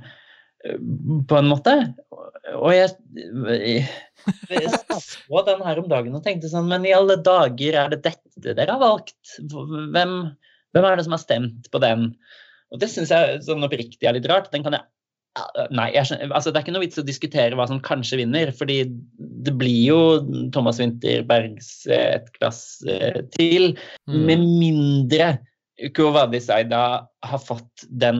[1.27, 1.73] på en måte.
[2.57, 2.93] Og jeg,
[3.47, 4.69] jeg,
[5.01, 8.53] så den her om dagen og tenkte sånn Men i alle dager, er det dette
[8.57, 9.35] dere har valgt?
[9.39, 10.15] Hvem,
[10.73, 12.11] hvem er det som har stemt på den?
[12.71, 14.51] Og det syns jeg sånn oppriktig er litt rart.
[14.53, 14.87] Den kan jeg
[15.71, 18.81] Nei, jeg altså det er ikke noe vits å diskutere hva som kanskje vinner, fordi
[19.15, 19.99] det blir jo
[20.51, 22.81] Thomas Winterbergs et glass
[23.37, 23.69] til.
[24.11, 24.17] Mm.
[24.27, 25.29] Med mindre
[25.95, 26.81] Kovadi Saida
[27.23, 28.19] har fått den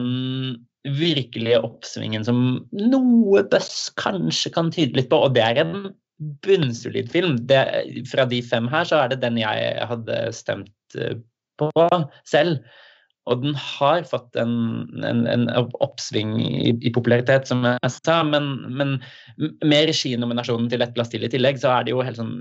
[0.82, 2.38] virkelige oppsvingen som
[2.74, 5.74] noe bøss kanskje kan tyde litt på, og det er en
[6.46, 7.36] bunnsolid film.
[7.50, 7.64] Det,
[8.10, 10.98] fra de fem her så er det den jeg hadde stemt
[11.60, 11.70] på
[12.28, 12.58] selv.
[13.30, 14.54] Og den har fått en,
[15.06, 18.96] en, en oppsving i, i, popularitet, som jeg sa, men, men
[19.38, 22.34] med reginominasjonen til Et glass til i tillegg, så er det jo helt sånn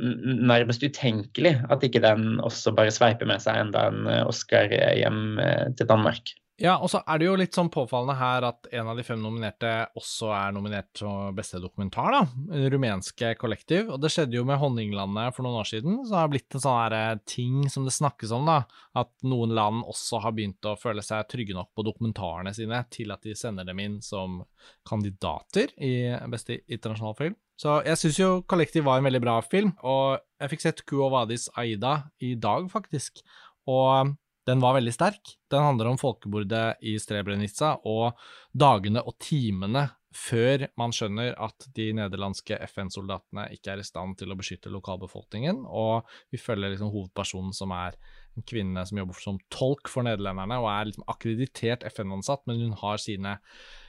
[0.50, 5.38] nærmest utenkelig at ikke den også bare sveiper med seg enda en Oscar hjem
[5.78, 6.34] til Danmark.
[6.62, 9.18] Ja, og så er det jo litt sånn påfallende her at en av de fem
[9.18, 12.68] nominerte også er nominert som beste dokumentar, da.
[12.70, 13.90] Rumenske kollektiv.
[13.90, 16.64] Og det skjedde jo med Honninglandet for noen år siden, så det har blitt en
[16.66, 18.60] sånn her eh, ting som det snakkes om, da.
[19.02, 23.16] At noen land også har begynt å føle seg trygge nok på dokumentarene sine til
[23.16, 24.44] at de sender dem inn som
[24.88, 25.96] kandidater i
[26.30, 27.40] beste internasjonale film.
[27.62, 31.10] Så jeg syns jo Kollektiv var en veldig bra film, og jeg fikk sett Kuo
[31.14, 33.22] Vadis Aida i dag, faktisk.
[33.70, 34.14] Og
[34.50, 35.36] den var veldig sterk.
[35.52, 38.18] Den handler om folkebordet i Strebrenica og
[38.52, 44.34] dagene og timene før man skjønner at de nederlandske FN-soldatene ikke er i stand til
[44.34, 47.96] å beskytte lokalbefolkningen, og vi følger liksom hovedpersonen som er
[48.36, 52.76] en kvinne som jobber som tolk for nederlenderne, og er liksom akkreditert FN-ansatt, men hun
[52.82, 53.38] har sine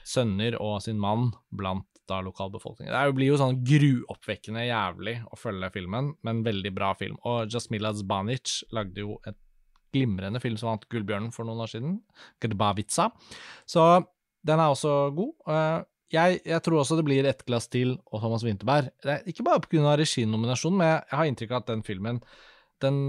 [0.07, 2.91] sønner og sin mann blant da lokalbefolkningen.
[2.91, 7.15] Det blir jo sånn gruoppvekkende jævlig å følge filmen, men veldig bra film.
[7.27, 9.39] Og Jasmila Zbanic lagde jo et
[9.93, 11.97] glimrende film som vant Gullbjørnen for noen år siden,
[12.43, 13.09] Grbavica.
[13.69, 13.83] Så
[14.43, 15.33] den er også god.
[15.47, 15.79] Eh,
[16.13, 18.91] jeg, jeg, tror også det blir ett glass til og Thomas Winterberg.
[19.25, 19.95] ikke bare pga.
[19.97, 22.21] reginominasjonen, men jeg har inntrykk av at den filmen
[22.83, 22.99] den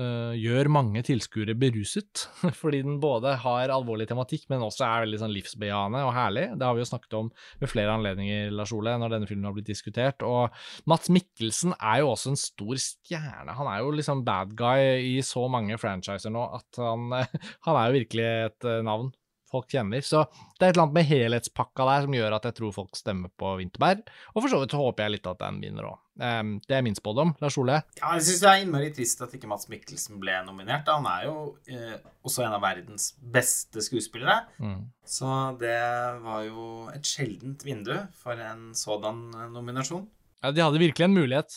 [0.00, 2.24] uh, gjør mange tilskuere beruset.
[2.60, 6.46] Fordi den både har alvorlig tematikk, men også er veldig sånn livsbejaende og herlig.
[6.58, 7.30] Det har vi jo snakket om
[7.60, 10.24] ved flere anledninger, Lars Ole, når denne filmen har blitt diskutert.
[10.26, 10.54] Og
[10.90, 13.56] Mats Mikkelsen er jo også en stor stjerne.
[13.60, 17.08] Han er jo liksom bad guy i så mange franchiser nå at han,
[17.66, 19.12] han er jo virkelig et eh, navn
[19.50, 20.04] folk kjenner.
[20.04, 20.24] Så
[20.58, 23.32] det er et eller annet med helhetspakka der som gjør at jeg tror folk stemmer
[23.40, 24.04] på Vinterberg.
[24.34, 25.98] Og for så vidt håper jeg litt at den vinner òg.
[26.18, 27.36] Um, det er min spådom.
[27.38, 27.78] Lars Ole?
[28.00, 30.90] Ja, jeg syns det er innmari trist at ikke Mats Mikkelsen ble nominert.
[30.90, 31.36] Han er jo
[31.70, 31.94] eh,
[32.26, 34.40] også en av verdens beste skuespillere.
[34.58, 34.88] Mm.
[35.06, 35.30] Så
[35.62, 35.78] det
[36.24, 40.08] var jo et sjeldent vindu for en sådan nominasjon.
[40.42, 41.54] Ja, de hadde virkelig en mulighet.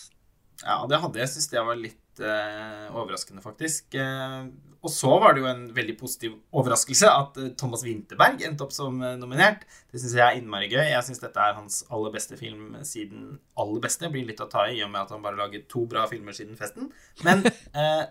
[0.62, 1.26] Ja, det hadde jeg.
[1.26, 3.96] Jeg syns det var litt eh, overraskende, faktisk.
[3.96, 4.46] Eh,
[4.82, 8.74] og så var det jo en veldig positiv overraskelse at eh, Thomas Winterberg endte opp
[8.76, 9.66] som nominert.
[9.92, 10.84] Det syns jeg er innmari gøy.
[10.90, 14.10] Jeg syns dette er hans aller beste film siden aller beste.
[14.14, 16.36] Blir litt å ta i i og med at han bare laget to bra filmer
[16.36, 16.90] siden festen.
[17.28, 17.44] Men,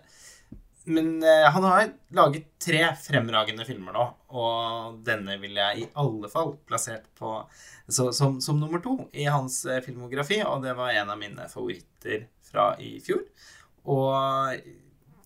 [0.95, 6.55] men han har laget tre fremragende filmer nå, og denne vil jeg i alle fall
[6.69, 7.33] plassert på
[7.91, 12.29] så, som, som, nummer to i hans filmografi, og det var en av mine favoritter
[12.51, 13.23] fra i fjor.
[13.89, 14.61] Og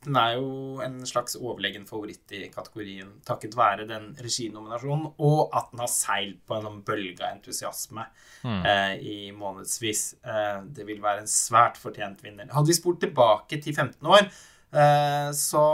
[0.06, 5.72] den er jo en slags overlegen favoritt i kategorien takket være den reginominasjonen, og at
[5.72, 8.06] den har seilt på en sånn bølge av entusiasme
[8.46, 8.60] mm.
[8.60, 10.04] eh, i månedsvis.
[10.22, 12.52] Eh, det vil være en svært fortjent vinner.
[12.54, 14.30] Hadde vi spurt tilbake til 15 år,
[14.78, 15.66] eh, så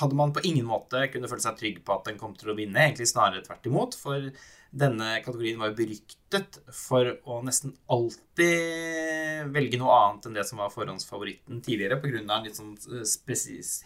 [0.00, 2.58] hadde man på ingen måte kunne føle seg trygg på at den kom til å
[2.58, 2.80] vinne.
[2.80, 3.94] Egentlig snarere tvert imot.
[4.00, 4.30] For
[4.74, 10.60] denne kategorien var jo beryktet for å nesten alltid velge noe annet enn det som
[10.62, 12.22] var forhåndsfavoritten tidligere, pga.
[12.22, 12.74] en litt sånn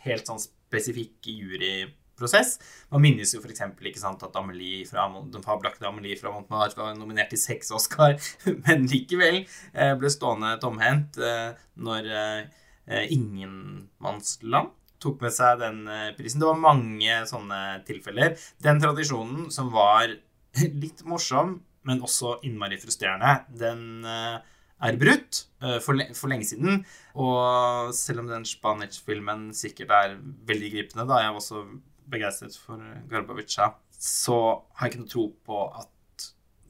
[0.06, 2.56] helt sånn spesifikk juryprosess.
[2.94, 3.66] Man minnes jo f.eks.
[3.76, 8.16] ikke sant, at Amelie fra, den fabelaktige Amelie fra Montmartre var nominert til seks Oscar,
[8.64, 11.52] men likevel eh, ble stående tomhendt eh,
[11.84, 15.84] når eh, Ingenmannsland tok med seg den
[16.16, 16.40] prisen.
[16.42, 18.32] Det var mange sånne tilfeller.
[18.64, 20.10] Den tradisjonen som var
[20.84, 21.58] litt morsom,
[21.88, 23.34] men også innmari frustrerende.
[23.60, 24.38] Den uh,
[24.84, 25.44] er brutt
[25.82, 26.84] for, for, lenge siden.
[27.18, 30.12] Og selv om den Spanish-filmen sikkert er
[30.46, 31.64] veldig gripende, da jeg var også
[32.08, 34.36] begeistret for Garbavica, så
[34.78, 36.28] har jeg ikke noe tro på at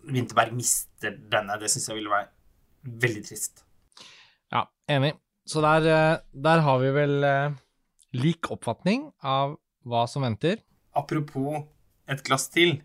[0.08, 1.58] Winterberg mister denne.
[1.60, 2.30] Det syns jeg ville være
[3.04, 3.60] veldig trist.
[4.54, 5.12] Ja, enig.
[5.44, 7.28] Så der, eh, der har vi vel
[8.16, 9.58] lik oppfatning av
[9.88, 10.60] hva som venter.
[10.96, 11.64] Apropos
[12.08, 12.78] et glass til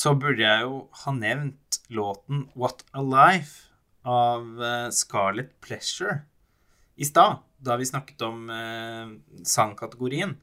[0.00, 3.68] så burde jeg jo ha nevnt låten What a Life
[4.08, 6.22] av eh, Scarlett Pleasure
[7.00, 9.12] i stad, da vi snakket om eh,
[9.44, 10.34] sangkategorien.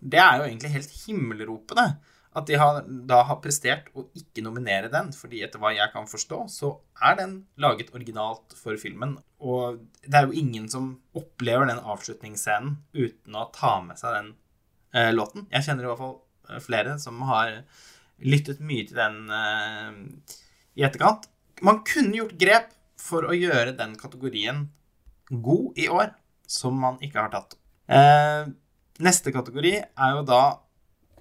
[0.00, 1.86] Det er jo egentlig helt himmelropende
[2.36, 6.08] at de har, da har prestert å ikke nominere den, fordi etter hva jeg kan
[6.08, 9.14] forstå, så er den laget originalt for filmen.
[9.40, 14.32] Og det er jo ingen som opplever den avslutningsscenen uten å ta med seg den
[14.92, 15.48] eh, låten.
[15.48, 16.16] Jeg kjenner i hvert fall
[16.50, 17.62] eh, flere som har
[18.24, 19.96] lyttet mye til den uh,
[20.76, 21.28] i etterkant.
[21.64, 24.66] Man kunne gjort grep for å gjøre den kategorien
[25.30, 26.12] god i år,
[26.48, 27.56] som man ikke har tatt.
[27.86, 28.52] Uh,
[29.02, 30.42] neste kategori er jo da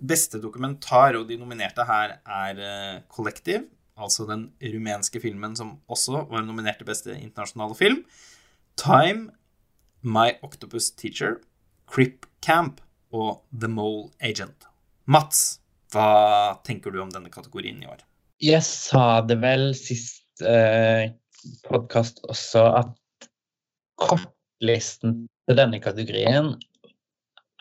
[0.05, 3.67] beste dokumentar, og de nominerte her er uh, Kollektiv.
[3.95, 8.01] Altså den rumenske filmen som også var nominert til beste internasjonale film.
[8.76, 9.30] Time,
[10.03, 11.39] My Octopus Teacher,
[11.88, 12.81] Crip Camp
[13.15, 14.67] og The Mole Agent.
[15.07, 15.61] Mats,
[15.95, 18.03] hva tenker du om denne kategorien i år?
[18.43, 21.13] Jeg sa det vel sist eh,
[21.67, 23.30] podkast også, at
[24.01, 26.51] kortlisten til denne kategorien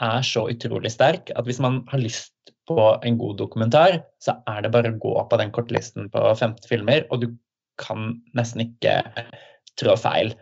[0.02, 2.32] er så utrolig sterk at hvis man har lyst
[2.68, 6.66] på en god dokumentar, så er det bare å gå på den kortlisten på 50
[6.70, 7.28] filmer, og du
[7.80, 8.96] kan nesten ikke
[9.78, 10.32] trå feil.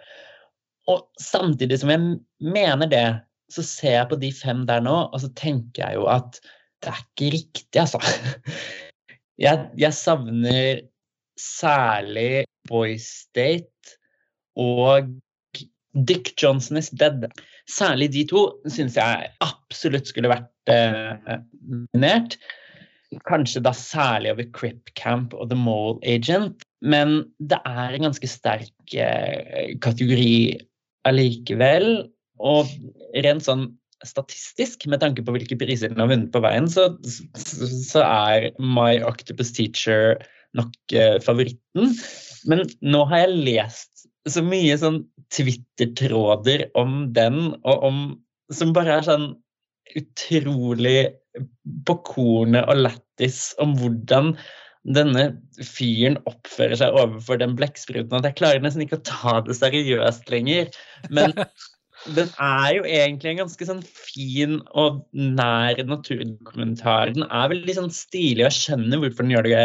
[0.90, 3.06] Og samtidig som jeg mener det,
[3.52, 6.38] så ser jeg på de fem der nå, og så tenker jeg jo at
[6.82, 8.00] det er ikke riktig, altså.
[9.40, 10.82] Jeg, jeg savner
[11.40, 13.96] særlig Boys State
[14.60, 15.08] og
[16.08, 17.24] Dick Johnson is Dead.
[17.68, 22.38] Særlig de to syns jeg absolutt skulle vært eh, nominert.
[23.28, 26.64] Kanskje da særlig over Crip Camp og The Mole Agent.
[26.80, 30.58] Men det er en ganske sterk eh, kategori
[31.08, 32.08] allikevel.
[32.42, 32.72] Og
[33.24, 33.68] rent sånn
[34.08, 36.88] statistisk, med tanke på hvilke priser den har vunnet på veien, så,
[37.36, 40.18] så er My Octopus Teacher
[40.58, 41.94] nok eh, favoritten.
[42.50, 45.02] Men nå har jeg lest så mye sånn
[45.34, 48.02] Twitter-tråder om den, og om,
[48.54, 49.30] som bare er sånn
[49.98, 51.12] utrolig
[51.86, 54.34] på kornet og lættis om hvordan
[54.82, 55.28] denne
[55.62, 60.30] fyren oppfører seg overfor den blekkspruten at jeg klarer nesten ikke å ta det seriøst
[60.32, 60.72] lenger.
[61.14, 61.34] Men
[62.16, 67.14] den er jo egentlig en ganske sånn fin og nær naturdokumentar.
[67.14, 69.62] Den er veldig sånn stilig, og jeg skjønner hvorfor den gjør det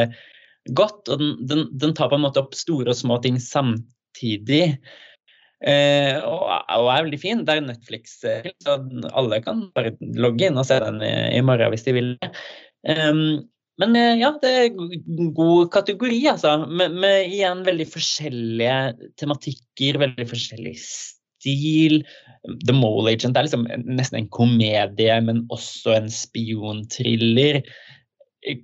[0.78, 1.02] godt.
[1.10, 4.78] Og den, den, den tar på en måte opp store og små ting samtidig.
[5.66, 7.44] Eh, og, og, er veldig fin.
[7.48, 8.78] Det er Netflix, så
[9.18, 12.16] alle kan bare logge inn og se den i, i morgen hvis de vil.
[12.86, 13.48] Um,
[13.82, 16.60] men eh, ja, det er god kategori, altså.
[16.70, 18.80] Med, med, igjen veldig forskjellige
[19.18, 21.14] tematikker, veldig forskjellig stil.
[22.64, 27.61] The Mole Agent er liksom nesten en komedie, men også en spionthriller.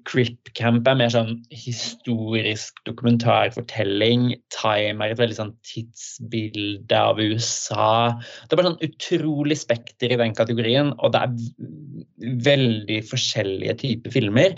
[0.07, 4.29] Crip Camp er mer sånn historisk dokumentarfortelling.
[4.53, 8.13] Time er et veldig sånn tidsbilde av USA.
[8.45, 14.15] Det er bare sånn utrolig spekter i den kategorien, og det er veldig forskjellige typer
[14.15, 14.55] filmer.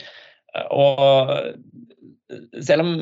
[0.76, 1.34] Og
[2.62, 2.94] selv om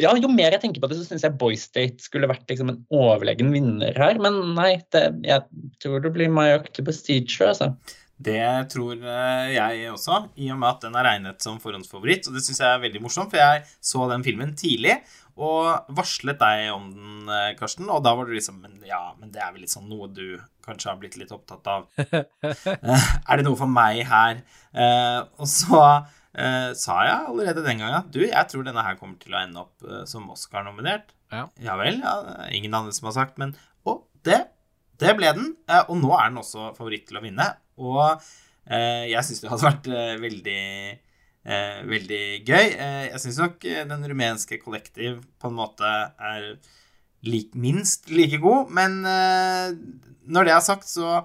[0.00, 2.72] ja, jo mer jeg tenker på det, så syns jeg Boy State skulle vært liksom,
[2.72, 4.20] en overlegen vinner her.
[4.22, 7.72] Men nei, det, jeg tror det blir My Octopus Teacher, altså.
[8.20, 12.28] Det tror eh, jeg også, i og med at den er regnet som forhåndsfavoritt.
[12.28, 14.98] Og det syns jeg er veldig morsomt, for jeg så den filmen tidlig
[15.40, 17.88] og varslet deg om den, eh, Karsten.
[17.88, 20.36] Og da var du liksom men Ja, men det er vel litt sånn noe du
[20.66, 21.88] kanskje har blitt litt opptatt av.
[21.96, 24.44] er det noe for meg her?
[25.40, 25.80] og så
[26.36, 29.42] eh, sa jeg allerede den gangen at du, jeg tror denne her kommer til å
[29.42, 31.14] ende opp eh, som Oscar-nominert.
[31.32, 31.46] Ja.
[31.62, 32.00] ja vel.
[32.02, 33.56] Ja, ingen andre som har sagt, men
[33.88, 34.42] Og det,
[35.00, 35.52] det ble den.
[35.70, 37.48] Eh, og nå er den også favoritt til å vinne.
[37.80, 38.02] Og
[38.70, 42.66] eh, jeg syns det hadde vært eh, veldig eh, veldig gøy.
[43.10, 46.50] jeg syns nok den rumenske kollektiv på en måte er
[47.24, 51.22] like, minst like god, men når det er sagt, så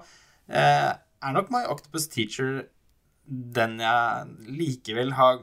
[0.48, 2.66] er nok My Octopus Teacher
[3.26, 5.40] den jeg likevel har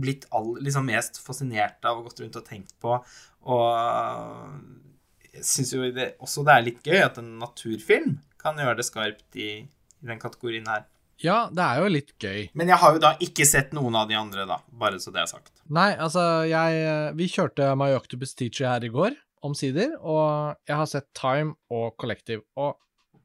[0.00, 2.96] blitt all, liksom mest fascinert av og gått rundt og tenkt på.
[3.54, 3.68] Og
[5.34, 8.88] jeg syns jo det, også det er litt gøy at en naturfilm kan gjøre det
[8.88, 10.86] skarpt i, i den kategorien her.
[11.22, 12.48] Ja, det er jo litt gøy.
[12.58, 14.58] Men jeg har jo da ikke sett noen av de andre, da.
[14.80, 15.52] Bare så det er sagt.
[15.72, 19.14] Nei, altså, jeg Vi kjørte My Octopus Teacher her i går,
[19.46, 22.42] omsider, og jeg har sett Time og Collective.
[22.58, 22.74] Og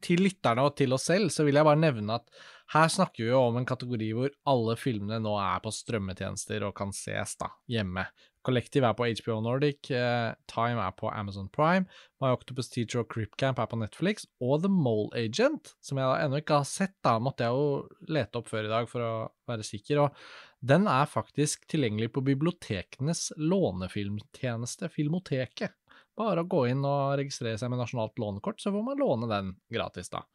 [0.06, 3.32] til lytterne og til oss selv så vil jeg bare nevne at her snakker vi
[3.32, 7.50] jo om en kategori hvor alle filmene nå er på strømmetjenester og kan ses da,
[7.72, 8.04] hjemme.
[8.46, 11.90] Collective er på HBO Nordic, eh, Time er på Amazon Prime,
[12.22, 16.40] My Octopus Teacher og Cripcamp er på Netflix, og The Mole Agent, som jeg ennå
[16.40, 19.12] ikke har sett, da måtte jeg jo lete opp før i dag for å
[19.50, 20.06] være sikker.
[20.06, 20.16] og
[20.60, 25.76] den er faktisk tilgjengelig på bibliotekenes lånefilmtjeneste, Filmoteket.
[26.20, 29.54] Bare å gå inn og registrere seg med nasjonalt lånekort, så får man låne den
[29.72, 30.26] gratis, da.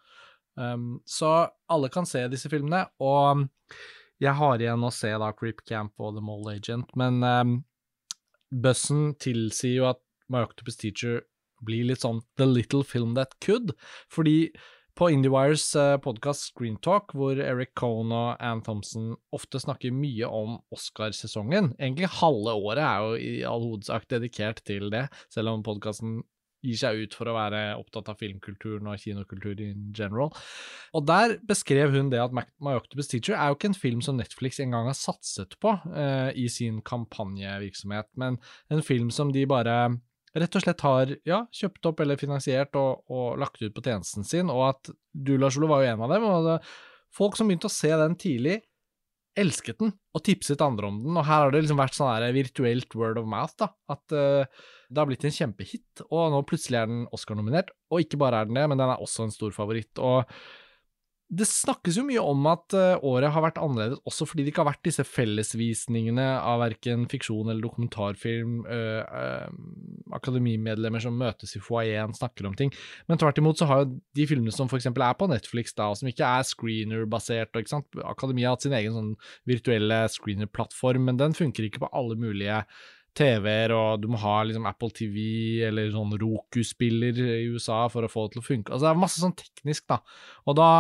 [0.57, 3.47] Um, så alle kan se disse filmene, og
[4.23, 7.57] jeg har igjen å se da Creep Camp og The Mole Agent, men um,
[8.55, 11.25] bussen tilsier jo at My Octopus Teacher
[11.65, 13.75] blir litt sånn The Little Film That Could,
[14.13, 14.53] fordi
[14.95, 20.29] på IndieWires uh, podkast Screen Talk, hvor Eric Cohn og Ann Thompson ofte snakker mye
[20.31, 25.65] om Oscarsesongen Egentlig halve året er jo i all hovedsak dedikert til det, selv om
[25.67, 26.21] podkasten
[26.65, 30.33] gir seg ut for å være opptatt av filmkulturen og kinokultur in general.
[30.97, 34.19] Og der beskrev hun det at My Octopus Teacher er jo ikke en film som
[34.19, 38.41] Netflix engang har satset på uh, i sin kampanjevirksomhet, men
[38.73, 39.79] en film som de bare
[40.35, 44.27] rett og slett har ja, kjøpt opp eller finansiert og, og lagt ut på tjenesten
[44.27, 46.27] sin, og at du, Lars Ole, var jo en av dem.
[46.27, 46.61] og det,
[47.15, 48.59] Folk som begynte å se den tidlig,
[49.39, 52.35] elsket den og tipset andre om den, og her har det liksom vært sånn der
[52.37, 53.71] virtuelt word of mouth, da.
[53.91, 57.73] At uh, det har blitt en kjempehit, og nå plutselig er den Oscar-nominert.
[57.93, 59.99] Og ikke bare er den det, men den er også en stor favoritt.
[59.99, 60.23] Og
[61.35, 64.63] det snakkes jo mye om at uh, året har vært annerledes, også fordi det ikke
[64.63, 71.63] har vært disse fellesvisningene av verken fiksjon eller dokumentarfilm, øh, øh, akademimedlemmer som møtes i
[71.65, 72.75] foajeen, snakker om ting.
[73.09, 74.91] Men tvert imot så har jo de filmene som f.eks.
[74.93, 78.69] er på Netflix, da, og som ikke er screener-basert og ikke sant, akademia har hatt
[78.69, 79.15] sin egen sånn
[79.49, 82.63] virtuelle screener-plattform, men den funker ikke på alle mulige
[83.19, 85.19] TV-er, og du må ha liksom Apple TV
[85.69, 88.73] eller sånn Roku-spiller i USA for å få det til å funke.
[88.73, 90.01] Altså Det er masse sånn teknisk, da.
[90.49, 90.71] Og da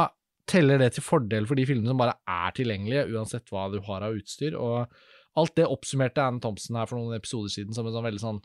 [0.51, 4.05] teller det til fordel for de filmene som bare er tilgjengelige, uansett hva du har
[4.05, 4.59] av utstyr.
[4.59, 4.85] Og
[5.41, 8.43] alt det oppsummerte Anne Thompson her for noen episoder siden som en sånn veldig sånn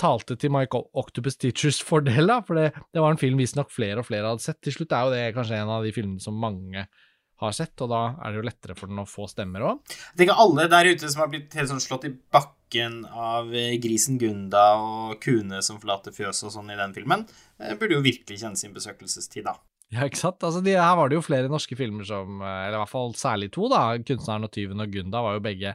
[0.00, 4.02] talte til Mike Octopus Teachers fordel, da, for det, det var en film visstnok flere
[4.02, 4.58] og flere hadde sett.
[4.64, 6.82] Til slutt er jo det kanskje en av de filmene som mange
[7.42, 9.94] har sett, og da er det jo lettere for den å få stemmer òg.
[10.12, 13.50] Jeg tenker alle der ute som har blitt helt sånn slått i bakken av
[13.82, 17.26] grisen Gunda og kuene som forlater fjøset og sånn i den filmen,
[17.58, 19.58] burde jo virkelig kjenne sin besøkelsestid, da.
[19.92, 20.42] Ja, ikke sant.
[20.42, 23.50] Altså, de, her var det jo flere norske filmer som Eller i hvert fall særlig
[23.54, 23.92] to, da.
[24.00, 25.74] 'Kunstneren og tyven' og 'Gunda' var jo begge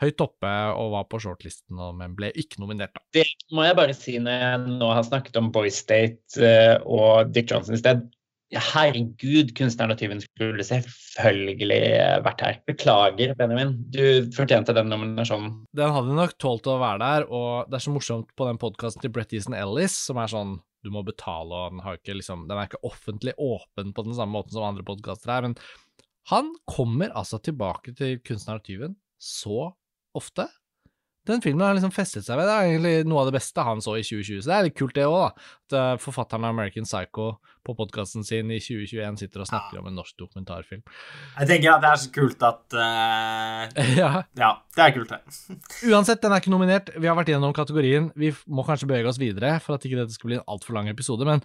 [0.00, 0.50] høyt oppe
[0.80, 3.02] og var på shortlisten, men ble ikke nominert, da.
[3.20, 6.52] Det må jeg bare si når jeg nå har snakket om Boy State
[6.88, 8.06] og Dick Johnson i sted.
[8.50, 11.82] Herregud, tyven skulle selvfølgelig
[12.24, 12.56] vært her.
[12.66, 13.76] Beklager, Benjamin.
[13.94, 15.52] Du fortjente den nominasjonen.
[15.76, 19.04] Den hadde nok tålt å være der, og det er så morsomt på den podkasten
[19.04, 22.58] til Brett Easton Ellis, som er sånn du må betale, og den, ikke, liksom, den
[22.58, 25.56] er ikke offentlig åpen på den samme måten som andre podkaster er, men
[26.30, 28.18] han kommer altså tilbake til
[28.64, 29.70] tyven så
[30.16, 30.46] ofte
[31.28, 32.48] den filmen har liksom festet seg ved.
[32.48, 34.76] Det er egentlig noe av det beste han så i 2020, så det er litt
[34.78, 35.48] kult det òg, da.
[35.70, 37.26] At uh, forfatteren av American Psycho
[37.66, 39.82] på podkasten sin i 2021 sitter og snakker ja.
[39.82, 40.80] om en norsk dokumentarfilm.
[41.36, 43.82] Jeg tenker at det er så kult at uh...
[44.00, 44.10] ja.
[44.40, 44.50] ja.
[44.78, 45.58] det er kult, det.
[45.92, 46.90] Uansett, den er ikke nominert.
[46.96, 48.08] Vi har vært gjennom kategorien.
[48.18, 50.88] Vi må kanskje bevege oss videre for at ikke dette skal bli en altfor lang
[50.92, 51.44] episode, men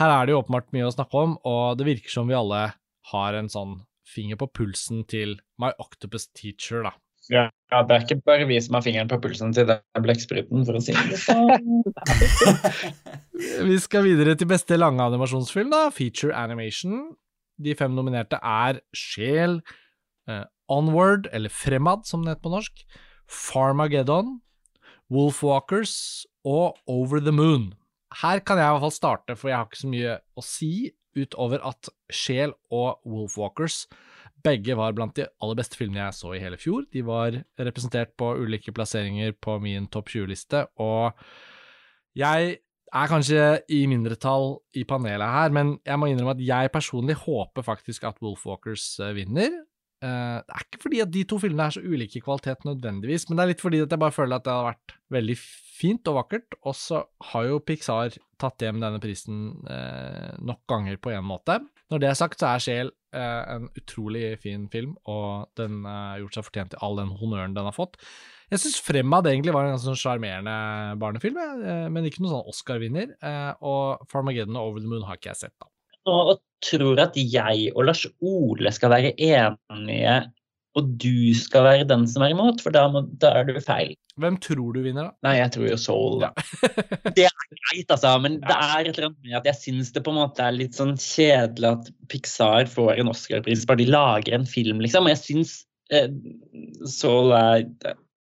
[0.00, 2.70] her er det jo åpenbart mye å snakke om, og det virker som vi alle
[3.12, 6.96] har en sånn finger på pulsen til My Octopus Teacher, da.
[7.30, 10.78] Ja, det er ikke bare vi som har fingeren på pulsen til den blekkspruten, for
[10.78, 11.84] å si det sånn.
[13.68, 15.84] vi skal videre til beste lange animasjonsfilm, da.
[15.94, 17.12] Feature animation.
[17.62, 19.60] De fem nominerte er Sjel,
[20.30, 22.82] uh, Onward, eller Fremad som det heter på norsk,
[23.30, 24.40] Farmageddon,
[25.12, 25.94] Wolfwalkers
[26.48, 27.70] og Over the Moon.
[28.22, 30.72] Her kan jeg i hvert fall starte, for jeg har ikke så mye å si
[31.16, 33.84] utover at Sjel og Wolfwalkers
[34.44, 36.84] begge var blant de aller beste filmene jeg så i hele fjor.
[36.92, 41.16] De var representert på ulike plasseringer på min topp 20-liste, og
[42.18, 42.58] jeg
[42.92, 43.42] er kanskje
[43.72, 48.20] i mindretall i panelet her, men jeg må innrømme at jeg personlig håper faktisk at
[48.24, 49.62] Wolfwalkers eh, vinner.
[50.02, 53.28] Eh, det er ikke fordi at de to filmene er så ulike i kvalitet nødvendigvis,
[53.28, 56.10] men det er litt fordi at jeg bare føler at det har vært veldig fint
[56.12, 56.58] og vakkert.
[56.68, 61.62] Og så har jo Pixar tatt hjem denne prisen eh, nok ganger på én måte.
[61.92, 66.38] Når det er sagt, så er Sjel en utrolig fin film, og den har gjort
[66.38, 67.98] seg fortjent til all den honnøren den har fått.
[68.52, 70.54] Jeg syns Fremad egentlig var en ganske sånn sjarmerende
[71.00, 73.14] barnefilm, eh, men ikke noen sånn Oscar-vinner.
[73.24, 75.70] Eh, og Farmageddon og Over the Moon har ikke jeg sett, da.
[76.12, 80.16] Og tror at jeg og Lars Ole skal være enige
[80.78, 83.90] og du skal være den som er imot, for da, må, da er du feil.
[84.20, 85.12] Hvem tror du vinner, da?
[85.26, 86.30] Nei, jeg tror jo Soul, Ja.
[87.16, 90.02] det er greit, altså, men det er et eller annet med at jeg syns det
[90.06, 94.36] på en måte er litt sånn kjedelig at Pixar får en Oscar-pris bare de lager
[94.36, 95.08] en film, liksom.
[95.12, 95.54] Jeg syns
[95.92, 96.08] eh,
[96.88, 97.66] Soul er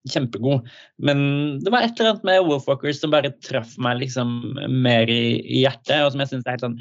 [0.09, 0.65] kjempegod,
[1.05, 1.19] men
[1.61, 4.31] det var et eller annet med Wolfwalkers som bare traff meg liksom
[4.81, 6.79] mer i, i hjertet, og som jeg syns er helt sånn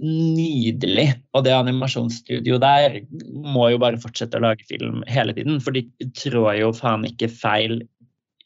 [0.00, 1.06] nydelig.
[1.34, 2.98] Og det animasjonsstudioet der
[3.30, 5.86] må jo bare fortsette å lage film hele tiden, for de
[6.18, 7.80] trår jo faen ikke feil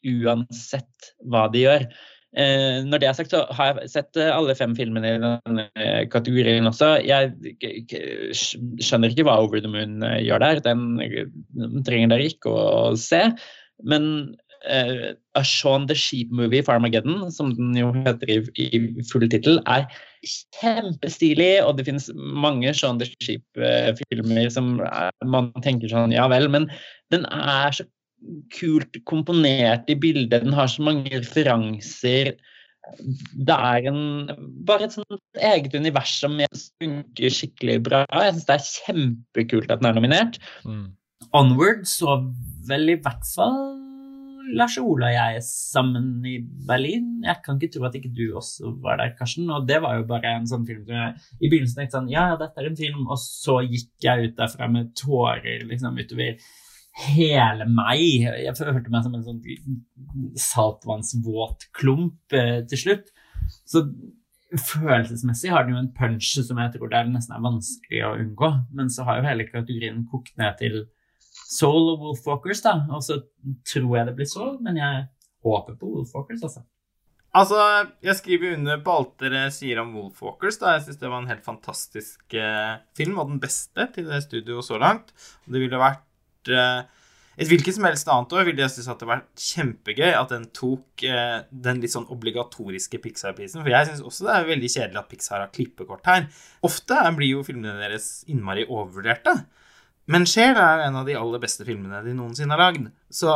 [0.05, 1.85] uansett hva de gjør.
[2.37, 5.65] Eh, når det er sagt, så har jeg sett alle fem filmene i denne
[6.13, 6.99] kategorien også.
[7.01, 7.33] Jeg
[8.37, 10.61] skjønner ikke hva Over the Moon eh, gjør der.
[10.67, 13.25] Den trenger dere ikke å se.
[13.81, 14.05] Men
[14.67, 18.81] uh, A Shaun the Sheep Movie, Farmageddon, som den jo heter i, i
[19.11, 19.87] full tittel, er
[20.59, 21.51] kjempestilig.
[21.65, 26.69] Og det finnes mange Shaun the Sheep-filmer som er, man tenker sånn ja vel, men
[27.13, 27.87] den er så
[28.57, 30.43] kult komponert i bildet.
[30.43, 32.33] Den har så mange referanser.
[32.99, 34.31] Det er en,
[34.67, 36.39] bare et sånt eget univers som
[36.81, 38.05] funker skikkelig bra.
[38.11, 40.39] Jeg syns det er kjempekult at den er nominert.
[40.65, 40.89] Mm.
[41.35, 42.17] Onward så
[42.67, 43.78] vel i hvert fall
[44.57, 47.19] Lars Ole og jeg sammen i Berlin.
[47.25, 49.49] Jeg kan ikke tro at ikke du også var der, Karsten.
[49.53, 52.61] Og det var jo bare en sånn film jeg i begynnelsen tenkte sånn Ja, dette
[52.61, 56.39] er en film, og så gikk jeg ut derfra med tårer liksom utover
[57.07, 58.05] hele meg.
[58.43, 59.41] Jeg følte meg som en sånn
[60.49, 63.11] saltvannsvåt klump eh, til slutt.
[63.69, 63.85] Så
[64.49, 68.15] følelsesmessig har den jo en punch som jeg tror det er nesten er vanskelig å
[68.17, 68.53] unngå.
[68.75, 70.81] Men så har jo hele kategorien kokt ned til
[71.49, 72.75] Soul og Wolfwalkers, da.
[72.93, 73.21] Og så
[73.67, 75.07] tror jeg det blir Soul, men jeg
[75.45, 76.65] håper på Wolfwalkers, altså.
[77.37, 77.57] Altså,
[78.01, 80.57] jeg skriver under på alt dere sier om Wolfwalkers.
[80.61, 80.75] da.
[80.75, 84.65] Jeg syns det var en helt fantastisk eh, film, og den beste til det studioet
[84.65, 85.13] så langt.
[85.45, 86.87] Og det ville vært eh,
[87.39, 90.49] et hvilket som helst annet år ville jeg synes at det var kjempegøy at den
[90.57, 93.61] tok eh, den litt sånn obligatoriske Pixar-prisen.
[93.61, 96.27] For jeg syns også det er veldig kjedelig at Pixar har klippekort her.
[96.65, 99.37] Ofte blir jo filmene deres innmari overvurderte.
[100.09, 102.87] Men 'Cher' er en av de aller beste filmene de noensinne har lagd.
[103.13, 103.33] Så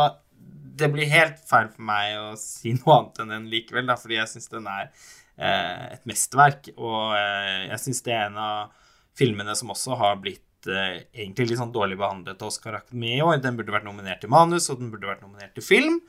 [0.74, 4.18] det blir helt feil for meg å si noe annet enn den likevel, da, fordi
[4.18, 6.72] jeg syns den er eh, et mesterverk.
[6.78, 11.52] Og eh, jeg syns det er en av filmene som også har blitt eh, egentlig
[11.52, 13.38] litt sånn dårlig behandlet av Oscar Akademi i år.
[13.44, 16.02] Den burde vært nominert til manus, og den burde vært nominert til film.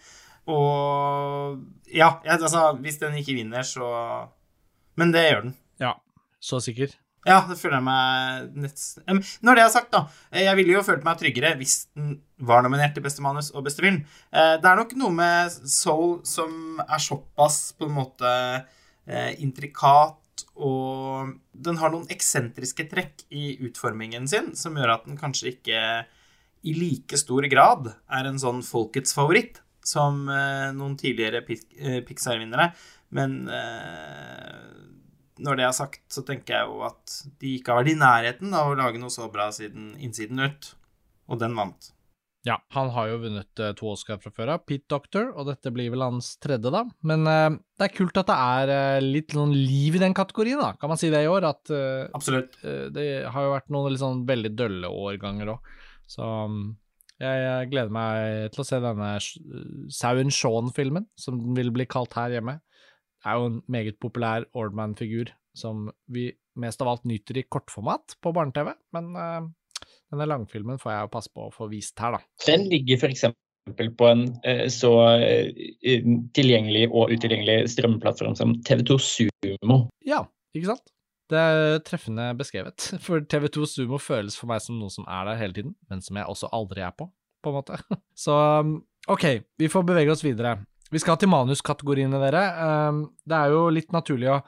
[0.48, 1.60] Og
[1.92, 3.86] ja, altså, hvis den ikke vinner, så
[4.94, 5.54] Men det gjør den.
[5.82, 5.96] Ja,
[6.38, 6.92] så sikker.
[7.24, 8.82] Ja, det føler jeg meg nett...
[9.44, 10.02] Når det er sagt, da
[10.44, 13.84] Jeg ville jo følt meg tryggere hvis den var nominert til beste manus og beste
[13.84, 14.02] film.
[14.34, 18.34] Eh, det er nok noe med Soul som er såpass på en måte
[19.08, 20.20] eh, intrikat
[20.54, 25.80] og den har noen eksentriske trekk i utformingen sin som gjør at den kanskje ikke
[26.64, 32.70] i like stor grad er en sånn folkets favoritt som eh, noen tidligere eh, Pixar-vinnere.
[33.14, 34.93] Men eh,
[35.42, 38.54] når det er sagt, så tenker jeg jo at de ikke har vært i nærheten
[38.54, 40.74] av å lage noe så bra siden Innsiden ut.
[41.32, 41.94] Og den vant.
[42.44, 45.70] Ja, han har jo vunnet uh, to Oscar fra før av, Pete Doctor, og dette
[45.72, 46.82] blir vel hans tredje, da.
[47.08, 50.60] Men uh, det er kult at det er uh, litt noen liv i den kategorien,
[50.60, 50.74] da.
[50.76, 51.48] Kan man si det i år?
[51.48, 51.72] At
[52.12, 52.58] Absolutt.
[52.92, 55.72] det har jo vært noen sånn veldig dølle årganger òg.
[56.04, 56.74] Så um,
[57.16, 59.10] jeg, jeg, gleder meg til å se denne
[59.96, 62.58] Sauen Shaun-filmen, som den vil bli kalt her hjemme.
[63.24, 66.28] Er jo en meget populær Ordman-figur som vi
[66.60, 69.14] mest av alt nyter i kortformat på barne-TV, men
[70.14, 72.22] denne langfilmen får jeg jo passe på å få vist her, da.
[72.46, 73.24] Den ligger f.eks.
[73.98, 79.78] på en uh, så eh, tilgjengelig og utilgjengelig strømplattform som TV2 Sumo.
[80.06, 80.24] Ja,
[80.54, 80.92] ikke sant?
[81.32, 85.40] Det er treffende beskrevet, for TV2 Sumo føles for meg som noe som er der
[85.40, 87.08] hele tiden, men som jeg også aldri er på,
[87.42, 87.80] på en måte.
[88.26, 88.36] Så
[89.10, 89.26] OK,
[89.60, 90.58] vi får bevege oss videre.
[90.92, 92.44] Vi skal til manuskategoriene, dere.
[92.66, 94.42] Ehm, det er jo litt naturlig å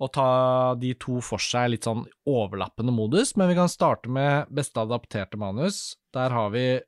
[0.00, 0.28] å ta
[0.80, 5.36] de to for seg litt sånn overlappende modus, men vi kan starte med beste adapterte
[5.40, 5.98] manus.
[6.16, 6.80] Der har vi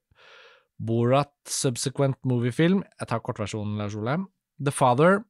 [0.83, 4.17] Borat Subsequent Movie Film, jeg tar kortversjonen, Lars Ole,
[4.59, 5.21] The Father,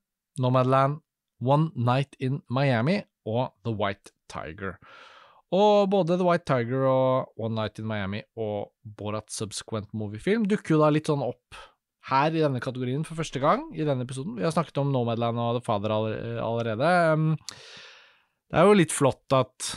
[0.41, 1.03] Nomadland,
[1.43, 4.79] One Night in Miami og The White Tiger.
[5.53, 10.47] Og både The White Tiger og One Night in Miami og Borat Subsequent Movie Film
[10.49, 11.59] dukker jo da litt sånn opp
[12.11, 14.35] her i denne kategorien for første gang i denne episoden.
[14.39, 16.93] Vi har snakket om Nomadland og The Father allerede.
[18.51, 19.73] Det er jo litt flott at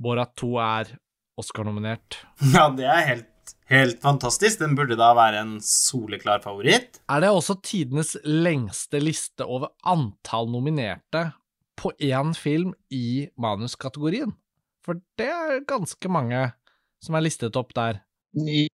[0.00, 0.94] Borat 2 er
[1.40, 2.20] Oscar-nominert.
[2.54, 4.60] Ja, det er helt, helt, fantastisk.
[4.62, 7.00] Den burde da være en soleklar favoritt.
[7.10, 11.30] Er det også tidenes lengste liste over antall nominerte
[11.80, 14.36] på én film i manuskategorien?
[14.84, 16.50] For det er ganske mange
[17.00, 18.02] som er listet opp der.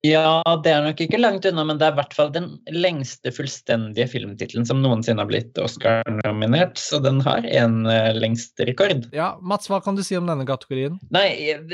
[0.04, 3.32] Ja, det er nok ikke langt unna, men det er i hvert fall den lengste
[3.32, 9.06] fullstendige filmtittelen som noensinne har blitt Oscar-nominert, så den har en uh, lengst rekord.
[9.16, 10.98] Ja, Mats, hva kan du si om denne kategorien?
[11.14, 11.64] Nei, jeg,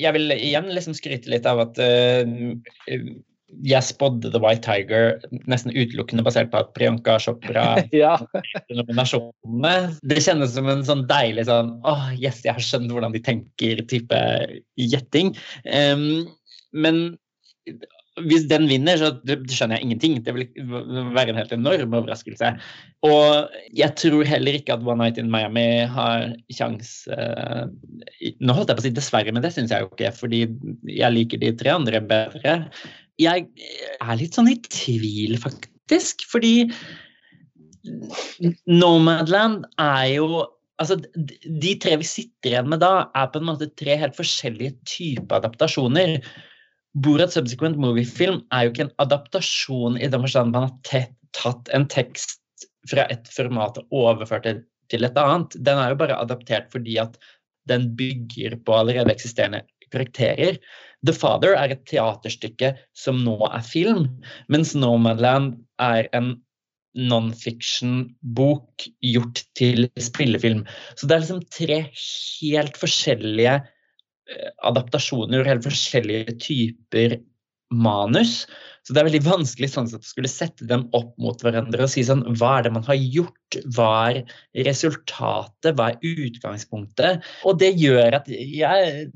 [0.00, 2.32] jeg vil igjen liksom skryte litt av at uh,
[3.66, 8.16] jeg spådde The White Tiger nesten utelukkende basert på at Priyanka Chopra ja.
[8.72, 9.74] nominasjonene.
[10.08, 13.22] Det kjennes som en sånn deilig sånn åh, oh, yes, jeg har skjønt hvordan de
[13.28, 14.24] tenker-type
[14.80, 15.36] gjetting.
[15.68, 16.26] Um,
[16.76, 17.16] men
[18.24, 20.14] hvis den vinner, så skjønner jeg ingenting.
[20.24, 20.46] Det vil
[21.12, 22.54] være en helt enorm overraskelse.
[23.04, 27.68] Og jeg tror heller ikke at One Night in Miami har kjangs uh,
[28.40, 30.46] Nå holdt jeg på å si dessverre, men det syns jeg jo ikke, fordi
[30.88, 32.56] jeg liker de tre andre bedre.
[33.20, 33.46] Jeg
[34.00, 36.68] er litt sånn i tvil, faktisk, fordi
[38.66, 43.70] Nomadland er jo Altså, de tre vi sitter igjen med da, er på en måte
[43.80, 46.18] tre helt forskjellige typer adaptasjoner.
[46.96, 51.04] Borat Subsequent Movie-film er jo ikke en adaptasjon i den forstand man har
[51.36, 52.40] tatt en tekst
[52.88, 54.56] fra et format og overført det
[54.92, 55.58] til et annet.
[55.60, 57.18] Den er jo bare adaptert fordi at
[57.68, 60.56] den bygger på allerede eksisterende karakterer.
[61.06, 64.08] The Father er et teaterstykke som nå er film,
[64.52, 66.36] mens Nomadland er en
[66.96, 70.64] non-fiction-bok gjort til spillefilm.
[70.96, 73.58] Så det er liksom tre helt forskjellige
[74.26, 77.20] Eh, adaptasjoner, helt forskjellige typer
[77.70, 78.44] manus.
[78.86, 82.04] Så det er veldig vanskelig sånn at skulle sette dem opp mot hverandre og si
[82.06, 83.58] sånn Hva er det man har gjort?
[83.74, 84.20] Hva er
[84.66, 85.72] resultatet?
[85.74, 87.26] Hva er utgangspunktet?
[87.46, 89.10] Og det gjør at jeg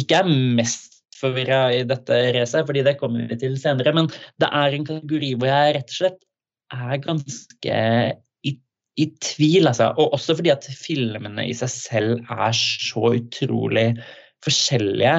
[0.00, 3.94] ikke er mest forvirra i dette racet, fordi det kommer vi til senere.
[3.96, 4.10] Men
[4.42, 6.20] det er en kategori hvor jeg rett og slett
[6.74, 7.78] er ganske
[9.00, 9.90] i, tvil, altså.
[9.98, 13.88] Og også fordi at filmene i seg selv er så utrolig
[14.44, 15.16] forskjellige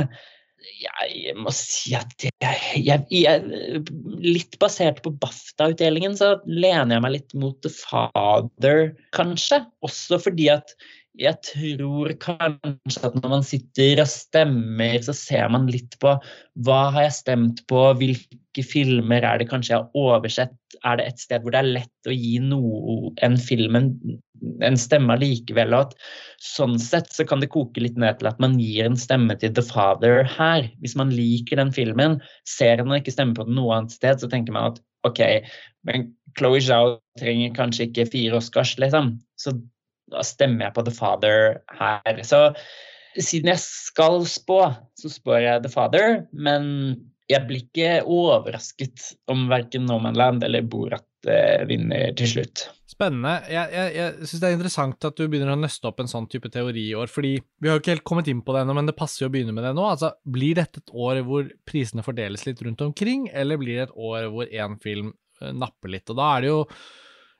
[0.65, 3.84] jeg må si at jeg, jeg, jeg
[4.26, 9.61] Litt basert på BAFTA-utdelingen så lener jeg meg litt mot The Father, kanskje.
[9.85, 10.73] Også fordi at
[11.19, 16.15] jeg tror kanskje at når man sitter og stemmer, så ser man litt på
[16.65, 21.07] hva har jeg stemt på, hvilke filmer er det kanskje jeg har oversett, er det
[21.09, 23.89] et sted hvor det er lett å gi noe, en film en,
[24.65, 25.95] en stemme likevel, og at
[26.43, 29.53] sånn sett så kan det koke litt ned til at man gir en stemme til
[29.55, 30.67] The Father her.
[30.83, 32.19] Hvis man liker den filmen,
[32.49, 35.21] ser den ikke stemmer på den noe annet sted, så tenker man at OK,
[35.85, 39.13] men Chloé Zhao trenger kanskje ikke fire Oscars, liksom.
[39.39, 39.53] Så
[40.11, 42.22] da stemmer jeg på The Father her.
[42.27, 42.48] Så
[43.15, 44.61] siden jeg skal spå,
[44.99, 46.23] så spår jeg The Father.
[46.32, 46.65] Men
[47.32, 52.68] jeg blir ikke overrasket om verken No eller Borat eh, vinner til slutt.
[52.86, 53.40] Spennende.
[53.49, 56.30] Jeg, jeg, jeg syns det er interessant at du begynner å nøste opp en sånn
[56.32, 58.76] type teori i år, fordi vi har jo ikke helt kommet inn på det ennå,
[58.77, 59.88] men det passer jo å begynne med det nå.
[59.90, 63.98] Altså, Blir dette et år hvor prisene fordeles litt rundt omkring, eller blir det et
[64.11, 65.11] år hvor én film
[65.41, 66.14] eh, napper litt?
[66.14, 66.61] Og da er det jo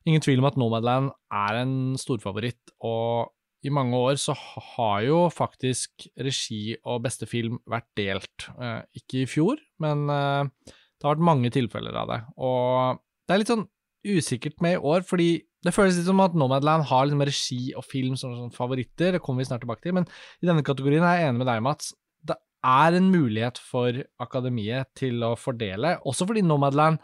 [0.06, 3.32] ingen tvil om at Nomadland er en storfavoritt, og
[3.66, 8.48] i mange år så har jo faktisk regi og beste film vært delt.
[8.62, 12.20] Eh, ikke i fjor, men eh, det har vært mange tilfeller av det.
[12.38, 13.66] Og det er litt sånn
[14.06, 15.30] usikkert med i år, fordi
[15.66, 19.22] det føles litt som at Nomadland har liksom regi og film som, som favoritter, det
[19.26, 20.06] kommer vi snart tilbake til, men
[20.44, 21.96] i denne kategorien er jeg enig med deg, Mats.
[22.22, 22.38] Det
[22.70, 27.02] er en mulighet for akademiet til å fordele, også fordi Nomadland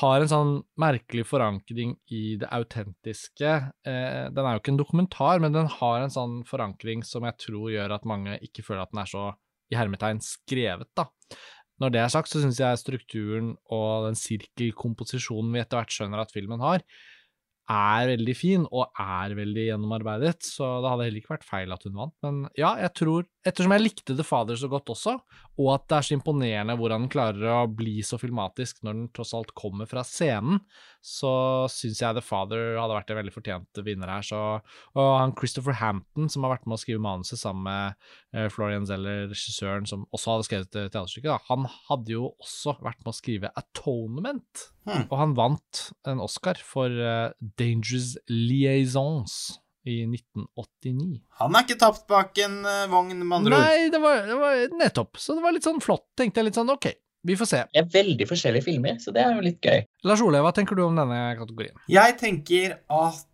[0.00, 3.54] har en sånn merkelig forankring i det autentiske.
[3.84, 7.36] Eh, den er jo ikke en dokumentar, men den har en sånn forankring som jeg
[7.44, 9.26] tror gjør at mange ikke føler at den er så
[9.72, 11.08] i hermetegn skrevet, da.
[11.82, 16.22] Når det er sagt, så syns jeg strukturen og den sirkelkomposisjonen vi etter hvert skjønner
[16.22, 16.84] at filmen har,
[17.72, 21.86] er veldig fin og er veldig gjennomarbeidet, så det hadde heller ikke vært feil at
[21.86, 22.16] hun vant.
[22.24, 25.16] Men ja, jeg tror Ettersom jeg likte The Father så godt også,
[25.58, 29.08] og at det er så imponerende hvordan den klarer å bli så filmatisk når den
[29.16, 30.60] tross alt kommer fra scenen,
[31.02, 31.32] så
[31.72, 34.26] syns jeg The Father hadde vært en veldig fortjent vinner her.
[34.26, 34.38] Så,
[34.94, 38.86] og han Christopher Hampton, som har vært med å skrive manuset sammen med eh, Florian
[38.86, 43.52] Zeller, regissøren, som også hadde skrevet teaterstykket, han hadde jo også vært med å skrive
[43.58, 44.68] Atonement.
[44.86, 45.08] Hmm.
[45.08, 51.22] Og han vant en Oscar for uh, Dangerous Liaisons i 1989.
[51.40, 53.64] Han er ikke tapt bak en uh, vogn, med andre ord.
[53.64, 55.18] Nei, det var, det var, nettopp.
[55.18, 56.06] Så det var litt sånn flott.
[56.18, 56.88] Tenkte jeg litt sånn OK,
[57.26, 57.64] vi får se.
[57.72, 59.82] Det er veldig forskjellige filmer, så det er jo litt gøy.
[60.08, 61.76] Lars Ole, hva tenker du om denne kategorien?
[61.90, 63.26] Jeg tenker at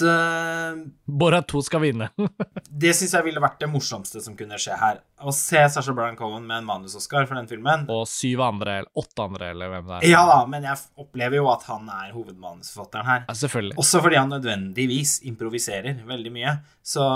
[0.00, 2.08] uh, Borat 2 skal vinne.
[2.84, 5.02] det syns jeg ville vært det morsomste som kunne skje her.
[5.22, 7.84] Å se Sasha Brian Cohen med en manus-Oscar for den filmen.
[7.92, 10.08] Og syv andre, eller åtte andre, eller hvem det er.
[10.14, 13.24] Ja da, men jeg opplever jo at han er hovedmanusforfatteren her.
[13.28, 13.78] Ja, selvfølgelig.
[13.84, 16.56] Også fordi han nødvendigvis improviserer veldig mye.
[16.82, 17.06] Så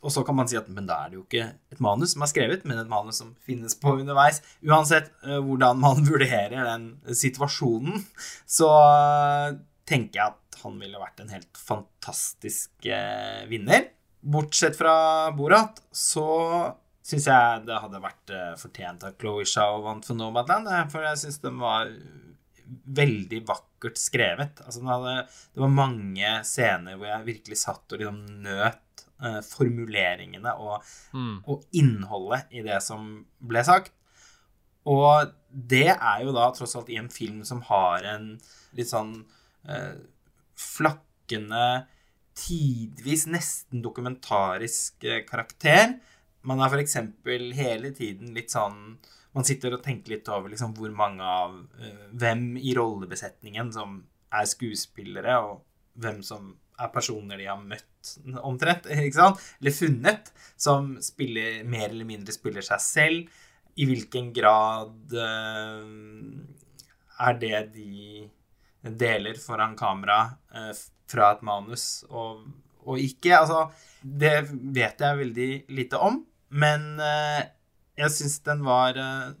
[0.00, 2.24] og så kan man si at men da er det jo ikke et manus som
[2.24, 4.40] er skrevet, men et manus som finnes på underveis.
[4.64, 6.86] Uansett uh, hvordan man vurderer den
[7.16, 8.00] situasjonen,
[8.48, 8.70] så
[9.90, 13.90] tenker jeg at han ville vært en helt fantastisk eh, vinner.
[14.20, 14.94] Bortsett fra
[15.34, 16.28] Borat, så
[17.10, 20.68] syns jeg det hadde vært eh, fortjent at Chloé Shao vant for Nomadland.
[20.92, 21.90] For jeg syns den var
[22.70, 24.62] veldig vakkert skrevet.
[24.64, 25.16] Altså, hadde,
[25.54, 30.86] det var mange scener hvor jeg virkelig satt og liksom nøt eh, formuleringene og,
[31.16, 31.34] mm.
[31.46, 33.94] og, innholdet i det som ble sagt.
[34.90, 38.32] Og det er jo da tross alt i en film som har en
[38.76, 39.36] litt sånn eh,
[40.60, 41.86] flakkende,
[42.36, 45.96] tidvis nesten dokumentarisk eh, karakter.
[46.46, 46.96] Man er f.eks.
[47.58, 48.96] hele tiden litt sånn
[49.30, 54.00] Man sitter og tenker litt over liksom hvor mange av uh, Hvem i rollebesetningen som
[54.32, 55.60] er skuespillere, og
[56.00, 56.48] hvem som
[56.80, 58.14] er personer de har møtt
[58.46, 59.42] omtrent, ikke sant?
[59.60, 63.40] Eller funnet, som spiller mer eller mindre spiller seg selv.
[63.74, 65.14] I hvilken grad
[67.20, 68.30] er det de
[68.82, 70.22] deler foran kamera
[70.54, 70.72] eh,
[71.10, 72.44] fra et manus og,
[72.84, 73.34] og, ikke.
[73.36, 73.64] Altså,
[74.00, 76.22] det vet jeg veldig lite om,
[76.62, 77.42] men eh,
[78.00, 79.32] jeg syns den var eh,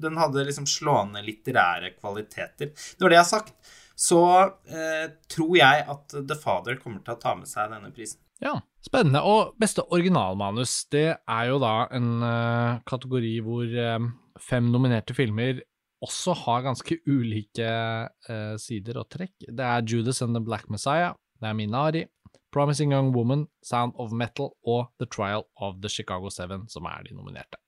[0.00, 2.72] Den hadde liksom slående litterære kvaliteter.
[3.00, 4.22] Når det er sagt, så
[4.68, 8.20] eh, tror jeg at The Father kommer til å ta med seg denne prisen.
[8.44, 9.22] Ja, spennende.
[9.24, 13.64] Og beste originalmanus, det er jo da en uh, kategori hvor
[13.96, 15.62] um, fem nominerte filmer
[16.04, 17.68] også har ganske ulike
[18.28, 19.34] uh, sider og trekk.
[19.48, 22.04] Det er Judas and the Black Messiah, det er Minari,
[22.52, 27.02] Promising Young Woman, Sound of Metal og The Trial of the Chicago Seven, som er
[27.04, 27.60] de nominerte.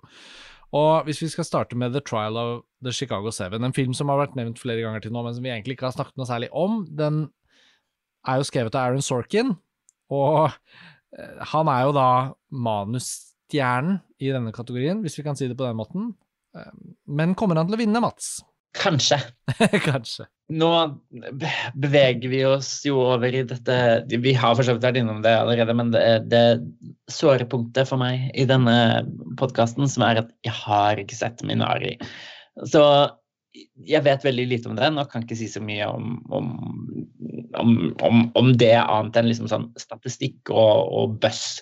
[0.76, 4.08] Og hvis vi skal starte med The Trial of the Chicago Seven, en film som
[4.12, 6.28] har vært nevnt flere ganger til nå, men som vi egentlig ikke har snakket noe
[6.28, 7.26] særlig om, den
[8.28, 9.54] er jo skrevet av Aaron Sorkin,
[10.12, 10.50] og
[11.16, 12.08] eh, han er jo da
[12.52, 16.12] manusstjernen i denne kategorien, hvis vi kan si det på den måten.
[16.56, 16.72] Eh,
[17.06, 18.38] men kommer han til å vinne, Mats?
[18.78, 19.18] Kanskje.
[19.88, 20.28] Kanskje.
[20.48, 20.70] Nå
[21.76, 23.74] beveger vi oss jo over i dette
[24.08, 26.42] Vi har for så vidt vært innom det allerede, men det, det
[27.12, 29.04] såre punktet for meg i denne
[29.40, 31.96] podkasten, som er at jeg har ikke sett Minari.
[32.64, 32.82] Så
[33.88, 36.48] jeg vet veldig lite om den og kan ikke si så mye om, om,
[38.04, 41.58] om, om det annet enn liksom sånn statistikk og, og buzz.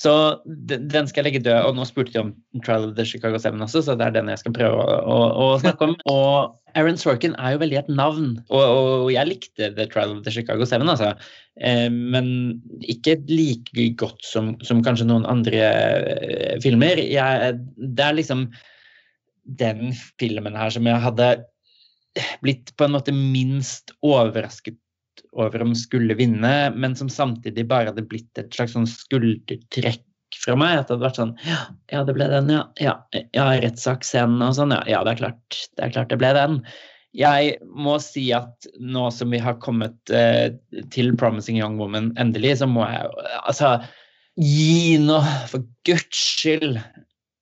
[0.00, 0.12] Så
[0.46, 1.66] den skal jeg legge død.
[1.68, 2.30] Og nå spurte de om
[2.64, 5.18] Trial of the Chicago 7 også, så det er den jeg skal prøve å, å,
[5.44, 5.94] å snakke om.
[6.14, 10.20] Og Aaron Sorkin er jo veldig et navn, og, og, jeg likte The Trial of
[10.22, 11.12] the Chicago 7, altså.
[11.66, 12.28] Eh, men
[12.80, 17.02] ikke like godt som, som kanskje noen andre eh, filmer.
[17.02, 18.46] Jeg, det er liksom
[19.60, 19.90] den
[20.20, 21.32] filmen her som jeg hadde
[22.44, 24.78] blitt på en måte minst overrasket
[25.32, 30.04] over om skulle vinne, men som samtidig bare hadde blitt et slags sånn skuldertrekk
[30.44, 30.78] fra meg.
[30.78, 31.34] At det hadde vært sånn
[31.92, 32.62] Ja, det ble den, ja.
[32.82, 32.94] Ja,
[33.36, 34.74] ja rettssaksscenen og sånn.
[34.76, 36.60] Ja, ja det, er klart, det er klart det ble den.
[37.16, 40.54] Jeg må si at nå som vi har kommet eh,
[40.94, 43.08] til 'Promising Young Woman' endelig, så må jeg
[43.42, 43.80] altså
[44.38, 45.18] gi nå,
[45.50, 46.78] for guds skyld,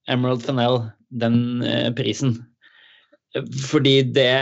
[0.09, 0.87] Emerald Fennell
[1.21, 2.39] den eh, prisen.
[3.69, 4.33] Fordi det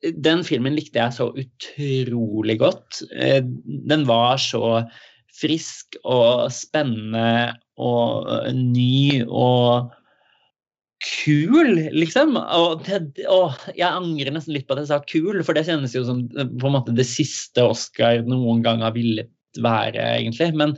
[0.00, 3.02] den filmen likte jeg så utrolig godt.
[3.12, 3.40] Eh,
[3.90, 4.84] den var så
[5.40, 9.90] frisk og spennende og eh, ny og
[11.04, 12.36] kul, liksom.
[12.36, 15.94] Og, det, og, jeg angrer nesten litt på at jeg sa kul, for det kjennes
[15.96, 20.52] jo som eh, på en måte det siste Oscar noen gang har villet være, egentlig.
[20.56, 20.76] Men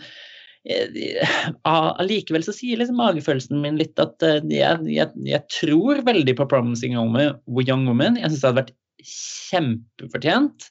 [1.66, 6.94] allikevel så sier liksom magefølelsen min litt at jeg, jeg, jeg tror veldig på 'Promising
[6.94, 8.20] Young Woman'.
[8.20, 8.72] Jeg syns det hadde vært
[9.06, 10.68] kjempefortjent.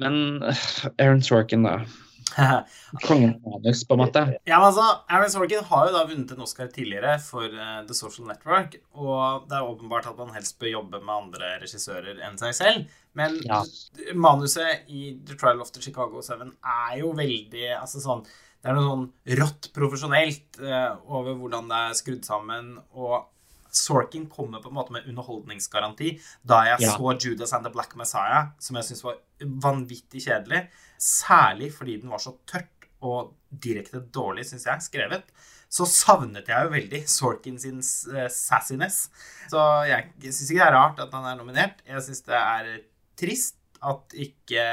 [0.00, 0.42] Men
[1.02, 1.80] Aaron Sorkin, da.
[3.06, 4.22] Kongen manus, på en måte.
[4.44, 7.96] Ja, men altså, Aaron Sorkin har jo da vunnet en Oscar tidligere for uh, The
[7.96, 8.78] Social Network.
[8.92, 12.96] Og det er åpenbart at man helst bør jobbe med andre regissører enn seg selv.
[13.14, 13.60] Men ja.
[14.18, 18.24] manuset i The Trial of the Chicago 7 er jo veldig altså sånn,
[18.64, 22.74] Det er noe sånn rått profesjonelt uh, over hvordan det er skrudd sammen.
[22.96, 23.20] Og
[23.76, 26.14] Sorkin kommer på en måte med underholdningsgaranti.
[26.46, 26.92] Da jeg ja.
[26.96, 29.18] så Judas and the Black Messiah, som jeg syns var
[29.64, 30.64] vanvittig kjedelig,
[31.00, 35.26] særlig fordi den var så tørt og direkte dårlig, syns jeg, skrevet,
[35.74, 39.08] så savnet jeg jo veldig Sorkin sin uh, sassiness.
[39.50, 39.60] Så
[39.90, 41.82] jeg, syns ikke det er rart at han er nominert.
[41.88, 42.70] Jeg syns det er
[43.18, 44.64] trist at ikke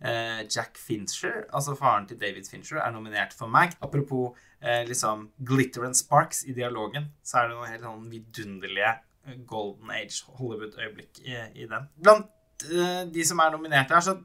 [0.00, 3.74] Jack Fincher, altså faren til David Fincher, er nominert for meg.
[3.84, 8.94] Apropos eh, liksom glitter and sparks i dialogen, så er det noen helt sånn vidunderlige
[9.26, 11.88] eh, golden age Hollywood-øyeblikk i, i, den.
[12.00, 14.16] Blant eh, de som er nominert her, så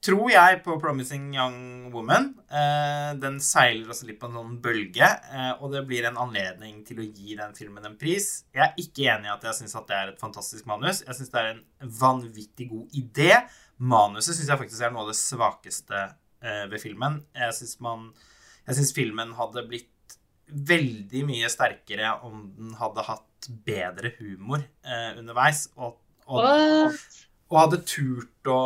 [0.00, 2.30] tror jeg på 'Promising Young Woman'.
[2.48, 6.80] Eh, den seiler også litt på en sånn bølge, eh, og det blir en anledning
[6.86, 8.44] til å gi den filmen en pris.
[8.54, 11.02] Jeg er ikke enig i at jeg syns det er et fantastisk manus.
[11.06, 11.64] Jeg syns det er en
[12.00, 13.46] vanvittig god idé.
[13.78, 16.02] Manuset syns jeg faktisk er noe av det svakeste
[16.42, 17.24] eh, ved filmen.
[17.34, 18.12] Jeg syns man
[18.66, 20.16] jeg syns filmen hadde blitt
[20.50, 25.68] veldig mye sterkere om den hadde hatt bedre humor eh, underveis.
[25.76, 26.98] Og, og, og,
[27.50, 28.60] og, hadde turt å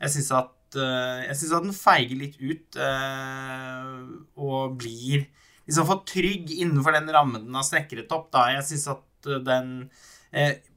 [0.00, 4.02] Jeg syns at uh, Jeg syns at den feiger litt ut uh,
[4.40, 5.26] og blir
[5.66, 8.28] liksom for trygg innenfor den rammen den har snekret opp.
[8.34, 8.48] Da.
[8.56, 9.90] Jeg syns at uh, den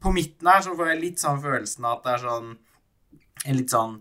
[0.01, 2.55] På midten her så får jeg litt sånn følelsen av at det er sånn
[3.43, 3.99] en litt sånn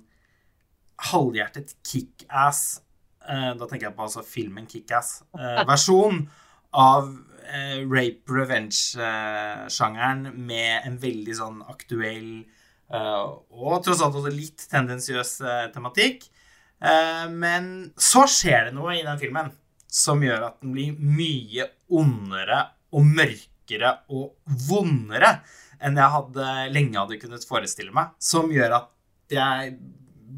[1.13, 2.81] halvhjertet kickass
[3.29, 6.41] Eh, da tenker jeg på altså filmen Kickass-versjon eh,
[6.83, 7.11] av
[7.47, 12.43] eh, rape revenge-sjangeren med en veldig sånn aktuell
[12.93, 15.39] og tross alt også litt tendensiøs
[15.73, 16.27] tematikk.
[17.33, 17.67] men
[17.97, 19.49] så skjer det noe i den filmen
[19.93, 22.61] som gjør at den blir mye ondere
[22.93, 24.33] og mørkere og
[24.69, 25.39] vondere
[25.83, 28.15] enn jeg hadde, lenge hadde kunnet forestille meg.
[28.23, 28.91] Som gjør at
[29.33, 29.75] jeg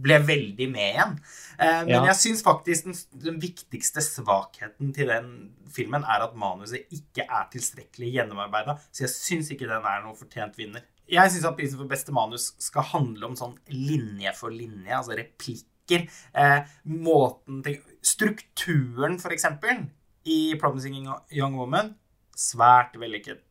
[0.05, 1.13] ble veldig med igjen.
[1.59, 2.01] Eh, men ja.
[2.11, 5.29] jeg syns faktisk den, den, viktigste svakheten til den
[5.75, 8.77] filmen er at manuset ikke er tilstrekkelig gjennomarbeida.
[8.91, 10.85] Så jeg syns ikke den er noe fortjent vinner.
[11.11, 15.19] Jeg syns at prisen for beste manus skal handle om sånn linje for linje, altså
[15.19, 19.87] replikker, eh, måten ting Strukturen, for eksempel,
[20.25, 21.95] i 'Promising Young Woman',
[22.37, 23.43] svært vellykket.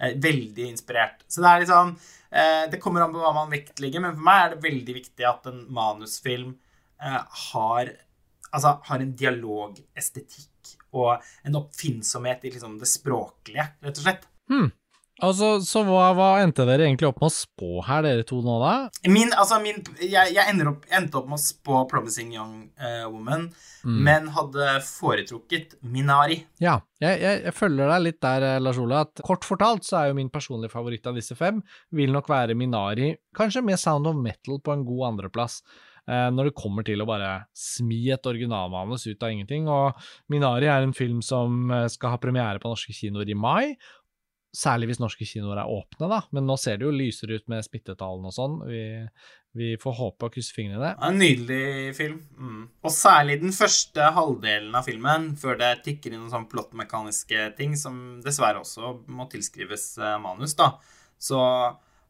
[0.00, 1.24] Eh, veldig inspirert.
[1.28, 1.92] Så det er liksom
[2.30, 5.26] eh, Det kommer an på hva man vektlegger, men for meg er det veldig viktig
[5.28, 6.56] at en manusfilm
[7.00, 7.20] eh,
[7.50, 7.92] har
[8.54, 14.28] Altså har en dialogestetikk og en oppfinnsomhet i liksom det språklige, rett og slett.
[14.46, 14.68] Hmm.
[15.22, 18.56] Altså, så hva, hva, endte dere egentlig opp med å spå her, dere to nå,
[18.58, 18.72] da?
[19.06, 23.46] Min, altså, min, jeg, jeg opp, endte opp med å spå 'Promising Young uh, Woman',
[23.86, 24.00] mm.
[24.08, 26.40] men hadde foretrukket 'Minari'.
[26.58, 29.06] Ja, jeg, jeg, jeg, følger deg litt der, eh, Lars Ole.
[29.06, 31.62] at Kort fortalt så er jo min personlige favoritt av disse fem
[31.94, 35.62] vil nok være 'Minari', kanskje med 'Sound of Metal' på en god andreplass.
[36.04, 39.70] Uh, når det kommer til å bare smi et originalmanus ut av ingenting.
[39.70, 39.94] Og
[40.26, 43.76] 'Minari' er en film som skal ha premiere på norske kinoer i mai,
[44.54, 46.20] Særlig hvis norske kinoer er åpne, da.
[46.34, 48.52] Men nå ser det jo lysere ut med smittetallene og sånn.
[48.68, 48.82] Vi,
[49.58, 50.92] vi, får håpe og krysse fingrene.
[51.02, 52.20] En nydelig film.
[52.38, 52.60] Mm.
[52.86, 57.74] Og særlig den første halvdelen av filmen, før det tikker inn noen sånn plottmekaniske ting,
[57.80, 60.76] som dessverre også må tilskrives eh, manus, da.
[61.18, 61.40] Så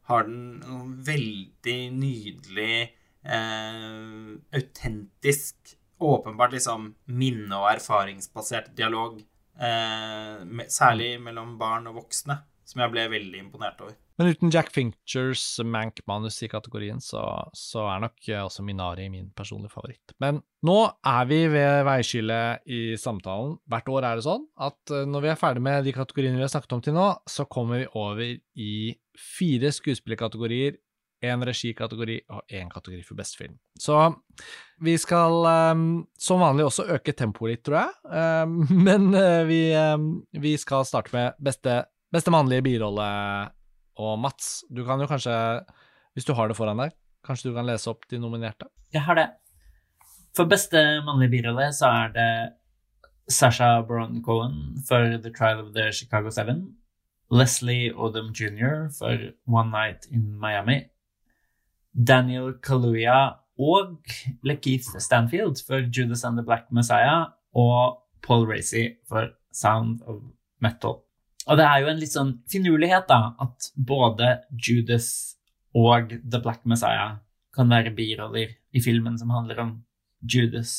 [0.05, 2.91] har den noen veldig nydelig,
[3.25, 9.17] eh, autentisk, åpenbart liksom minne- og erfaringsbasert dialog
[9.55, 13.95] særlig mellom barn og voksne, som jeg ble veldig imponert over.
[14.15, 17.21] Men uten Jack Finchers Mank-manus i kategorien, så,
[17.55, 20.13] så, er nok også Minari min personlige favoritt.
[20.23, 23.57] Men nå er vi ved veiskillet i samtalen.
[23.71, 26.45] Hvert år er det sånn at eh, når vi er ferdig med de kategoriene vi
[26.45, 28.23] har snakket om til nå, så kommer vi over
[28.55, 28.75] i
[29.19, 30.79] fire skuespillerkategorier
[31.25, 33.57] én regikategori og én kategori for best film.
[33.79, 33.97] Så
[34.83, 35.85] vi skal um,
[36.19, 37.93] som vanlig også øke tempoet litt, tror jeg.
[38.45, 38.57] Um,
[38.87, 41.83] men uh, vi, um, vi, skal starte med beste,
[42.13, 43.07] beste mannlige birolle.
[44.01, 45.33] Og Mats, du kan jo kanskje,
[46.13, 46.95] hvis du har det foran deg,
[47.25, 48.67] kanskje du kan lese opp de nominerte?
[48.93, 49.29] Jeg har det.
[50.35, 52.31] For beste mannlige birolle så er det
[53.31, 56.75] Sasha Baron Cohen for The Trial of the Chicago Seven.
[57.31, 58.89] Leslie Odom jr.
[58.89, 60.89] for One Night in Miami.
[61.95, 64.03] Daniel Kaluuya og
[64.43, 70.21] Lakeith Stanfield for Judas and the Black Messiah og Paul Racy for Sound of
[70.59, 70.99] Metal.
[71.45, 75.37] Og det er jo en litt sånn finurlighet, da, at både Judas
[75.77, 77.19] og The Black Messiah
[77.55, 79.71] kan være biroller i filmen som handler om
[80.25, 80.73] Judas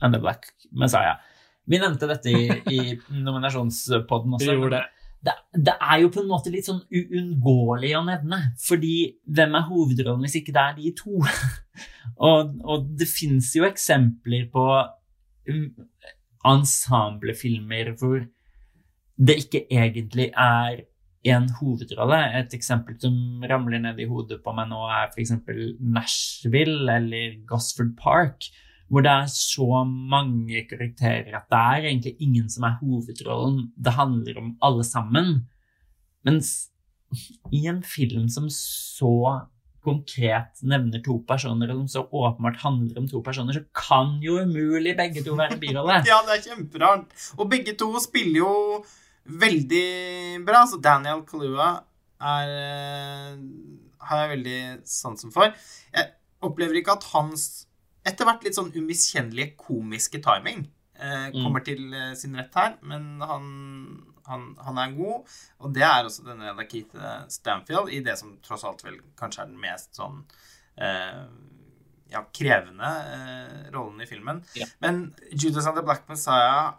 [0.00, 1.20] and the Black Messiah.
[1.68, 2.80] Vi nevnte dette i, i
[3.12, 4.50] nominasjonspodden også.
[4.50, 4.93] Vi gjorde det
[5.24, 8.40] det, det, er jo på en måte litt sånn uunngåelig å nevne.
[8.60, 11.20] Fordi hvem er hovedrollen hvis ikke det er de to?
[12.28, 14.66] og, og, det fins jo eksempler på
[15.50, 15.68] um,
[16.54, 18.26] ensemblefilmer hvor
[19.14, 20.84] det ikke egentlig er
[21.34, 22.18] en hovedrolle.
[22.42, 25.32] Et eksempel som ramler ned i hodet på meg nå, er f.eks.
[25.80, 28.50] Nashville eller Gosford Park
[28.92, 33.72] hvor det er så mange karakterer at det er egentlig ingen som er hovedrollen.
[33.76, 35.34] Det handler om alle sammen.
[36.24, 36.70] Mens
[37.52, 39.14] i en film som så
[39.84, 44.38] konkret nevner to personer, og som så åpenbart handler om to personer, så kan jo
[44.40, 46.00] umulig begge to være birolle.
[46.10, 47.10] ja, det er kjemperart.
[47.36, 48.54] Og begge to spiller jo
[49.24, 50.64] veldig bra.
[50.70, 51.70] Så Daniel Kalua
[52.24, 53.36] er eh,
[54.08, 54.58] har jeg veldig
[54.88, 55.52] sansen for.
[55.94, 56.12] Jeg
[56.44, 57.66] opplever ikke at hans
[58.04, 60.66] etter hvert litt sånn umiskjennelige komiske timing
[60.98, 61.38] eh, mm.
[61.38, 61.66] kommer mm.
[61.68, 62.76] til eh, sin rett her.
[62.86, 63.48] Men han,
[64.28, 68.66] han, han, er god, og det er også denne Lakita Stanfield i det som tross
[68.68, 70.22] alt vel kanskje er den mest sånn
[70.76, 71.24] eh,
[72.12, 74.42] ja, krevende eh, rollen i filmen.
[74.58, 74.68] Ja.
[74.84, 76.74] Men Judas and the Black Messiah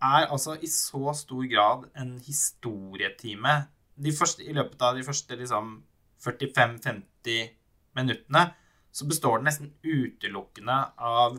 [0.00, 3.66] er altså i så stor grad en historietime.
[4.00, 5.74] De første, I løpet av de første liksom
[6.24, 7.52] 45-50
[7.96, 8.46] minuttene
[8.92, 11.38] så består den nesten utelukkende av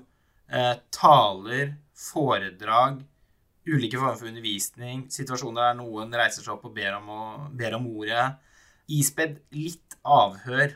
[0.51, 3.01] eh, taler, foredrag,
[3.67, 7.25] ulike former for undervisning, situasjoner der noen reiser seg opp og ber om, å,
[7.57, 8.29] ber om ordet,
[8.91, 10.73] ispedd litt avhør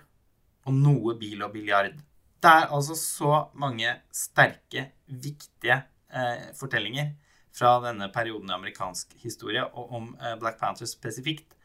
[0.65, 1.97] og noe bil og biljard.
[2.41, 5.80] Det er altså så mange sterke, viktige
[6.14, 7.14] eh, fortellinger
[7.56, 11.56] fra denne perioden i amerikansk historie, og om eh, Black Panther spesifikt,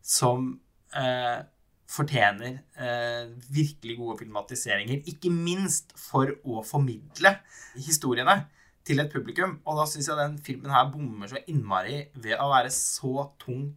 [0.00, 0.54] som
[0.96, 1.44] eh,
[1.90, 5.02] fortjener eh, virkelig gode filmatiseringer.
[5.10, 7.36] Ikke minst for å formidle
[7.74, 8.44] historiene
[8.84, 9.58] til et publikum.
[9.68, 13.68] Og da syns jeg den filmen her bommer så innmari ved å være så tung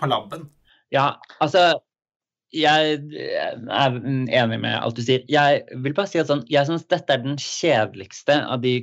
[0.00, 0.48] på labben.
[0.94, 1.74] Ja, altså
[2.54, 5.24] Jeg er enig med alt du sier.
[5.26, 8.76] Jeg vil bare si at sånn, jeg syns dette er den kjedeligste av de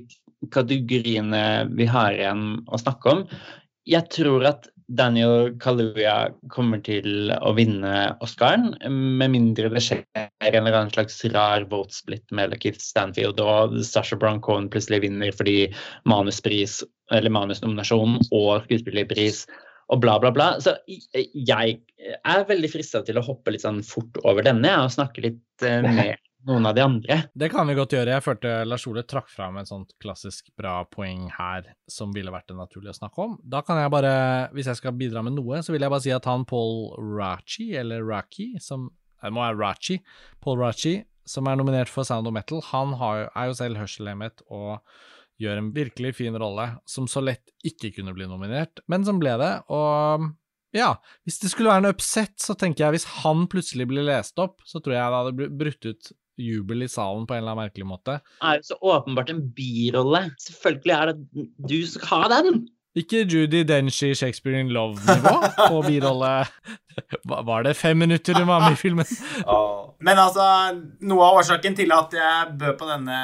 [0.52, 3.22] kategoriene vi har igjen å snakke om.
[3.88, 10.58] Jeg tror at Daniel Kaluuya kommer til å vinne Oscaren, med mindre det skjer en
[10.60, 15.70] eller annen slags rar votesplit med Lakeith Stanfield og Sasha Brown Cohen plutselig vinner fordi
[16.10, 16.82] manuspris,
[17.14, 19.46] eller manusnominasjon og skuespillerpris
[19.92, 20.50] og bla, bla, bla.
[20.64, 21.78] Så jeg
[22.18, 25.80] er veldig frista til å hoppe litt sånn fort over denne og snakke litt uh,
[25.88, 27.18] med noen av de andre.
[27.38, 28.16] Det kan vi godt gjøre.
[28.16, 32.50] Jeg følte Lars Ole trakk fram et sånt klassisk bra poeng her som ville vært
[32.52, 33.38] det naturlige å snakke om.
[33.44, 34.16] Da kan jeg bare,
[34.56, 37.72] hvis jeg skal bidra med noe, så vil jeg bare si at han Paul Rachi,
[37.78, 38.90] eller Raki, som
[39.22, 40.00] Det må være Rachi.
[40.42, 40.96] Paul Rachi,
[41.30, 44.80] som er nominert for Sound of Metal, han har, er jo selv hørselhemmet og
[45.42, 49.36] gjør en virkelig fin rolle, som så lett ikke kunne bli nominert, men som ble
[49.42, 49.52] det.
[49.74, 50.26] Og
[50.74, 50.96] ja,
[51.28, 54.62] hvis det skulle være en upset, så tenker jeg hvis han plutselig blir lest opp,
[54.66, 56.12] så tror jeg det hadde brutt ut
[56.42, 58.20] jubel i salen på en eller annen merkelig måte.
[58.42, 60.24] Det er jo så åpenbart en birolle.
[60.42, 62.64] Selvfølgelig er det du som skal ha den.
[62.98, 65.36] Ikke Judy Denshi Shakespeare in Love-nivå
[65.72, 66.32] på birolle.
[67.24, 69.06] Var det fem minutter du var med i filmen?
[69.48, 69.94] oh.
[70.04, 70.44] Men altså,
[71.08, 73.20] noe av årsaken til at jeg bød på denne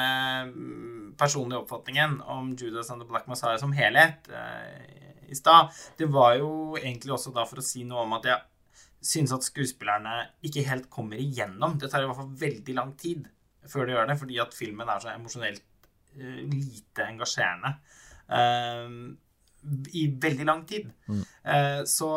[1.18, 6.38] personlige oppfatningen om Judas and the Black Messiah som helhet eh, i stad, det var
[6.38, 8.40] jo egentlig også da for å si noe om at jeg
[9.08, 10.14] synes at skuespillerne
[10.44, 11.78] ikke helt kommer igjennom.
[11.80, 13.26] Det tar i hvert fall veldig lang tid
[13.68, 15.64] før de gjør det, fordi at filmen er så emosjonelt
[16.20, 17.74] uh, lite engasjerende.
[18.28, 18.94] Uh,
[19.92, 20.88] I veldig lang tid.
[21.08, 21.24] Mm.
[21.44, 22.08] Uh, så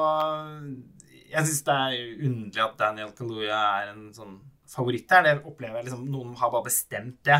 [1.31, 4.37] jeg syns det er underlig at Daniel Kaluuya er en sånn
[4.71, 5.25] favoritt her.
[5.27, 7.39] Det opplever jeg liksom Noen har bare bestemt det.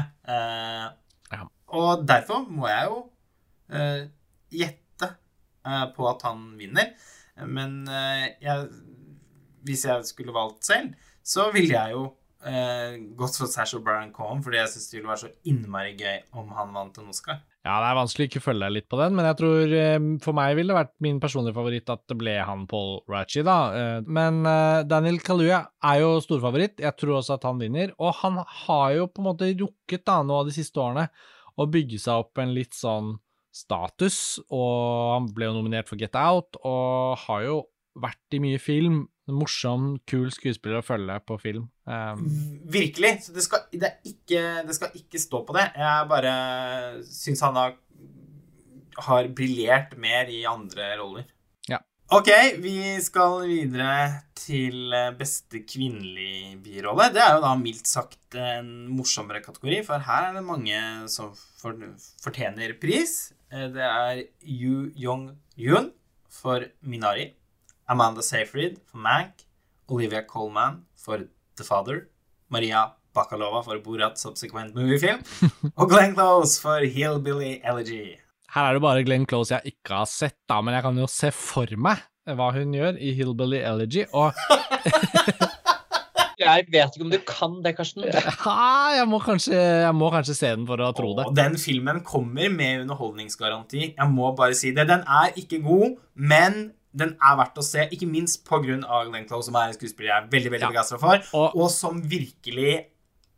[1.32, 1.44] Ja.
[1.80, 2.98] Og derfor må jeg jo
[4.52, 5.10] gjette
[5.96, 6.92] på at han vinner.
[7.48, 8.68] Men jeg
[9.68, 12.08] hvis jeg skulle valgt selv, så ville jeg jo
[12.48, 16.20] eh, gått for Sash O'Brien Cohen, fordi jeg syns det ville være så innmari gøy
[16.42, 17.42] om han vant en Oscar.
[17.62, 19.98] Ja, det er vanskelig å ikke følge deg litt på den, men jeg tror eh,
[20.24, 23.58] for meg ville det vært min personlige favoritt at det ble han Paul Ratchie, da.
[23.78, 25.60] Eh, men eh, Daniel Kaluya
[25.92, 26.82] er jo storfavoritt.
[26.82, 27.94] Jeg tror også at han vinner.
[28.02, 31.06] Og han har jo på en måte rukket da nå de siste årene
[31.62, 33.14] å bygge seg opp en litt sånn
[33.54, 34.74] status, og
[35.12, 37.58] han ble jo nominert for Get Out, og har jo
[38.00, 41.68] vært i mye film, morsom, kul skuespiller å følge på film.
[41.90, 42.24] Um,
[42.72, 43.18] Virkelig.
[43.26, 45.68] Så det skal, det, ikke, det skal, ikke, stå på det.
[45.78, 46.34] Jeg bare
[47.08, 47.78] syns han har,
[49.08, 51.28] har briljert mer i andre roller.
[51.70, 51.82] Ja.
[52.12, 52.32] Ok,
[52.64, 53.96] vi skal videre
[54.38, 57.12] til beste kvinnelig birolle.
[57.16, 60.82] Det er jo da mildt sagt en morsommere kategori, for her er det mange
[61.12, 63.32] som fortjener pris.
[63.52, 65.92] Det er Yu Yong-yun
[66.32, 67.34] for Minari.
[67.92, 69.44] Amanda Seyfried for Mank,
[69.92, 71.28] Olivia Colman for
[71.58, 72.08] The Father,
[72.50, 72.86] Maria
[73.16, 75.20] Bakalova for Borat Subsequent Moviefilm
[75.80, 78.16] og Glenn Close for Hillbilly Elegy.
[78.56, 81.10] Her er det bare Glenn Close jeg ikke har sett, da, men jeg kan jo
[81.12, 84.32] se for meg hva hun gjør i Hillbilly Elegy, og
[86.42, 88.06] Jeg vet ikke om du kan det, Karsten.
[88.08, 88.22] Ja,
[88.98, 91.28] jeg, må kanskje, jeg må kanskje se den for å tro det.
[91.30, 93.92] Og den filmen kommer med underholdningsgaranti.
[93.94, 94.88] Jeg må bare si det.
[94.90, 96.64] Den er ikke god, men
[96.98, 98.60] den er verdt å se, ikke minst pga.
[98.62, 100.72] Glenn Close, som er en skuespiller jeg er veldig veldig ja.
[100.74, 102.88] begeistra for, og, og, som virkelig er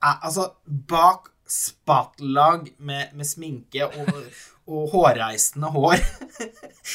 [0.04, 4.10] Altså, bak spatelag med, med sminke og,
[4.74, 6.02] og hårreisende hår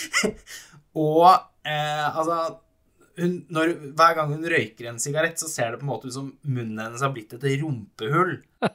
[0.98, 1.28] Og
[1.68, 2.59] eh, altså
[3.18, 6.16] hun, når, Hver gang hun røyker en sigarett, så ser det på en måte ut
[6.16, 8.36] som munnen hennes har blitt et rumpehull.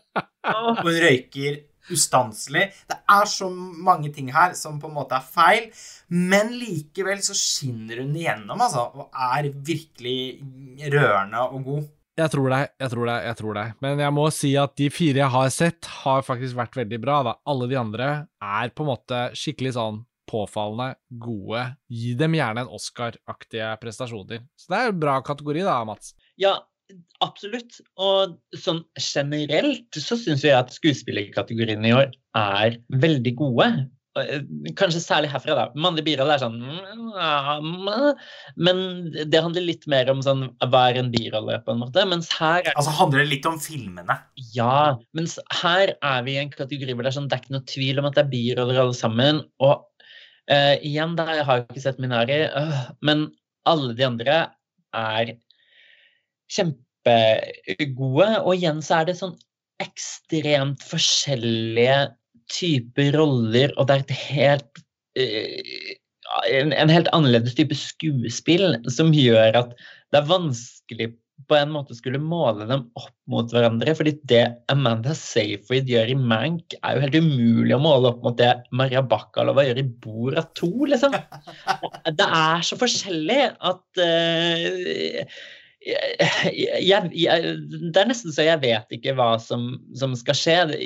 [0.53, 1.61] Og hun røyker
[1.91, 2.69] ustanselig.
[2.89, 5.67] Det er så mange ting her som på en måte er feil,
[6.13, 10.17] men likevel så skinner hun igjennom, altså, og er virkelig
[10.93, 11.91] rørende og god.
[12.13, 13.69] Jeg tror deg, jeg tror deg, jeg tror deg.
[13.81, 17.15] Men jeg må si at de fire jeg har sett, har faktisk vært veldig bra.
[17.25, 17.33] da.
[17.49, 21.63] Alle de andre er på en måte skikkelig sånn påfallende gode.
[21.89, 24.45] Gi dem gjerne en Oscar-aktige prestasjoner.
[24.53, 26.13] Så det er en bra kategori da, Mats.
[26.39, 26.53] Ja,
[27.23, 27.79] Absolutt.
[28.01, 33.69] Og sånn generelt så syns jeg at skuespillerkategoriene i år er veldig gode.
[34.19, 34.43] Eh,
[34.77, 35.63] kanskje særlig herfra, da.
[35.79, 36.59] Mannlig birolle er sånn
[38.61, 42.03] Men det handler litt mer om sånn hva er en birolle, på en måte.
[42.09, 44.19] Mens her er, Altså handler det litt om filmene?
[44.53, 44.99] Ja.
[45.17, 47.71] Mens her er vi i en kategori hvor det er sånn det er ikke noe
[47.73, 49.41] tvil om at det er biroller alle sammen.
[49.63, 49.73] Og
[50.51, 53.31] uh, igjen, da, jeg har ikke sett Minari, uh, men
[53.69, 54.37] alle de andre
[54.93, 55.33] er
[56.51, 58.29] kjempegode.
[58.43, 59.35] Og igjen så er det sånn
[59.83, 61.97] ekstremt forskjellige
[62.51, 64.83] typer roller, og det er et helt
[65.17, 65.97] uh,
[66.49, 69.75] en, en, helt annerledes type skuespill som gjør at
[70.13, 71.11] det er vanskelig
[71.49, 73.95] på en måte skulle måle dem opp mot hverandre.
[73.97, 78.37] fordi det Amanda Seyfried gjør i Mank, er jo helt umulig å måle opp mot
[78.39, 81.17] det Maria Bakalova gjør i Bora 2, liksom.
[82.19, 83.41] Det er så forskjellig
[83.71, 85.43] at uh,
[85.83, 87.53] jeg, jeg,
[87.91, 90.57] det er nesten så jeg vet ikke hva som, som skal skje.
[90.71, 90.81] Det,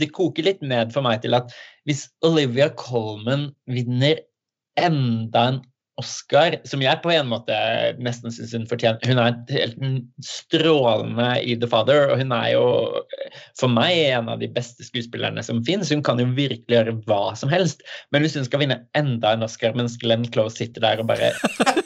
[0.00, 1.52] det, koker litt ned for meg til at
[1.88, 4.22] hvis Olivia Colman vinner
[4.80, 5.62] enda en
[6.00, 7.54] Oscar, som jeg på en måte
[8.00, 9.76] nesten syns hun fortjener Hun er helt
[10.24, 12.64] strålende i The Father, og hun er jo
[13.60, 15.92] for meg en av de beste skuespillerne som fins.
[15.92, 17.84] Hun kan jo virkelig gjøre hva som helst.
[18.10, 21.34] Men hvis hun skal vinne enda en Oscar mens Glenn Close sitter der og bare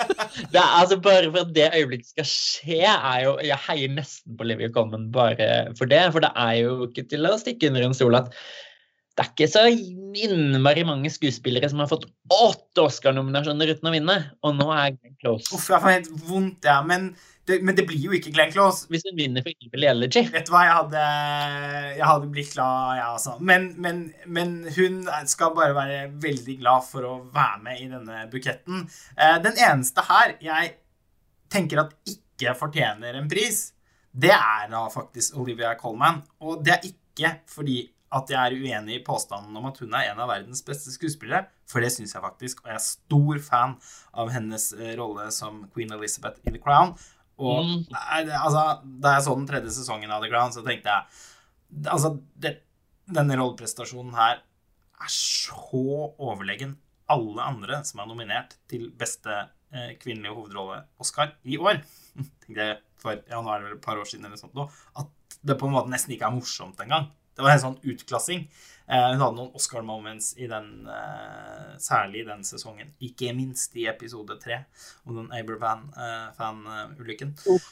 [0.53, 4.37] det er altså Bare for at det øyeblikket skal skje, er jo Jeg heier nesten
[4.39, 6.05] på Livia Colman bare for det.
[6.13, 8.33] For det er jo ikke til å stikke under en stol at
[9.17, 9.63] det er ikke så
[10.27, 14.17] innmari mange skuespillere som har fått åtte Oscar-nominasjoner uten å vinne.
[14.45, 16.83] Og nå er Glenn Close Uff, jeg får helt vondt, ja.
[16.85, 17.15] Men
[17.47, 18.89] det, men det, blir jo ikke Glenn Close.
[18.91, 20.25] Hvis hun vinner for Evil Elegy.
[20.35, 21.05] Vet du hva, jeg hadde,
[21.95, 23.37] jeg hadde blitt glad, jeg ja, altså.
[23.39, 24.99] Men, men, men, hun
[25.31, 28.85] skal bare være veldig glad for å være med i denne buketten.
[29.15, 30.75] Eh, den eneste her jeg
[31.53, 33.69] tenker at ikke fortjener en pris,
[34.17, 36.23] det er da faktisk Olivia Colman.
[36.43, 37.85] Og det er ikke fordi
[38.17, 41.47] at jeg er uenig i påstanden om at hun er en av verdens beste skuespillere,
[41.69, 43.75] for det syns jeg faktisk, og jeg er stor fan
[44.15, 46.95] av hennes eh, rolle som Queen Elizabeth i The Crown.
[47.43, 47.81] Og mm.
[47.93, 48.63] altså,
[49.03, 51.25] da jeg så den tredje sesongen av The Crown, så tenkte jeg
[51.91, 52.53] Altså, det,
[53.11, 54.39] denne rolleprestasjonen her
[55.03, 56.77] er så overlegen
[57.13, 59.35] alle andre som er nominert til beste
[59.75, 61.83] eh, kvinnelige hovedrolle Oscar i år.
[62.45, 64.67] Tenkte jeg for ja, nå er det vel et par år siden eller sånt nå,
[65.03, 67.11] at det på en måte nesten ikke er morsomt engang.
[67.37, 68.47] Det var en sånn utklassing.
[68.87, 72.93] Uh, hun hadde noen Oscar moments i den, uh, særlig i den sesongen.
[73.03, 74.61] Ikke minst i episode tre
[75.09, 77.33] om den Abervan-fan-ulykken.
[77.49, 77.65] Uh,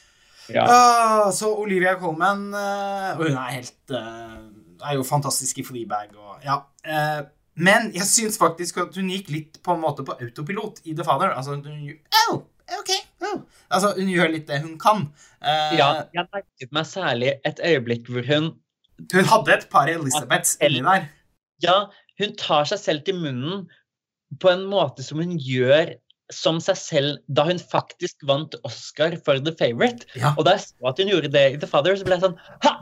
[0.51, 0.65] ja.
[0.67, 6.59] Ah, så Olivia Colman Og hun er helt Er jo fantastisk i Fleabag og Ja.
[7.55, 11.03] men jeg syns faktisk at hun gikk litt på en måte på autopilot i The
[11.07, 11.33] Father.
[11.33, 11.89] Altså, hun,
[12.27, 12.43] oh,
[12.77, 13.41] okay, oh.
[13.71, 15.07] altså, hun gjør litt det hun kan.
[15.41, 18.51] ja, jeg merket meg særlig et øyeblikk hvor hun
[19.13, 21.07] hun hadde et par Elisabeths inni der.
[21.63, 21.77] Ja,
[22.21, 23.65] hun tar seg selv til munnen
[24.41, 25.93] på en måte som hun gjør
[26.33, 30.07] som seg selv da hun faktisk vant Oscar for The Favourite.
[30.17, 30.33] Ja.
[30.39, 32.39] Og da jeg så at hun gjorde det i The Father, så ble jeg sånn
[32.65, 32.73] Ha!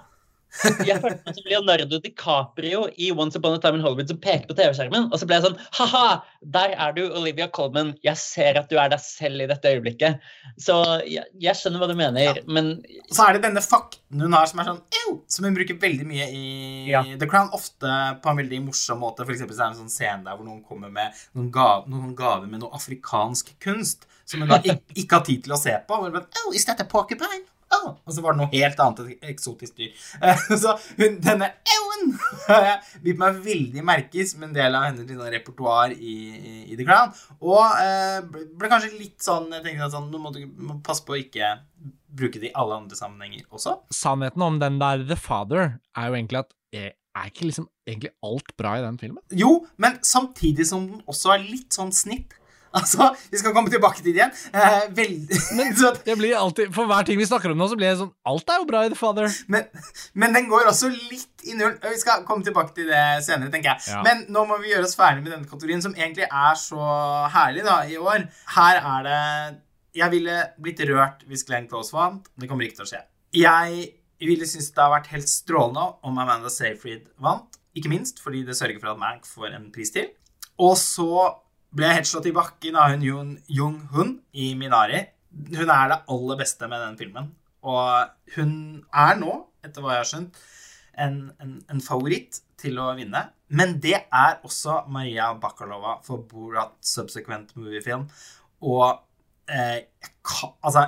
[0.88, 4.46] Jeg følte meg som Leonardo DiCaprio i Once Upon a Time in Hollywood som peker
[4.50, 5.10] på TV-skjermen.
[5.10, 6.06] Og så ble jeg sånn Ha-ha!
[6.54, 7.94] Der er du, Olivia Colman.
[8.06, 10.24] Jeg ser at du er deg selv i dette øyeblikket.
[10.62, 10.78] Så
[11.10, 12.36] jeg, jeg skjønner hva du mener, ja.
[12.46, 12.76] men
[13.10, 15.16] Så er det denne fakten hun har som er sånn Ew!
[15.32, 16.46] Som hun bruker veldig mye i
[16.92, 17.04] ja.
[17.20, 17.50] The Crown.
[17.56, 17.90] Ofte
[18.22, 19.26] på en veldig morsom måte.
[19.26, 22.12] For eksempel så er det en sånn scene der hvor noen kommer med noen gaver,
[22.18, 25.74] gaver med noe afrikansk kunst som hun da ikke, ikke har tid til å se
[25.88, 25.98] på.
[25.98, 27.44] Og bare, oh, is that a porcupine?
[27.76, 27.96] Oh.
[28.04, 29.92] Og så var det noe helt annet eksotisk dyr.
[30.22, 32.14] Eh, så hun, denne Ewan
[33.04, 36.88] bitt meg veldig merke som en del av hennes liksom, repertoar i, i, i, The
[36.88, 37.14] Crown.
[37.44, 41.16] Og eh, ble kanskje litt sånn Jeg tenkte sånn, Nå må du må passe på
[41.16, 41.56] å ikke
[42.14, 43.80] bruke det i alle andre sammenhenger også.
[43.94, 46.54] Sannheten om den der The Father er jo egentlig at
[47.14, 49.22] er ikke liksom egentlig alt bra i den filmen?
[49.38, 52.34] Jo, men samtidig som den også er litt sånn snitt.
[52.74, 54.32] Altså, Vi skal komme tilbake til det igjen.
[54.54, 55.76] Eh, veldig, men
[56.08, 58.50] det blir alltid, For hver ting vi snakker om nå, så blir det sånn Alt
[58.50, 59.30] er jo bra i The Father.
[59.54, 59.68] Men,
[60.18, 61.76] men den går også litt i null.
[61.84, 63.94] Vi skal komme tilbake til det senere, tenker jeg.
[63.94, 64.02] Ja.
[64.06, 66.82] Men nå må vi gjøre oss ferdig med denne kategorien, som egentlig er så
[67.34, 68.30] herlig da, i år.
[68.58, 69.22] Her er det
[69.94, 72.26] Jeg ville blitt rørt hvis Glenn Close vant.
[72.40, 73.04] Det kommer ikke til å skje.
[73.38, 73.92] Jeg
[74.24, 77.60] ville synes det har vært helt strålende om Amanda Seyfried vant.
[77.78, 80.10] Ikke minst fordi det sørger for at Mank får en pris til.
[80.62, 81.10] Og så
[81.74, 85.02] ble helt slått i bakken av hun Jung-hun i Minari.
[85.54, 87.32] Hun er det aller beste med den filmen.
[87.64, 88.56] Og hun
[88.90, 90.42] er nå, etter hva jeg har skjønt,
[91.04, 93.24] en, en, en favoritt til å vinne.
[93.54, 98.06] Men det er også Maria Bakalova for Borat Subsequent Movie Film.
[98.64, 98.86] Og
[99.50, 99.86] eh,
[100.64, 100.86] Altså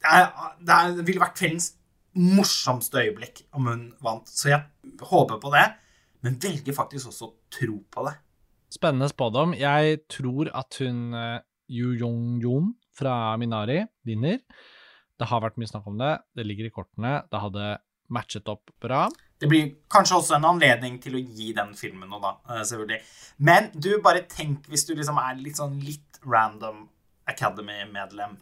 [0.00, 0.16] det,
[0.64, 1.74] det, er, det ville vært kveldens
[2.16, 4.28] morsomste øyeblikk om hun vant.
[4.28, 4.62] Så jeg
[5.12, 5.66] håper på det,
[6.24, 8.16] men velger faktisk også å tro på det.
[8.70, 9.54] Spennende spådom.
[9.58, 11.40] Jeg tror at hun uh,
[11.70, 14.38] Yu Yong-yun fra Minari vinner.
[15.18, 16.12] Det har vært mye snakk om det.
[16.36, 17.18] Det ligger i kortene.
[17.30, 17.72] Det hadde
[18.10, 19.08] matchet opp bra.
[19.40, 22.32] Det blir kanskje også en anledning til å gi den filmen noe, da.
[22.50, 23.00] Eh, selvfølgelig.
[23.48, 26.84] Men du, bare tenk hvis du liksom er litt sånn litt random
[27.30, 28.36] Academy-medlem.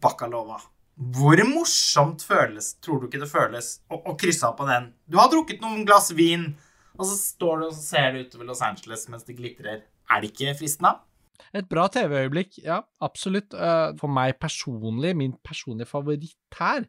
[0.00, 0.60] Bakalova.
[0.94, 4.92] Hvor morsomt føles, tror du ikke det føles, å, å krysse av på den?
[5.10, 6.52] Du har drukket noen glass vin.
[6.98, 9.82] Og så står du og ser det utover Los Angeles mens det glitrer.
[10.10, 10.96] Er det ikke fristende?
[11.54, 13.54] Et bra TV-øyeblikk, ja, absolutt.
[13.54, 16.86] Eh, For meg personlig, min personlige favoritt her,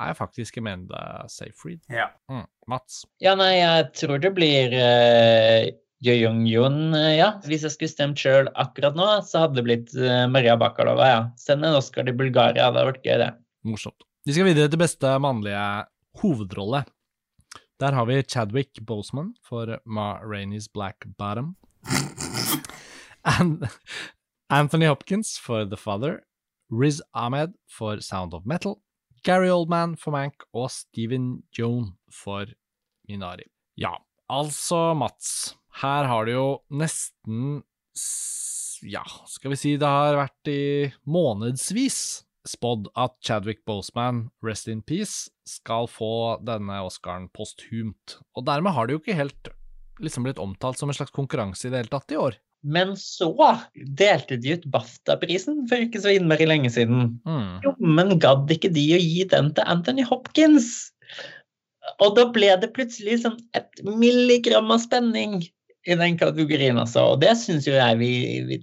[0.00, 1.80] er faktisk Amanda Seyfried.
[1.92, 2.08] Ja.
[2.30, 2.46] Mm.
[2.70, 3.04] Mats?
[3.22, 5.68] Ja, nei, jeg tror det blir uh,
[6.04, 7.28] Young-Yun, uh, ja.
[7.46, 11.22] Hvis jeg skulle stemt sjøl akkurat nå, så hadde det blitt uh, Maria Bakalova, ja.
[11.40, 13.30] Send en Oscar til Bulgaria, det hadde vært gøy, det.
[13.68, 14.08] Morsomt.
[14.26, 15.62] Vi skal videre til beste mannlige
[16.22, 16.82] hovedrolle.
[17.84, 21.56] Der har vi Chadwick Boseman for Ma Rainey's Black Bottom.
[23.24, 23.68] And
[24.48, 26.22] Anthony Hopkins for The Father.
[26.72, 28.78] Riz Ahmed for Sound of Metal.
[29.22, 32.46] Gary Oldman for Mank og Steven Joan for
[33.06, 33.50] Minari.
[33.76, 33.92] Ja,
[34.32, 35.52] altså, Mats.
[35.82, 37.60] Her har det jo nesten
[38.80, 44.82] Ja, skal vi si det har vært i månedsvis spådd at Chadwick Boseman, rest in
[44.84, 48.18] peace, skal få denne Oscaren posthumt.
[48.36, 49.52] Og dermed har det jo ikke helt
[50.02, 52.36] liksom blitt omtalt som en slags konkurranse i det hele tatt i år.
[52.64, 53.28] Men så
[53.98, 57.18] delte de ut BAFTA-prisen for ikke så innmari lenge siden.
[57.28, 57.60] Mm.
[57.66, 60.70] Jo, men gadd ikke de å gi den til Anthony Hopkins?
[62.00, 65.42] Og da ble det plutselig sånn et milligram av spenning
[65.84, 67.10] i den kategorien, altså.
[67.12, 68.12] Og det syns jo jeg vi,
[68.48, 68.60] vi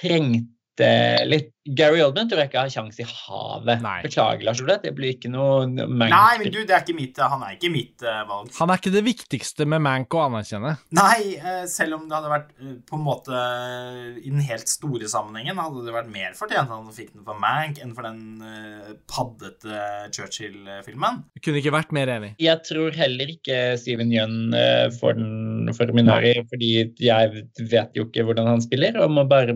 [0.00, 0.92] trengte
[1.28, 1.51] litt.
[1.62, 3.82] Gary Oldman tror jeg ikke har kjangs i havet.
[3.84, 3.98] Nei.
[4.02, 7.44] Beklager, Lars Ole, det blir ikke noe Nei, men du, det er ikke mitt, han
[7.46, 8.50] er ikke mitt uh, valg.
[8.58, 10.74] Han er ikke det viktigste med Mank å anerkjenne.
[10.98, 14.70] Nei, uh, selv om det hadde vært uh, på en måte eh, i den helt
[14.70, 18.06] store sammenhengen, hadde det vært mer fortjent at han fikk den for Mank enn for
[18.06, 19.78] den eh, paddete
[20.14, 21.22] Churchill-filmen.
[21.42, 22.32] Kunne ikke vært mer enig.
[22.42, 26.72] Jeg tror heller ikke Steven Yeun eh, får den for Minari, fordi
[27.02, 29.54] jeg vet jo ikke hvordan han spiller, og må bare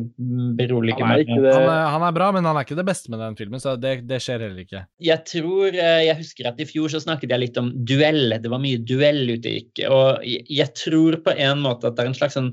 [0.56, 1.26] berolige Han er meg.
[1.26, 1.56] ikke det.
[1.95, 3.96] Han han er bra, men han er ikke det beste med den filmen, så det,
[4.08, 4.84] det skjer heller ikke.
[5.02, 8.36] Jeg tror, eh, jeg husker at i fjor så snakket jeg litt om duell.
[8.42, 9.84] Det var mye duell ute gikk.
[9.90, 12.52] Og jeg- tror på en måte at det er en slags sånn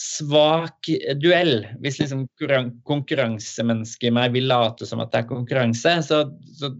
[0.00, 0.88] svak
[1.22, 1.64] duell.
[1.80, 2.26] Hvis liksom
[2.88, 6.24] konkurransemennesket i meg vil late som at det er konkurranse, så,
[6.58, 6.72] så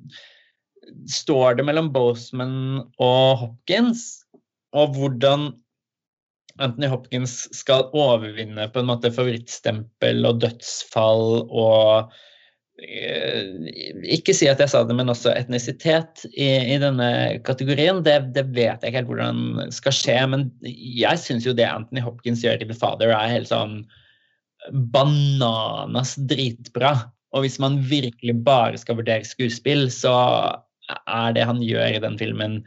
[1.10, 2.56] står det mellom Boseman
[2.98, 4.24] og Hopkins.
[4.74, 5.52] Og hvordan
[6.62, 12.12] Anthony Hopkins skal overvinne på en måte favorittstempel og dødsfall og
[12.78, 17.08] eh, Ikke si at jeg sa det, men også etnisitet i, i denne
[17.46, 18.04] kategorien.
[18.06, 22.04] Det, det vet jeg ikke helt hvordan skal skje, men jeg syns jo det Anthony
[22.04, 23.82] Hopkins gjør i The Father, er helt sånn
[24.94, 26.96] bananas dritbra.
[27.34, 30.14] Og hvis man virkelig bare skal vurdere skuespill, så
[31.10, 32.60] er det han gjør i den filmen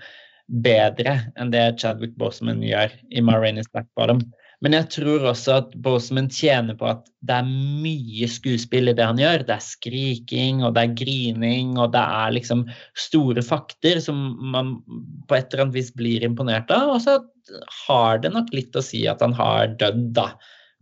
[0.48, 4.22] bedre enn det Chadwick Boseman gjør i Ma Rainey's Black Bottom.
[4.66, 7.50] Men jeg tror også at Boseman tjener på at det er
[7.84, 9.44] mye skuespill i det han gjør.
[9.46, 12.66] Det er skriking, og det er grining, og det er liksom
[12.98, 14.24] store fakter som
[14.56, 14.80] man
[15.30, 16.96] på et eller annet vis blir imponert av.
[16.96, 17.20] Og så
[17.86, 20.32] har det nok litt å si at han har dødd, da.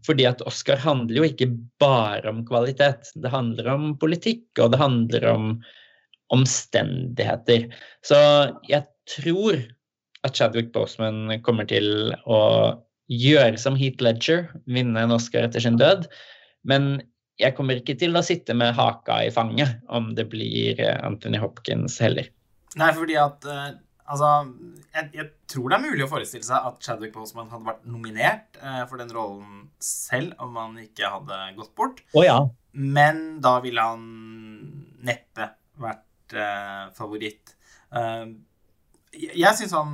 [0.08, 1.52] Fordi at Oscar handler jo ikke
[1.82, 3.12] bare om kvalitet.
[3.20, 5.56] Det handler om politikk, og det handler om
[6.34, 7.68] omstendigheter.
[8.06, 8.18] Så
[8.70, 9.62] jeg tror
[10.26, 12.40] at Chadwick Boseman kommer til å
[13.12, 16.08] gjøre som Heath Ledger, vinne en Oscar etter sin død.
[16.66, 16.98] Men
[17.42, 21.38] jeg kommer ikke til å sitte med haka i fanget om det blir eh, Anthony
[21.42, 22.32] Hopkins heller.
[22.80, 23.74] Nei, fordi at eh,
[24.06, 24.28] Altså,
[24.94, 28.60] jeg, jeg tror det er mulig å forestille seg at Chadwick Boseman hadde vært nominert
[28.60, 32.04] eh, for den rollen selv om han ikke hadde gått bort.
[32.14, 32.38] Oh, ja.
[32.78, 34.04] Men da ville han
[35.10, 35.50] neppe
[35.82, 37.56] vært eh, favoritt.
[37.98, 38.30] Eh,
[39.16, 39.92] jeg syns han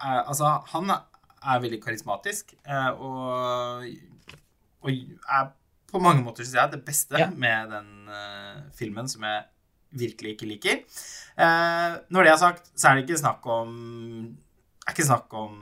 [0.00, 3.86] er, Altså, han er veldig karismatisk eh, og,
[4.84, 5.48] og er
[5.88, 7.30] på mange måter, syns jeg, det beste Ja.
[7.30, 9.44] med den eh, filmen som jeg
[9.98, 10.80] virkelig ikke liker.
[11.40, 13.72] Eh, når det er sagt, så er det ikke snakk om
[14.86, 15.54] er ikke snakk om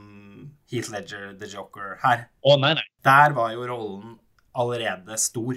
[0.71, 2.83] Heath Ledger, The Joker, her Å nei, nei.
[3.07, 4.17] der var jo rollen
[4.57, 5.55] allerede stor,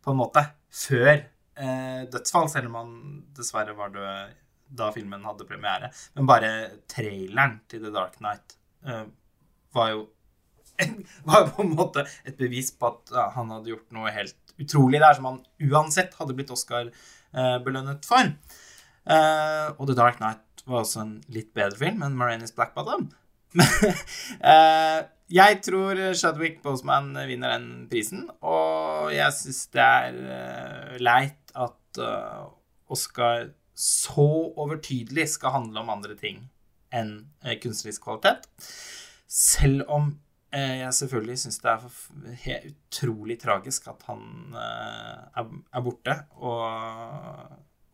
[0.00, 2.92] på en måte, før eh, dødsfall, selv om han
[3.36, 4.32] dessverre var død
[4.70, 5.90] da filmen hadde premiere.
[6.16, 6.50] Men bare
[6.90, 8.56] traileren til The Dark Knight
[8.86, 9.06] uh,
[9.76, 10.08] var jo
[11.28, 14.54] var jo på en måte et bevis på at ja, han hadde gjort noe helt
[14.60, 18.32] utrolig der, som han uansett hadde blitt Oscar-belønnet for.
[19.08, 23.08] Uh, og The Dark Knight var også en litt bedre film enn Marainis Black Bottom.
[23.56, 25.00] uh,
[25.40, 32.00] jeg tror Shadwick Boseman vinner den prisen, og jeg syns det er eh, leit at
[32.02, 32.40] eh,
[32.90, 34.26] Oscar så
[34.60, 36.42] overtydelig skal handle om andre ting
[36.92, 38.48] enn eh, kunstnerisk kvalitet.
[39.30, 40.10] Selv om
[40.52, 46.64] eh, jeg selvfølgelig syns det er utrolig tragisk at han eh, er, borte, og,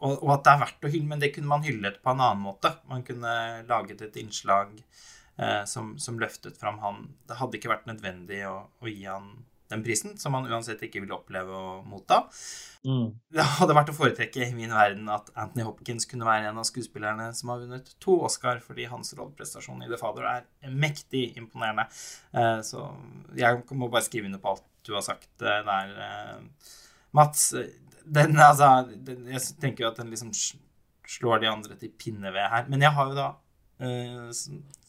[0.00, 2.46] og, at det er verdt å hylle, men det kunne man hyllet på en annen
[2.48, 2.72] måte.
[2.90, 3.36] Man kunne
[3.68, 4.74] laget et innslag
[5.68, 7.02] som, som løftet fram han.
[7.28, 9.34] Det hadde ikke vært nødvendig å, å gi han
[9.70, 12.22] den prisen, som han uansett ikke vil oppleve å motta.
[12.86, 13.08] Mm.
[13.34, 16.68] Det hadde vært å foretrekke i min verden at Anthony Hopkins kunne være en av
[16.68, 21.88] skuespillerne som har vunnet to Oscar, fordi hans rolleprestasjon i The Father er mektig imponerende.
[22.36, 22.88] Eh, så
[23.38, 26.72] jeg må bare skrive under på alt du har sagt eh, der, eh,
[27.16, 27.48] Mats.
[28.06, 32.68] Den, altså, den, jeg tenker jo at den liksom slår de andre til pinneved her.
[32.70, 33.30] Men jeg har jo da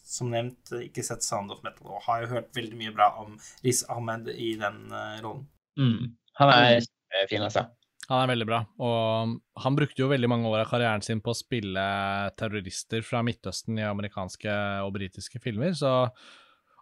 [0.08, 3.36] som nevnt ikke sett Sound of Metal, og har jo hørt veldig mye bra om
[3.66, 5.48] Riz Ahmed i den uh, rollen.
[5.80, 6.16] Mm.
[6.40, 7.68] Han er fin, altså.
[8.08, 11.34] Han er veldig bra, og han brukte jo veldig mange år av karrieren sin på
[11.34, 11.82] å spille
[12.40, 14.54] terrorister fra Midtøsten i amerikanske
[14.86, 16.06] og britiske filmer, så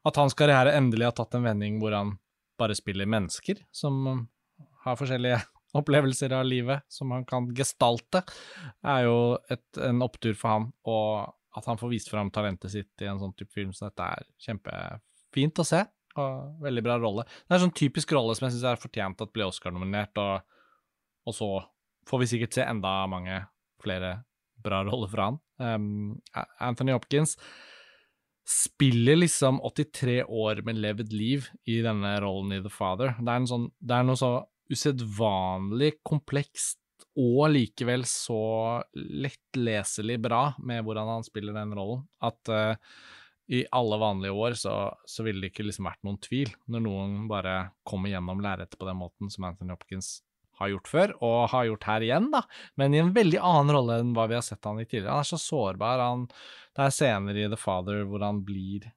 [0.06, 2.14] at hans karriere endelig har tatt en vending hvor han
[2.62, 4.28] bare spiller mennesker som
[4.86, 5.42] har forskjellige
[5.80, 8.22] opplevelser av livet som han kan gestalte,
[8.86, 9.18] er jo
[9.52, 10.70] et, en opptur for ham.
[10.88, 14.08] Og at han får vist fram talentet sitt i en sånn type film, så dette
[14.18, 15.82] er kjempefint å se.
[16.16, 17.26] Og veldig bra rolle.
[17.28, 20.46] Det er en sånn typisk rolle som jeg syns er fortjent at blir Oscar-nominert, og,
[21.28, 21.50] og, så
[22.08, 23.42] får vi sikkert se enda mange
[23.84, 24.18] flere
[24.66, 25.40] bra roller fra han.
[25.60, 26.16] Um,
[26.64, 27.36] Anthony Hopkins
[28.46, 33.16] spiller liksom 83 år med levd liv i denne rollen i The Father.
[33.18, 34.32] Det er, sånn, det er noe så
[34.72, 36.80] usedvanlig komplekst
[37.16, 42.76] og likevel så lettleselig bra med hvordan han spiller den rollen, at uh,
[43.48, 44.76] i alle vanlige år så,
[45.06, 48.88] så ville det ikke liksom vært noen tvil når noen bare kommer gjennom lerretet på
[48.90, 50.18] den måten som Anthony Hopkins
[50.60, 52.42] har gjort før, og har gjort her igjen, da,
[52.80, 55.12] men i en veldig annen rolle enn hva vi har sett han i tidligere.
[55.12, 56.04] Han er så sårbar.
[56.04, 56.30] Han,
[56.76, 58.88] det er scener i The Father hvor han blir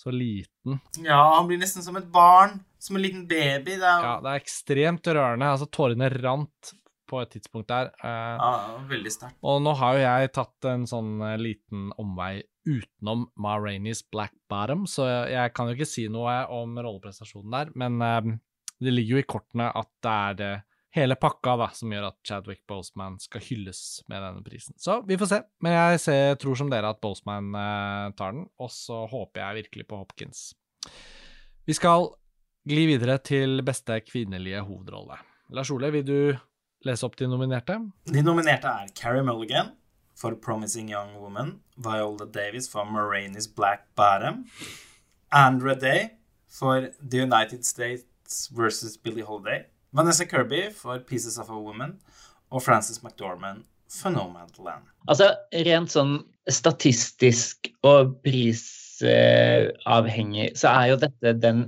[0.00, 0.80] så liten.
[1.04, 2.62] Ja, han blir nesten som et barn.
[2.82, 3.76] Som en liten baby.
[3.76, 5.50] Det er, ja, det er ekstremt rørende.
[5.54, 6.72] Altså, tårene rant
[7.12, 7.92] på et tidspunkt der.
[8.00, 9.38] Uh, ja, veldig sterkt.
[9.44, 14.34] Og nå har jo jeg tatt en sånn uh, liten omvei utenom Ma Rainey's Black
[14.50, 18.36] Bottom, så jeg, kan jo ikke si noe om rolleprestasjonen der, men uh,
[18.82, 20.52] det ligger jo i kortene at det er det
[20.92, 24.76] hele pakka da, som gjør at Chadwick Boseman skal hylles med denne prisen.
[24.76, 25.38] Så vi får se.
[25.64, 27.48] Men jeg ser, tror som dere at Boseman
[28.18, 30.50] tar den, og så håper jeg virkelig på Hopkins.
[31.64, 32.10] Vi skal
[32.68, 35.16] gli videre til beste kvinnelige hovedrolle.
[35.52, 36.18] Lars Ole, vil du
[36.86, 37.78] lese opp de nominerte?
[38.10, 39.72] De nominerte er Carrie Mulligan
[40.14, 44.44] for Promising Young Woman, Viola Davis for Moraine's Black Bottom,
[45.32, 46.10] Andra Day
[46.48, 51.98] for The United States versus Billie Holiday, Vanessa Kirby for Pieces of a Woman
[52.50, 54.82] og Frances McDormand for Nomadland.
[55.08, 55.34] Altså,
[55.66, 61.58] rent sånn statistisk og prisavhengig, så er jo dette den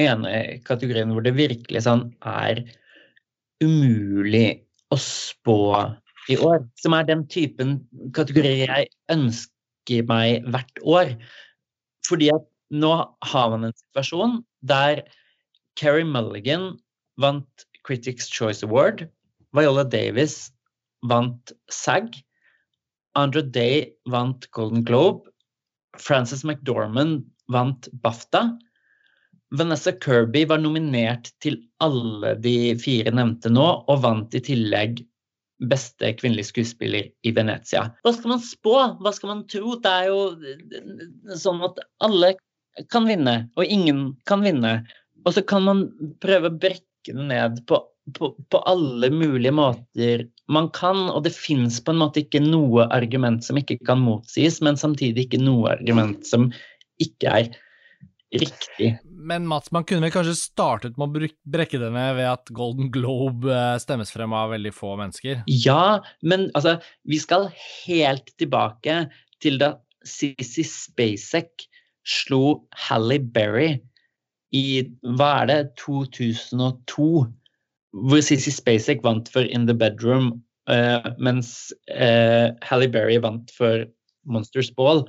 [0.00, 2.54] ene kategorien hvor det virkelig sånn er
[3.64, 4.48] umulig
[4.92, 5.58] å spå
[6.30, 6.64] i år.
[6.80, 7.78] Som er den typen
[8.16, 11.14] kategorier jeg ønsker meg hvert år.
[12.06, 12.92] Fordi at nå
[13.30, 15.04] har man en situasjon der
[15.78, 16.74] Kerry Mulligan
[17.22, 19.06] vant Critics' Choice Award.
[19.54, 20.50] Viola Davis
[21.06, 22.18] vant SAG.
[23.16, 25.30] Andrew Day vant Golden Globe.
[25.96, 28.58] Frances McDormand vant BAFTA.
[29.54, 35.04] Vanessa Kirby var nominert til alle de fire nevnte nå, og vant i tillegg
[35.70, 37.86] beste kvinnelige skuespiller i Venezia.
[38.04, 38.74] Hva skal man spå?
[39.00, 39.76] Hva skal man tro?
[39.80, 42.34] Det er jo sånn at alle
[42.92, 44.80] kan vinne, og ingen kan vinne.
[45.24, 45.86] Og så kan man
[46.22, 47.78] prøve å brekke det ned på,
[48.18, 52.86] på, på alle mulige måter man kan, og det fins på en måte ikke noe
[52.94, 56.50] argument som ikke kan motsies, men samtidig ikke noe argument som
[57.02, 57.50] ikke er
[58.34, 58.96] riktig.
[59.26, 62.92] Men Mats, man kunne vel kanskje startet med å brekke det ned ved at Golden
[62.94, 65.40] Globe eh, stemmes frem av veldig få mennesker?
[65.50, 66.76] Ja, men altså,
[67.10, 69.00] vi skal helt tilbake
[69.42, 69.72] til da
[70.06, 71.66] Sissy Spacek
[72.06, 73.80] slo Halle Berry
[74.54, 74.86] i
[75.18, 77.08] hva er det, 2002.
[78.06, 80.36] Hvor Sissy Spacek vant for In The Bedroom,
[80.70, 83.88] uh, mens uh, Halle Berry vant for
[84.22, 85.02] Monsters Ball.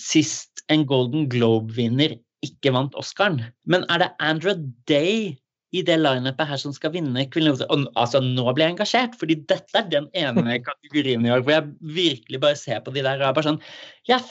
[0.00, 2.16] Sist en Golden Globe-vinner
[2.46, 3.40] ikke vant Oscaren.
[3.68, 4.56] Men er det Andrew
[4.88, 5.36] Day
[5.70, 9.78] i det lineupet her som skal vinne kvinnelig Altså, nå blir jeg engasjert, fordi dette
[9.78, 13.28] er den ene kategorien i år hvor jeg virkelig bare ser på de der og
[13.28, 13.62] er bare sånn
[14.08, 14.24] Jeg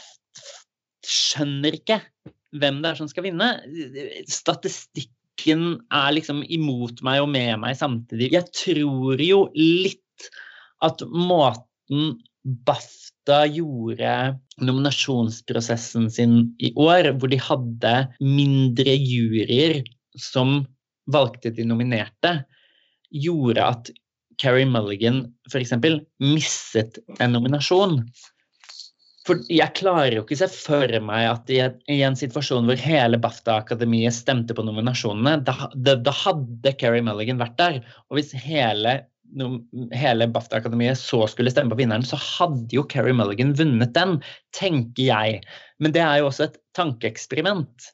[1.08, 2.02] skjønner ikke
[2.60, 3.48] hvem det er som skal vinne.
[4.30, 8.32] Statistikken er liksom imot meg og med meg samtidig.
[8.34, 10.30] Jeg tror jo litt
[10.86, 12.18] at måten
[12.66, 14.14] BAFTA gjorde
[14.66, 19.82] nominasjonsprosessen sin i år, hvor de hadde mindre juryer
[20.20, 20.64] som
[21.10, 22.40] valgte de nominerte,
[23.10, 23.92] gjorde at
[24.40, 25.74] Carrie Mulligan f.eks.
[26.24, 28.04] mistet en nominasjon.
[29.28, 31.60] For jeg klarer jo ikke se for meg at i,
[32.00, 37.58] en situasjon hvor hele BAFTA-akademiet stemte på nominasjonene, da, da, da hadde Carrie Mulligan vært
[37.60, 37.82] der.
[38.10, 39.02] Og hvis hele,
[39.38, 44.18] nom- hele BAFTA-akademiet så skulle stemme på vinneren, så hadde jo Keri Mulligan vunnet den,
[44.58, 45.40] tenker jeg.
[45.80, 47.90] Men det er jo også et tankeeksperiment.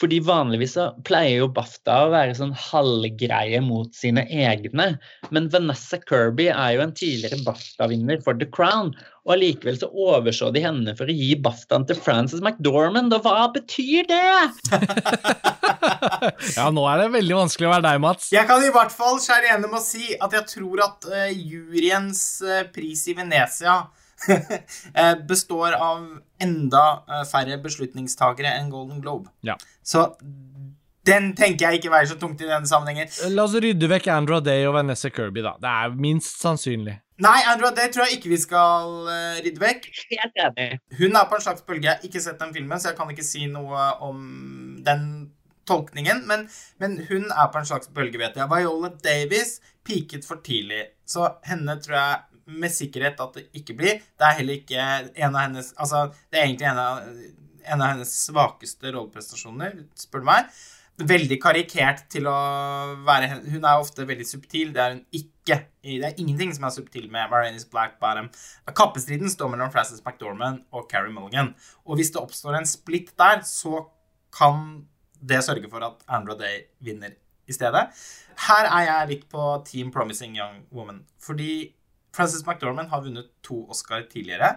[0.00, 4.94] Fordi vanligvis så pleier jo BAFTA å være sånn halvgreie mot sine egne.
[5.34, 8.94] Men Vanessa Kirby er jo en tidligere BAFTA-vinner for The Crown.
[9.22, 13.14] Og allikevel så overså de henne for å gi BAFTA-en til Frances McDormand.
[13.14, 14.32] Og hva betyr det?!
[16.56, 18.28] Ja, nå er det veldig vanskelig å være deg, Mats.
[18.34, 22.22] Jeg kan i hvert fall skjære igjennom og si at jeg tror at uh, juryens
[22.46, 23.80] uh, pris i Venezia
[25.30, 26.06] består av
[26.42, 29.30] enda eh, færre beslutningstagere enn Golden Globe.
[29.46, 29.58] Ja.
[29.82, 30.10] Så
[31.06, 33.10] den tenker jeg ikke veier så tungt i denne sammenhengen.
[33.34, 35.56] La oss rydde vekk Andrew Day og Vanessa Kirby, da.
[35.62, 37.00] Det er minst sannsynlig.
[37.22, 39.84] Nei, Andrew, Day tror jeg ikke vi skal eh, rydde vekk.
[40.98, 41.86] Hun er på en slags bølge.
[41.86, 44.24] Jeg har ikke sett den filmen, så jeg kan ikke si noe om
[44.82, 45.04] den
[45.68, 46.24] tolkningen.
[46.26, 46.48] Men,
[46.82, 48.50] men hun er på en slags bølge, vet jeg.
[48.50, 54.02] Viola Davis peaket for tidlig, så henne tror jeg med sikkerhet at det ikke blir.
[54.18, 57.00] Det er heller ikke en av hennes Altså, det er egentlig en av,
[57.62, 60.62] en av hennes svakeste rolleprestasjoner, spør du meg.
[61.02, 62.36] Veldig karikert til å
[63.06, 64.74] være Hun er ofte veldig subtil.
[64.74, 65.56] Det er hun ikke.
[65.82, 68.28] Det er ingenting som er subtil med Marainis Black Bottom.
[68.76, 71.54] Kappestriden står mellom Frances McDormand og Carrie Mulligan.
[71.88, 73.86] Og hvis det oppstår en splitt der, så
[74.36, 74.84] kan
[75.22, 77.16] det sørge for at Andrew Day vinner
[77.48, 77.88] i stedet.
[78.46, 81.02] Her er jeg litt på Team Promising Young Woman.
[81.20, 81.72] Fordi
[82.12, 84.54] Frances McDormand har vunnet to Oscar tidligere.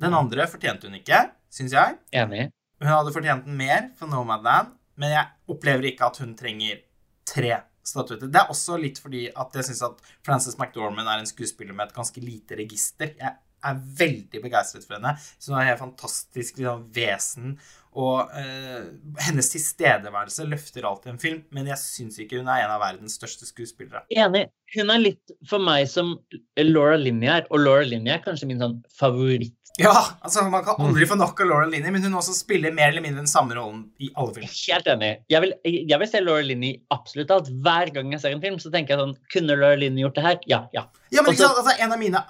[0.00, 1.22] Den andre fortjente hun ikke,
[1.52, 1.98] syns jeg.
[2.16, 2.48] Enig.
[2.82, 6.82] Hun hadde fortjent den mer for Nomadland, men jeg opplever ikke at hun trenger
[7.26, 7.54] tre
[7.86, 8.28] statuetter.
[8.32, 11.88] Det er også litt fordi at jeg syns at Frances McDormand er en skuespiller med
[11.88, 13.14] et ganske lite register.
[13.16, 15.14] Jeg er veldig begeistret for henne.
[15.38, 17.56] Så hun har helt fantastisk liksom, vesen.
[17.96, 18.88] Og eh,
[19.24, 23.16] hennes tilstedeværelse løfter alltid en film, men jeg syns ikke hun er en av verdens
[23.16, 24.04] største skuespillere.
[24.12, 24.46] Enig.
[24.74, 26.16] Hun er litt for meg som
[26.60, 29.54] Laura Linney er, og Laura Linney er kanskje min sånn favoritt.
[29.76, 29.92] Ja,
[30.24, 33.04] altså Man kan aldri få nok av Laura Linney, men hun også spiller mer eller
[33.04, 34.52] mindre den samme rollen i alle filmer.
[34.72, 35.10] Helt enig.
[35.32, 37.50] Jeg vil, jeg vil se Laura Linney absolutt alt.
[37.64, 40.26] Hver gang jeg ser en film, så tenker jeg sånn Kunne Laura Linney gjort det
[40.26, 40.38] her?
[40.48, 40.62] Ja.
[40.76, 40.86] Ja.
[41.12, 42.24] Ja, men ikke sant, altså, En av mine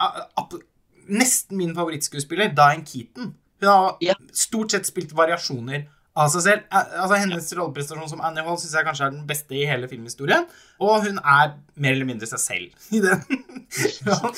[1.06, 3.30] Nesten min favorittskuespiller, Diane Keaton.
[3.61, 4.15] Hun har Ja.
[4.33, 6.62] stort sett spilt variasjoner av seg selv.
[6.73, 9.89] Eh, Altså Hennes rolleprestasjon som Annie Hall syns jeg kanskje er den beste i hele
[9.89, 10.47] filmhistorien.
[10.81, 13.23] Og hun er mer eller mindre seg selv i den.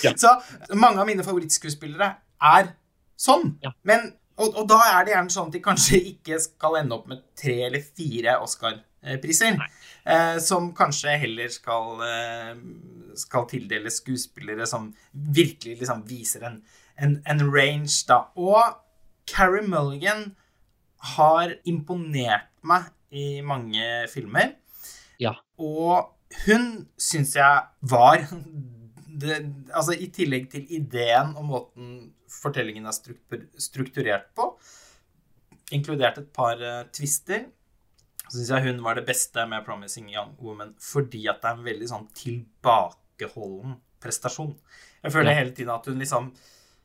[0.03, 0.15] Ja.
[0.17, 0.33] Så
[0.75, 2.13] mange av mine favorittskuespillere
[2.43, 2.73] er
[3.19, 3.57] sånn.
[3.63, 3.71] Ja.
[3.85, 7.09] Men, og, og da er det gjerne sånn at de kanskje ikke skal ende opp
[7.11, 9.59] med tre eller fire Oscar-priser.
[10.09, 12.53] Eh, som kanskje heller skal, eh,
[13.19, 16.61] skal tildele skuespillere som virkelig liksom viser en,
[16.97, 18.23] en, en range, da.
[18.39, 18.79] Og
[19.29, 20.33] Carrie Mulligan
[21.15, 24.57] har imponert meg i mange filmer.
[25.23, 25.35] Ja.
[25.59, 26.15] Og
[26.45, 28.25] hun syns jeg var
[29.21, 29.39] det,
[29.73, 31.93] Altså i tillegg til ideen og måten
[32.29, 34.51] fortellingen er struktur, strukturert på,
[35.73, 37.47] inkludert et par uh, twister,
[38.29, 41.57] så syns jeg hun var det beste med 'Promising Young Woman' fordi at det er
[41.57, 44.53] en veldig sånn tilbakeholden prestasjon.
[45.03, 45.39] Jeg føler Ja.
[45.41, 46.35] hele tiden at hun liksom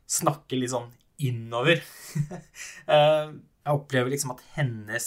[0.07, 0.91] snakker litt sånn
[1.29, 1.83] innover.
[2.83, 3.29] Eh,
[3.63, 5.05] jeg opplever liksom at hennes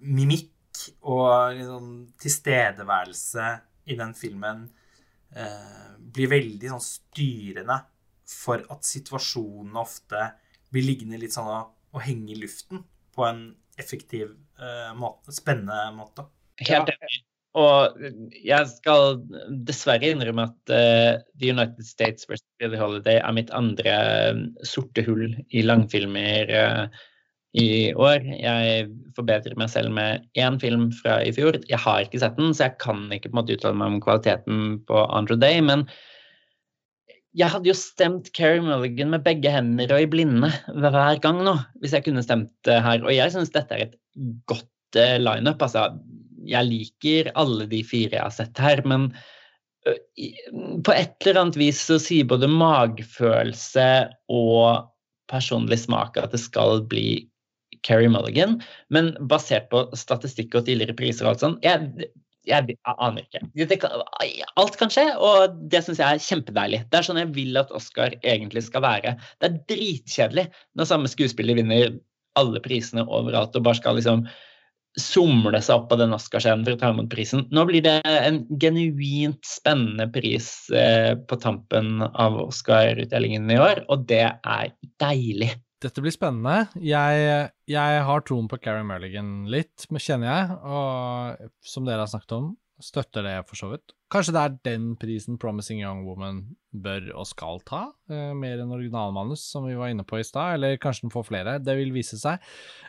[0.00, 1.90] mimikk og liksom
[2.22, 3.48] tilstedeværelse
[3.92, 4.62] i den filmen
[5.36, 7.76] eh, blir veldig sånn styrende
[8.28, 10.24] for at situasjonene ofte
[10.72, 12.80] blir liggende litt sånn og, og henge i luften
[13.14, 13.44] på en
[13.78, 16.24] effektiv eh, måte, spennende måte.
[16.64, 17.22] Helt enig.
[17.58, 17.98] Og
[18.44, 19.18] jeg skal
[19.66, 22.44] dessverre innrømme at uh, The United States vs.
[22.60, 27.06] Billy Holiday er mitt andre eh, sorte hull i langfilmer uh,
[27.58, 28.26] i år.
[28.38, 31.58] Jeg forbedrer meg selv med én film fra i fjor.
[31.70, 34.02] Jeg har ikke sett den, så jeg kan ikke på en måte uttale meg om
[34.04, 35.62] kvaliteten på Andrew Day.
[35.64, 35.86] Men
[37.38, 41.56] jeg hadde jo stemt Keri Mulligan med begge hender og i blinde hver gang nå,
[41.82, 43.02] hvis jeg kunne stemt her.
[43.02, 43.98] Og jeg syns dette er et
[44.50, 45.62] godt uh, lineup.
[45.62, 45.88] Altså,
[46.46, 49.10] jeg liker alle de fire jeg har sett her, men
[50.84, 53.88] på et eller annet vis så sier både magefølelse
[54.34, 54.88] og
[55.30, 57.28] personlig smak at det skal bli
[57.86, 58.58] Carrie Mulligan,
[58.92, 62.08] men basert på statistikk og tidligere priser og alt sånt, jeg,
[62.48, 63.76] jeg, jeg aner ikke.
[63.78, 64.02] Kan,
[64.58, 66.82] alt kan skje, og det syns jeg er kjempedeilig.
[66.90, 69.14] Det er sånn jeg vil at Oscar egentlig skal være.
[69.38, 70.48] Det er dritkjedelig
[70.78, 71.94] når samme skuespiller vinner
[72.38, 74.26] alle prisene overalt og bare skal liksom
[75.00, 77.46] somle seg opp på den Oscarscenen for å ta imot prisen.
[77.54, 84.06] Nå blir det en genuint spennende pris eh, på tampen av Oscar-utdelingen i år, og
[84.10, 85.54] det er deilig.
[85.78, 86.66] Dette blir spennende.
[86.82, 92.34] Jeg, jeg har troen på Carrie Mulligan litt, kjenner jeg, og som dere har snakket
[92.40, 92.50] om,
[92.82, 93.94] støtter det for så vidt.
[94.12, 96.40] Kanskje det er den prisen Promising Young Woman
[96.72, 100.56] bør og skal ta, eh, mer enn originalmanus, som vi var inne på i stad,
[100.56, 101.58] eller kanskje den får flere.
[101.62, 102.40] Det vil vise seg.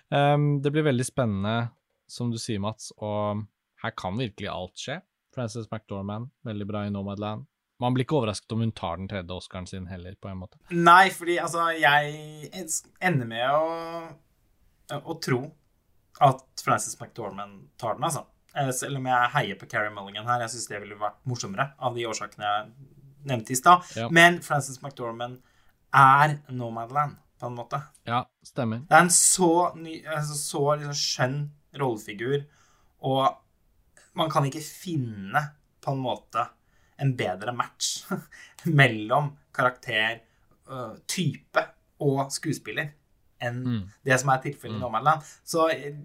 [0.10, 1.72] Um, det blir veldig spennende,
[2.12, 3.46] som du sier, Mats, og
[3.84, 5.00] her kan virkelig alt skje.
[5.36, 7.46] Frances McDormand, veldig bra i Nomadland.
[7.80, 10.60] Man blir ikke overrasket om hun tar den tredje Oscaren sin heller, på en måte.
[10.76, 12.66] Nei, fordi altså, jeg
[13.00, 15.46] ender med å, å tro
[16.20, 18.26] at Frances McDormand tar den, altså.
[18.58, 20.44] Eh, selv om jeg heier på Carrie Mulligan her.
[20.44, 22.68] Jeg syns det ville vært morsommere av de årsakene jeg
[23.30, 23.88] nevnte i stad.
[23.96, 24.10] Ja.
[24.12, 25.40] Men Frances McDormand
[25.96, 27.80] er Nomadland, på en måte.
[28.10, 28.84] Ja, stemmer.
[28.90, 31.40] Det er en så, ny, altså, så liksom skjønn
[31.78, 32.44] rollefigur,
[33.06, 33.36] og
[34.18, 35.42] man kan ikke finne
[35.82, 36.48] på en måte
[37.00, 38.06] en bedre match
[38.66, 40.20] mellom karakter,
[40.70, 41.64] øh, type
[42.00, 42.90] og skuespiller
[43.42, 43.84] enn Mm.
[44.04, 44.82] det som er tilfellet i Mm.
[44.84, 45.22] Nomadland.
[45.46, 45.96] Så jeg,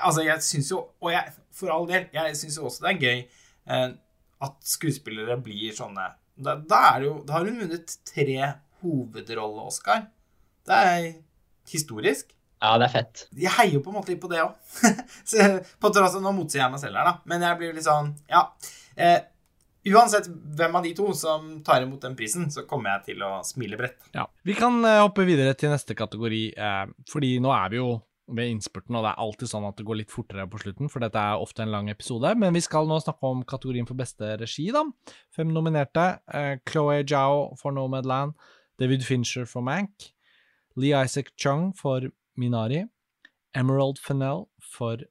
[0.00, 3.00] altså, jeg syns jo Og jeg, for all del, jeg syns jo også det er
[3.00, 3.18] gøy
[3.66, 3.94] eh,
[4.42, 6.06] at skuespillere blir sånne
[6.36, 8.52] da, da er det jo Da har hun vunnet tre
[8.82, 10.06] hovedrolle-Oscar.
[10.66, 11.12] Det er
[11.70, 12.33] historisk.
[12.64, 13.26] Ja, det er fett.
[13.36, 14.56] Jeg heier jo på en måte litt på det òg.
[15.82, 17.14] på tross av Nå motsier jeg meg selv her, da.
[17.28, 18.46] Men jeg blir litt sånn Ja.
[18.96, 19.18] Eh,
[19.92, 23.34] uansett hvem av de to som tar imot den prisen, så kommer jeg til å
[23.44, 24.00] smile bredt.
[24.16, 24.24] Ja.
[24.46, 27.90] Vi kan eh, hoppe videre til neste kategori, eh, fordi nå er vi jo
[28.32, 31.04] ved innspurten, og det er alltid sånn at det går litt fortere på slutten, for
[31.04, 32.32] dette er ofte en lang episode.
[32.40, 34.86] Men vi skal nå snakke om kategorien for beste regi, da.
[35.36, 36.06] Fem nominerte.
[36.32, 38.32] Eh, Chloé Zhao for Nomadland,
[38.80, 40.14] David Fincher for Mank,
[40.80, 42.08] Lee Isaac Chung for
[42.40, 42.82] Minari,
[43.54, 45.02] Emerald Fennell for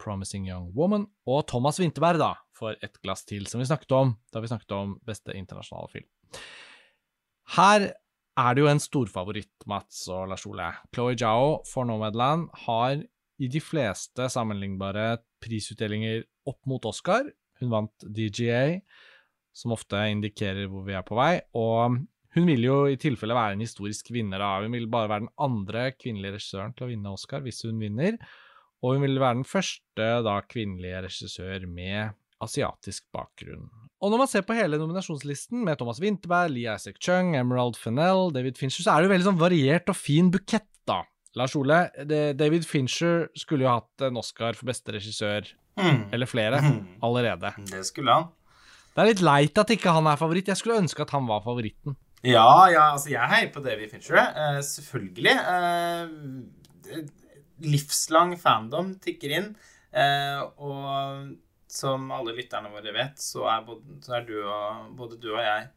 [0.00, 4.14] Promising Young Woman, og Thomas Winterberg, da, for Et glass til, som vi snakket om
[4.32, 6.08] da vi snakket om beste internasjonale film.
[7.56, 7.90] Her
[8.40, 10.70] er det jo en storfavoritt, Mats og Lars Ole.
[10.94, 13.02] Chloé Zhao for Nomadland har
[13.40, 17.26] i de fleste sammenlignbare prisutdelinger opp mot Oscar.
[17.60, 18.80] Hun vant DGA,
[19.56, 22.00] som ofte indikerer hvor vi er på vei, og
[22.36, 24.38] hun vil jo i tilfelle være en historisk vinner.
[24.38, 24.60] da.
[24.62, 28.18] Hun vil bare være den andre kvinnelige regissøren til å vinne Oscar hvis hun vinner,
[28.82, 33.66] og hun vil være den første da kvinnelige regissør med asiatisk bakgrunn.
[34.00, 38.30] Og når man ser på hele nominasjonslisten med Thomas Winterberg, Lee Isaac Chung, Emerald Fennell,
[38.32, 41.02] David Fincher, så er det jo veldig sånn variert og fin bukett, da.
[41.36, 46.06] Lars Ole, det, David Fincher skulle jo hatt en Oscar for beste regissør, mm.
[46.16, 46.80] eller flere, Mhm.
[47.04, 47.52] allerede.
[47.70, 48.30] Det skulle han.
[48.96, 50.48] Det er litt leit at ikke han er favoritt.
[50.48, 51.94] Jeg skulle ønske at han var favoritten.
[52.26, 55.36] Ja, ja, altså jeg heier på David Fincher, uh, selvfølgelig.
[55.40, 57.04] Uh,
[57.64, 59.52] livslang fandom tikker inn.
[59.90, 61.30] Uh, og
[61.70, 65.42] som alle lytterne våre vet, så er, både, så er du og, både du og
[65.42, 65.68] jeg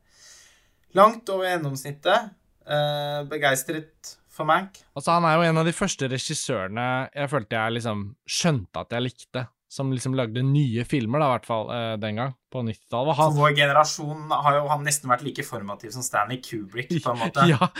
[0.97, 2.29] langt over gjennomsnittet
[2.69, 4.79] uh, begeistret for Mank.
[4.97, 8.95] Altså, han er jo en av de første regissørene jeg følte jeg liksom skjønte at
[8.95, 12.61] jeg likte, som liksom lagde nye filmer, da, i hvert fall eh, den gang, på
[12.61, 13.15] 90-tallet.
[13.17, 17.15] For Han- vår generasjon har jo han nesten vært like formativ som Stanley Kubrick, på
[17.15, 17.47] en måte.
[17.53, 17.71] Ja,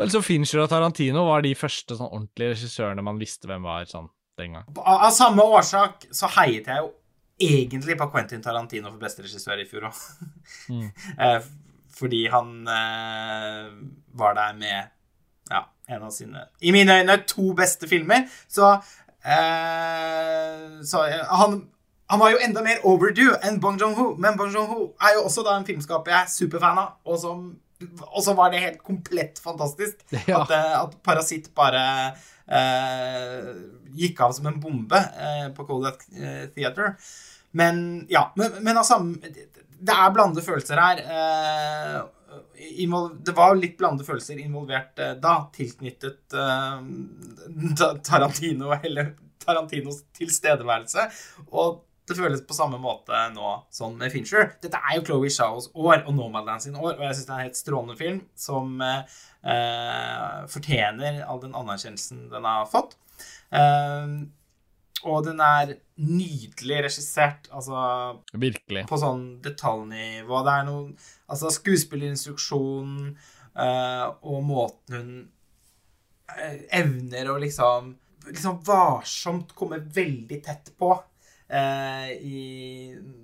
[0.00, 4.08] altså Fincher og Tarantino var de første sånn ordentlige regissørene man visste hvem var sånn
[4.40, 4.64] den gang.
[4.80, 6.88] Av, av samme årsak så heiet jeg jo
[7.42, 10.00] egentlig på Quentin Tarantino for beste regissør i fjor òg.
[10.72, 10.88] Mm.
[11.26, 11.38] eh,
[11.92, 13.70] fordi han eh,
[14.16, 14.92] var der med
[15.52, 18.24] ja, en av sine I mine øyne to beste filmer.
[18.48, 18.72] Så,
[19.24, 21.58] eh, så eh, han,
[22.10, 24.12] han var jo enda mer overdue enn Bong Joon-ho.
[24.20, 27.44] Men Bong Joon-ho er jo også da en filmskaper jeg er superfan av, og som
[27.82, 30.44] og så var det helt komplett fantastisk Ja.
[30.44, 31.80] at, eh, at Parasitt bare
[32.46, 33.48] eh,
[33.98, 36.04] gikk av som en bombe eh, på Kodak
[36.54, 36.94] Theater.
[37.58, 41.02] Men ja, men, men altså Det er blandede følelser her.
[41.02, 41.98] Eh,
[43.26, 51.08] det var litt blandede følelser involvert eh, da, tilknyttet eh, Tarantino eller Tarantinos tilstedeværelse.
[51.50, 54.52] Og det føles på samme måte nå som med Fincher.
[54.62, 57.38] Dette er jo Chloé Shaos år og Nomadland sin år, og jeg syns det er
[57.38, 59.18] en helt strålende film som eh,
[59.54, 62.96] eh, fortjener all den anerkjennelsen den har fått.
[63.54, 64.16] Eh,
[65.02, 68.84] og den er nydelig regissert, altså Virkelig.
[68.88, 70.42] på sånn detaljnivå.
[70.46, 70.82] Det er noe
[71.32, 75.12] Altså skuespillerinstruksjonen eh, og måten hun
[76.36, 80.92] eh, evner å liksom liksom varsomt komme veldig tett på
[81.50, 82.42] eh, i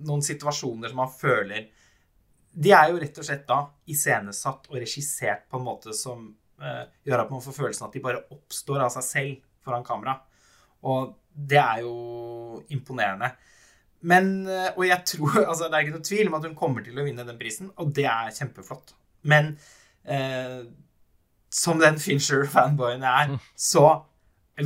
[0.09, 1.69] noen situasjoner som man føler
[2.51, 6.27] De er jo rett og slett da iscenesatt og regissert på en måte som
[7.07, 10.17] gjør at man får følelsen at de bare oppstår av seg selv foran kamera.
[10.91, 13.31] Og det er jo imponerende.
[14.01, 16.85] Men, eh, og jeg tror, altså Det er ikke noe tvil om at hun kommer
[16.87, 18.95] til å vinne den prisen, og det er kjempeflott.
[19.29, 19.57] Men
[20.05, 20.63] eh,
[21.51, 23.87] som den Fincher-fanboyen jeg er, så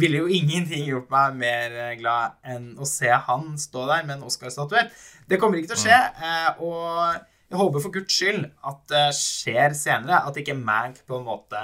[0.00, 4.18] ville jo ingenting gjort meg mer eh, glad enn å se han stå der med
[4.18, 4.92] en Oscar-statuett.
[5.28, 7.20] Det kommer ikke til å skje, eh, og
[7.52, 10.22] jeg håper for guds skyld at det skjer senere.
[10.24, 11.60] At ikke Mank på en måte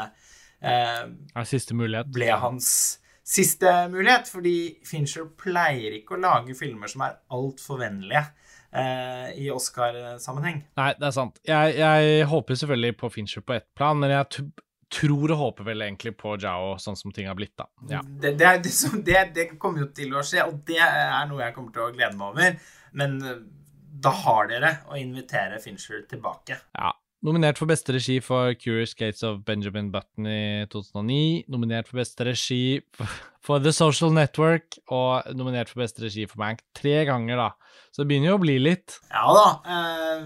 [0.61, 1.07] eh,
[1.49, 2.11] siste mulighet.
[2.13, 4.31] ble hans siste mulighet.
[4.33, 4.57] Fordi
[4.89, 8.25] Fincher pleier ikke å lage filmer som er altfor vennlige
[8.73, 10.63] eh, i Oscar-sammenheng.
[10.81, 11.43] Nei, det er sant.
[11.47, 14.49] Jeg, jeg håper selvfølgelig på Fincher på ett plan, men jeg
[14.89, 17.69] tror og håper vel egentlig på Jao, sånn som ting har blitt, da.
[17.91, 18.01] Ja.
[18.01, 18.73] Det, det, det,
[19.05, 21.93] det, det kommer jo til å skje, og det er noe jeg kommer til å
[21.93, 22.73] glede meg over.
[22.97, 23.43] Men eh,
[23.99, 26.63] da har dere å invitere Fincher tilbake.
[26.79, 26.95] ja.
[27.27, 31.49] Nominert for beste regi for Curious Gates of Benjamin Button i 2009.
[31.51, 32.81] Nominert for beste regi
[33.43, 37.49] for- The Social Network, og nominert for beste regi for Mank tre ganger, da.
[37.91, 39.01] Så det begynner jo å bli litt.
[39.11, 39.49] Ja da.
[39.67, 40.23] Eh,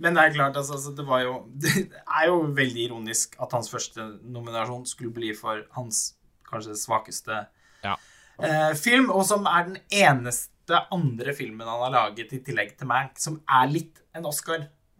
[0.00, 3.52] men det er klart, altså, altså, det var jo Det er jo veldig ironisk at
[3.52, 6.14] hans første nominasjon skulle bli for hans
[6.50, 7.46] kanskje svakeste
[7.84, 7.96] Ja.
[8.40, 12.86] eh, film, og som er den eneste andre filmen han har laget i tillegg til
[12.88, 14.22] Mank, som er litt en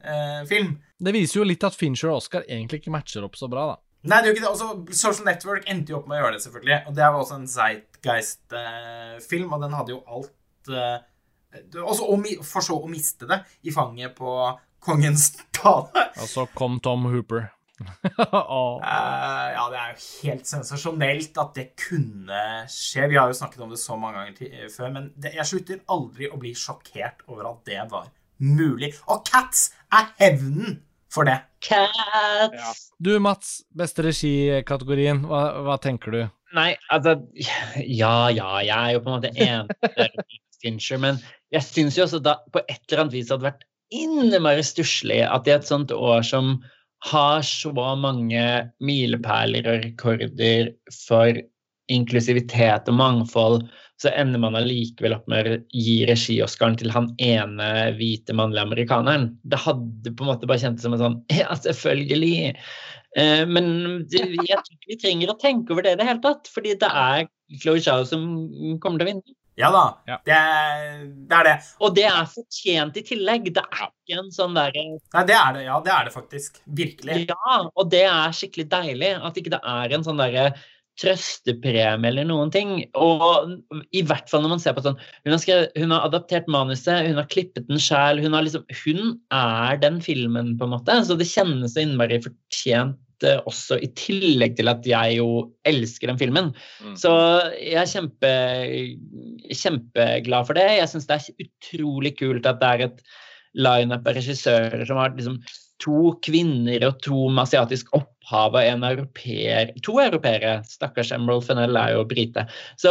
[0.01, 0.79] Oscar-film.
[0.99, 3.77] Det viser jo litt at Fincher og Oscar egentlig ikke matcher opp så bra, da.
[4.01, 4.55] Nei, det er jo ikke det.
[4.55, 6.79] Også, Social Network endte jo opp med å gjøre det, selvfølgelig.
[6.89, 10.99] Og det var også en Zeitgeist-film, og den hadde jo alt eh,
[11.83, 14.35] også, om, For så å miste det i fanget på
[14.81, 16.09] kongens tale.
[16.17, 17.51] Og så kom Tom Hooper.
[17.81, 18.81] oh.
[18.85, 22.41] Eh, ja, det er jo helt sensasjonelt at det kunne
[22.73, 23.09] skje.
[23.13, 25.85] Vi har jo snakket om det så mange ganger til, før, men det, jeg slutter
[25.93, 28.09] aldri å bli sjokkert over at det var
[28.41, 28.95] mulig.
[29.13, 31.41] Og Cats er hevnen for det.
[31.61, 32.91] Cats!
[33.03, 36.21] Du, Mats, beste regikategorien, hva, hva tenker du?
[36.57, 37.17] Nei, altså
[37.85, 41.21] Ja, ja, jeg er jo på en måte enig Fincher, men
[41.55, 45.49] jeg syns jo også da på et eller annet vis hadde vært innmari stusslig at
[45.49, 46.59] i et sånt år som
[47.11, 48.43] har så mange
[48.85, 50.75] milepæler og rekorder
[51.07, 51.41] for
[51.93, 53.65] inklusivitet og mangfold,
[54.01, 57.67] så ender man allikevel opp med å gi regi-Oscaren til han ene
[57.99, 59.27] hvite mannlige amerikaneren.
[59.45, 62.55] Det hadde på en måte bare kjentes som en sånn Ja, selvfølgelig.
[63.19, 63.69] Eh, men
[64.09, 66.79] det, jeg tror ikke vi trenger å tenke over det i det hele tatt, fordi
[66.81, 67.29] det er
[67.61, 68.25] Chloé Chau som
[68.81, 69.37] kommer til å vinne.
[69.61, 69.85] Ja da.
[70.09, 70.17] Ja.
[70.25, 70.39] Det,
[71.29, 71.55] det er det.
[71.85, 73.51] Og det er fortjent i tillegg.
[73.57, 75.65] Det er ikke en sånn derre Nei, det er det.
[75.67, 76.61] Ja, det er det faktisk.
[76.65, 77.25] Virkelig.
[77.29, 79.13] Ja, og det er skikkelig deilig.
[79.21, 80.53] At ikke det er en sånn derre
[81.01, 82.73] trøstepremie eller noen ting.
[82.99, 83.55] Og
[83.97, 87.07] i hvert fall når man ser på sånn Hun har, skrevet, hun har adaptert manuset,
[87.09, 88.21] hun har klippet den sjæl.
[88.23, 90.99] Hun, liksom, hun er den filmen, på en måte.
[91.07, 95.31] Så det kjennes så innmari fortjent eh, også, i tillegg til at jeg jo
[95.69, 96.53] elsker den filmen.
[96.85, 96.99] Mm.
[97.01, 97.15] Så
[97.57, 98.35] jeg er kjempe,
[99.49, 100.69] kjempeglad for det.
[100.81, 103.03] Jeg syns det er utrolig kult at det er et
[103.59, 105.41] lineup av regissører som har liksom
[105.81, 107.89] to kvinner og to med asiatisk
[108.31, 110.63] opphav av en europeer To europeere.
[110.67, 112.45] Stakkars Emerald Fennell er jo brite.
[112.79, 112.91] Så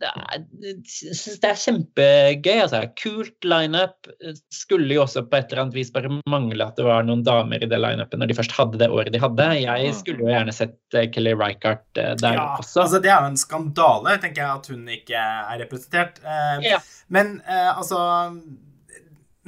[0.00, 2.58] det er, jeg syns det er kjempegøy.
[2.64, 2.80] altså.
[2.98, 4.08] Kult lineup.
[4.54, 7.62] Skulle jo også på et eller annet vis bare mangle at det var noen damer
[7.62, 9.48] i det lineupet når de først hadde det året de hadde.
[9.62, 12.82] Jeg skulle jo gjerne sett eh, Kelly Reichardt eh, der Ja, også.
[12.86, 16.20] altså Det er jo en skandale, tenker jeg, at hun ikke er representert.
[16.24, 16.80] Eh, Ja.
[17.08, 17.98] Men eh, altså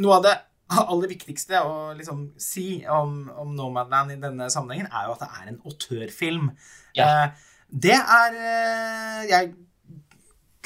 [0.00, 0.36] Noe av det
[0.92, 5.30] aller viktigste å liksom si om, om Nomadland i denne sammenhengen, er jo at det
[5.30, 6.52] er en autørfilm.
[6.98, 7.08] Ja.
[7.08, 9.52] Eh, det er eh, Jeg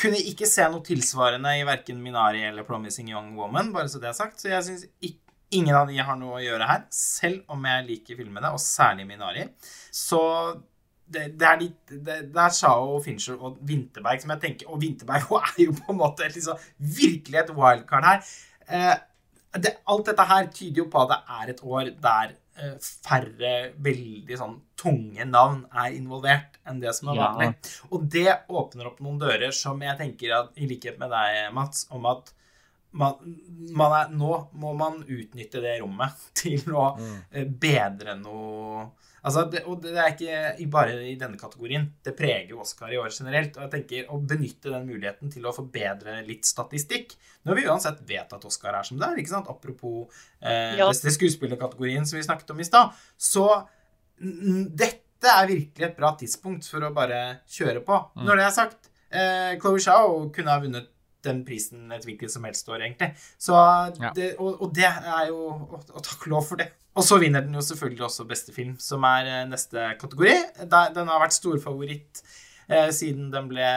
[0.01, 4.11] kunne ikke se noe tilsvarende i verken Minari eller Promising Young Woman, bare så det
[4.11, 4.41] er sagt.
[4.41, 4.87] Så jeg syns
[5.55, 9.07] ingen av de har noe å gjøre her, selv om jeg liker filmene, og særlig
[9.09, 9.47] Minari.
[9.95, 10.21] Så
[11.07, 14.79] det, det er litt, det, det er Shao Fincher og Winterberg som jeg tenker Og
[14.81, 18.31] Winterberg er jo på en måte liksom, virkelig et wildcard her.
[18.65, 18.95] Eh,
[19.61, 23.53] det, alt dette her tyder jo på at det er et år der eh, færre
[23.87, 27.29] veldig sånn tunge navn er involvert enn det som er Ja.
[27.33, 27.75] vanlig.
[27.91, 31.87] Og det åpner opp noen dører som jeg tenker at, i likhet med deg, Mats,
[31.91, 32.33] om at
[32.95, 33.15] man,
[33.75, 37.57] man er, nå må man utnytte det rommet til å mm.
[37.61, 38.91] bedre noe
[39.25, 41.87] Altså, det, og det er ikke bare i denne kategorien.
[42.05, 43.57] Det preger jo Oscar i år generelt.
[43.57, 47.15] Og jeg tenker å benytte den muligheten til å forbedre litt statistikk.
[47.49, 49.49] Når vi uansett vet at Oscar er som det er, ikke sant?
[49.49, 50.11] apropos
[50.43, 50.91] eh, Ja.
[50.93, 53.47] skuespillerkategorien som vi snakket om i stad, så
[54.21, 57.97] n- dette er virkelig et bra tidspunkt for å bare kjøre på.
[58.21, 60.91] Når det er sagt, eh, Chloé Zhao kunne ha vunnet
[61.25, 63.15] den prisen et hvilket som helst år, egentlig.
[63.41, 63.55] Så
[64.01, 64.11] Ja.
[64.13, 66.69] det, og, og det er jo Og, og takk lov for det.
[66.95, 70.35] Og så vinner den jo selvfølgelig også beste film, som er eh, neste kategori.
[70.65, 72.23] Den har vært storfavoritt
[72.69, 73.71] eh, siden den ble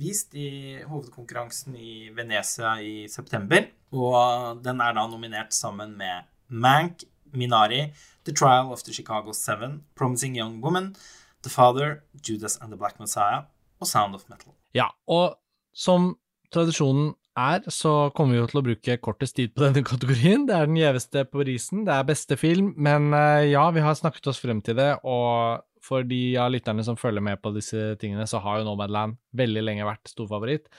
[0.00, 3.68] vist i hovedkonkurransen i Venezia i september.
[3.92, 7.04] Og den er da nominert sammen med Mank,
[7.34, 7.90] Minari,
[8.24, 10.94] The Trial of the Chicago Seven, Promising Young Woman,
[11.42, 13.44] The Father, Judas and the Black Messiah
[13.80, 14.54] og Sound of Metal.
[14.74, 15.36] Ja, og
[15.74, 16.14] som
[16.54, 20.46] tradisjonen er, så kommer vi jo til å bruke kortest tid på denne kategorien.
[20.48, 23.96] Det er den gjeveste på risen, det er beste film, men eh, ja, vi har
[23.98, 27.92] snakket oss frem til det, og for de av lytterne som følger med på disse
[28.00, 30.70] tingene, så har jo Nomadland veldig lenge vært storfavoritt,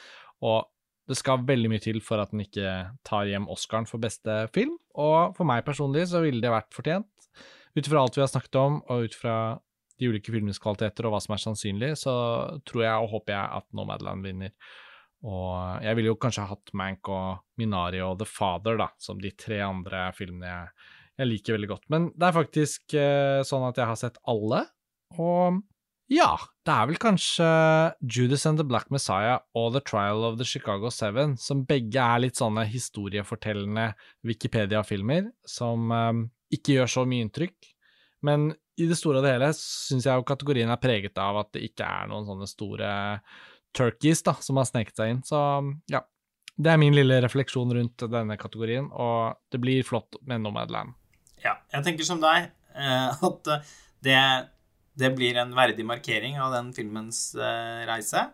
[0.45, 0.65] og
[1.05, 2.71] det skal veldig mye til for at den ikke
[3.05, 7.11] tar hjem Oscaren for beste film, og for meg personlig så ville det vært fortjent.
[7.75, 9.35] Ut fra alt vi har snakket om, og ut fra
[9.99, 12.15] de ulike filmenes kvaliteter og hva som er sannsynlig, så
[12.67, 14.55] tror jeg og håper jeg at Nomadland vinner.
[15.25, 19.21] Og jeg ville jo kanskje ha hatt Mank og Minari og The Father da, som
[19.21, 20.89] de tre andre filmene jeg,
[21.21, 21.87] jeg liker veldig godt.
[21.93, 24.65] Men det er faktisk eh, sånn at jeg har sett alle,
[25.17, 25.63] og
[26.11, 26.35] ja,
[26.67, 27.45] det er vel kanskje
[28.05, 32.21] Judas and the Black Messiah og The Trial of the Chicago Seven, som begge er
[32.21, 33.87] litt sånne historiefortellende
[34.27, 36.21] Wikipedia-filmer, som eh,
[36.59, 37.73] ikke gjør så mye inntrykk.
[38.25, 41.53] Men i det store og det hele syns jeg jo kategorien er preget av at
[41.55, 42.89] det ikke er noen sånne store
[43.75, 45.23] turkeys da, som har sneket seg inn.
[45.27, 45.39] Så
[45.91, 46.01] ja,
[46.55, 50.95] det er min lille refleksjon rundt denne kategorien, og det blir flott med Nomadland.
[51.43, 53.51] Ja, jeg tenker som deg eh, at
[54.05, 54.21] det,
[54.97, 58.29] det blir en verdig markering av den filmens eh, reise.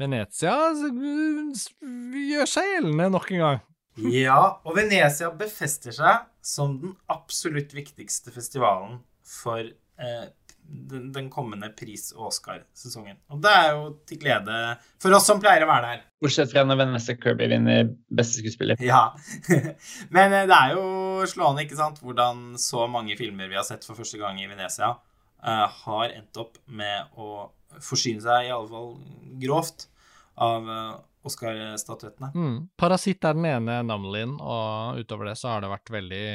[0.00, 3.60] Venezia gjør seg gjeldende nok en gang.
[4.08, 10.26] Ja, og Venezia befester seg som den absolutt viktigste festivalen for eh,
[10.70, 13.18] den, den, kommende pris- og Oscar-sesongen.
[13.34, 14.56] Og det er jo til glede
[15.02, 16.04] for oss som pleier å være der.
[16.22, 18.80] Bortsett fra når Vanessa Kirby vinner beste skuespiller.
[18.84, 19.02] Ja.
[20.14, 23.86] Men eh, det er jo slående, ikke sant, hvordan så mange filmer vi har sett
[23.86, 27.48] for første gang i Venezia, uh, har endt opp med å
[27.82, 28.92] forsyne seg, i alle fall
[29.42, 29.88] grovt,
[30.40, 32.30] av uh, Oscar-statuettene.
[32.34, 32.56] Mm.
[32.80, 36.26] Parasitt er den ene Namlin, og utover det så har det vært veldig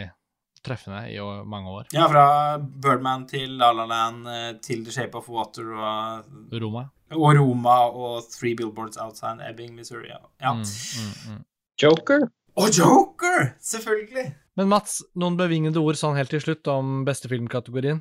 [0.66, 1.90] treffende i mange år.
[1.96, 2.26] Ja, fra
[2.60, 4.30] Birdman til La La Land
[4.66, 6.88] til The Shape of Water og Roma.
[7.14, 10.10] Og Roma og Three Billboards Outside Ebbing, Missouri.
[10.10, 10.54] Ja.
[10.54, 11.46] Mm, mm, mm.
[11.82, 12.28] Joker.
[12.56, 13.54] Og Joker!
[13.62, 14.30] Selvfølgelig.
[14.56, 18.00] Men Mats, noen bevingede ord sånn helt til slutt om beste filmkategorien?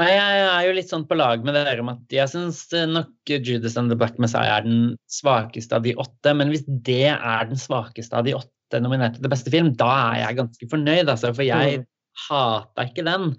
[0.00, 3.32] Nei, jeg er jo litt sånn på lag med dere om at jeg syns nok
[3.44, 6.32] Judas and the Black Messiah er den svakeste av de åtte.
[6.36, 10.22] Men hvis det er den svakeste av de åtte nominerte til beste film, da er
[10.22, 11.34] jeg ganske fornøyd, altså.
[11.36, 11.82] For jeg
[12.28, 13.34] hata ikke den.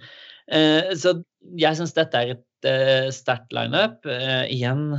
[0.51, 1.17] Uh, så
[1.59, 3.99] jeg syns dette er et uh, sterkt lineup.
[4.05, 4.91] Uh, igjen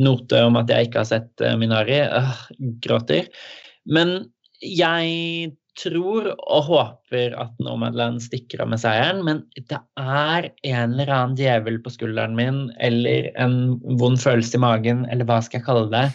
[0.00, 2.00] note om at jeg ikke har sett uh, Minari.
[2.84, 3.30] gråter.
[3.86, 4.18] Men
[4.64, 11.12] jeg tror og håper at Nomadland stikker av med seieren, men det er en eller
[11.12, 15.66] annen djevel på skulderen min, eller en vond følelse i magen, eller hva skal jeg
[15.68, 16.06] kalle det.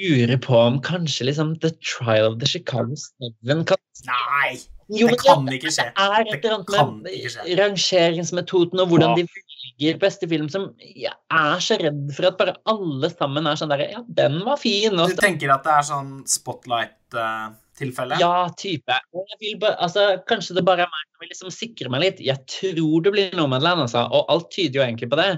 [0.00, 4.60] Lurer på om kanskje liksom The Trial of the Chicago Seven kan Nei!
[4.90, 5.86] Jo, det kan ikke skje.
[5.94, 9.22] Det er et eller annet med rangeringsmetoden og hvordan ja.
[9.22, 13.60] de velger beste film som Jeg er så redd for at bare alle sammen er
[13.60, 14.98] sånn derre Ja, den var fin.
[14.98, 18.18] du tenker at det er sånn spotlight-tilfelle?
[18.22, 18.98] Ja, type.
[19.14, 22.24] Bare, altså, kanskje det bare er meg som vil liksom sikre meg litt.
[22.26, 24.08] Jeg tror det blir noe Nomadland, altså.
[24.10, 25.30] Og alt tyder jo egentlig på det.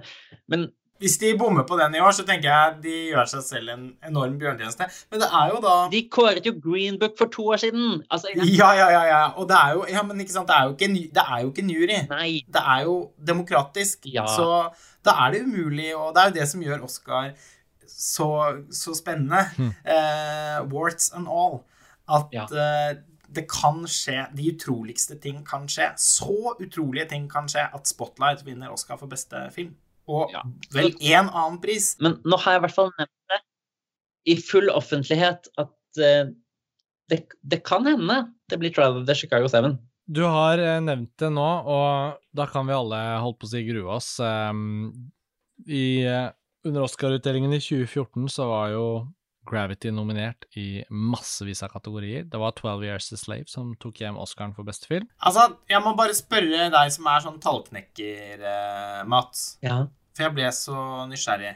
[0.52, 0.70] Men
[1.02, 3.86] hvis de bommer på den i år, så tenker jeg de gjør seg selv en
[4.06, 4.86] enorm bjørntjeneste.
[5.10, 8.04] Men det er jo da De kåret jo Green Book for to år siden!
[8.06, 9.22] Altså, ja, ja, ja, ja.
[9.40, 11.50] Og det er jo Ja, men ikke sant, det er jo ikke, det er jo
[11.50, 11.98] ikke en jury.
[12.12, 12.30] Nei.
[12.54, 12.96] Det er jo
[13.32, 14.06] demokratisk.
[14.14, 14.28] Ja.
[14.30, 14.46] Så
[15.02, 17.32] da er det umulig, og det er jo det som gjør Oscar
[17.92, 18.28] så,
[18.70, 19.42] så spennende.
[19.58, 19.72] Mm.
[19.94, 21.64] Eh, warts and all.
[22.10, 22.46] At ja.
[22.46, 22.96] eh,
[23.34, 24.28] det kan skje.
[24.36, 25.90] De utroligste ting kan skje.
[25.98, 29.74] Så utrolige ting kan skje at Spotlight vinner Oscar for beste film
[30.12, 30.44] og ja.
[30.74, 31.94] vel én annen pris.
[32.04, 33.40] Men nå har jeg i hvert fall nevnt det
[34.24, 36.30] i full offentlighet at uh,
[37.10, 39.78] det, det, kan hende det blir Trial of the Chicago Seven.
[40.06, 43.64] Du har uh, nevnt det nå, og da kan vi alle holdt på å si
[43.66, 44.14] grue oss.
[44.22, 44.92] Um,
[45.66, 46.30] i, uh,
[46.66, 48.86] under Oscar-utdelingen i 2014 så var jo
[49.50, 52.28] Gravity nominert i massevis av kategorier.
[52.30, 55.08] Det var 12 Years a Slave som tok hjem Oscaren for beste film.
[55.18, 58.44] Altså, jeg må bare spørre deg som er sånn tallknekker,
[59.10, 59.56] Mats.
[59.66, 59.80] Ja.
[60.12, 60.76] For jeg ble så
[61.08, 61.54] nysgjerrig.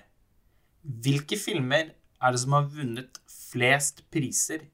[1.04, 4.64] Hvilke filmer er det som har vunnet flest priser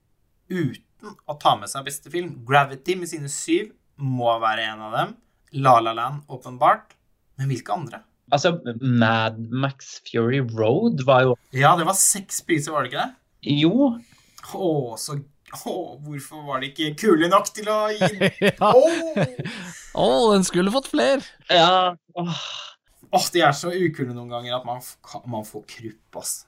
[0.52, 2.36] uten å ta med seg beste film?
[2.46, 5.16] Gravity med sine syv må være en av dem.
[5.64, 6.94] La La Land, åpenbart.
[7.40, 8.02] Men hvilke andre?
[8.32, 13.02] Altså, Mad Max Fury Road var jo Ja, det var seks priser, var det ikke
[13.02, 13.14] det?
[13.60, 13.90] Jo.
[14.54, 14.70] Å,
[15.00, 15.18] så
[15.68, 18.70] å, hvorfor var de ikke kule nok til å gi ja.
[18.72, 18.84] Å,
[20.00, 20.30] oh.
[20.32, 21.26] den skulle fått flere.
[21.52, 21.92] Ja.
[22.16, 22.44] Åh.
[23.12, 24.80] Åh, de er så ukule noen ganger at man,
[25.28, 26.42] man får krupp, ass.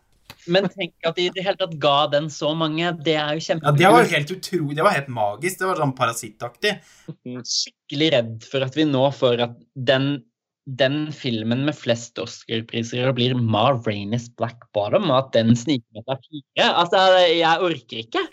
[0.51, 2.91] Men tenk at de i det hele tatt ga den så mange.
[3.05, 3.73] Det er jo Ja.
[3.73, 4.76] Det var helt utrolig.
[4.76, 5.59] Det var helt magisk.
[5.60, 6.76] Det var sånn parasittaktig.
[7.25, 10.25] skikkelig redd for at vi nå får at den,
[10.65, 16.09] den filmen med flest Oscar-priser blir Ma Rainis Black Bottom, og at den sniker med
[16.09, 16.70] seg fire.
[16.73, 18.25] Altså, jeg orker ikke.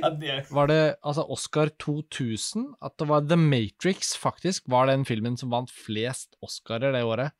[0.00, 0.36] Ja, det...
[0.50, 2.70] Var det altså Oscar 2000?
[2.82, 7.34] At det var The Matrix, faktisk, var den filmen som vant flest Oscarer det året.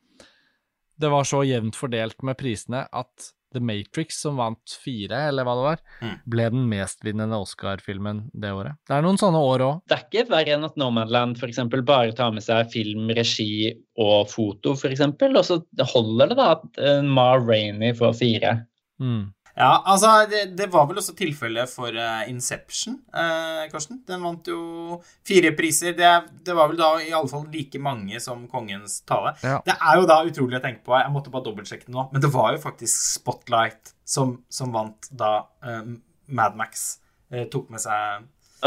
[0.96, 5.54] Det var så jevnt fordelt med prisene at The Matrix, som vant fire, eller hva
[5.56, 6.14] det var, Mm.
[6.28, 8.76] ble den mestvinnende Oscar-filmen det året.
[8.88, 9.78] Det er noen sånne år òg.
[9.88, 14.28] Det er ikke verre enn at Nomadland eksempel, bare tar med seg film, regi og
[14.28, 15.60] foto, f.eks., og så
[15.94, 18.66] holder det da at eh, Ma Rainey får fire.
[19.00, 19.32] Mm.
[19.56, 24.02] Ja, altså, det, det var vel også tilfellet for uh, Inception, uh, Karsten.
[24.06, 25.94] Den vant jo fire priser.
[25.96, 26.10] Det,
[26.44, 29.32] det var vel da i alle fall like mange som Kongens tale.
[29.40, 29.62] Ja.
[29.64, 30.92] Det er jo da utrolig å tenke på.
[31.00, 32.04] Jeg måtte bare dobbeltsjekke det nå.
[32.12, 35.32] Men det var jo faktisk Spotlight som, som vant da
[35.64, 35.82] uh,
[36.28, 36.98] Mad Max
[37.32, 38.26] eh, tok med seg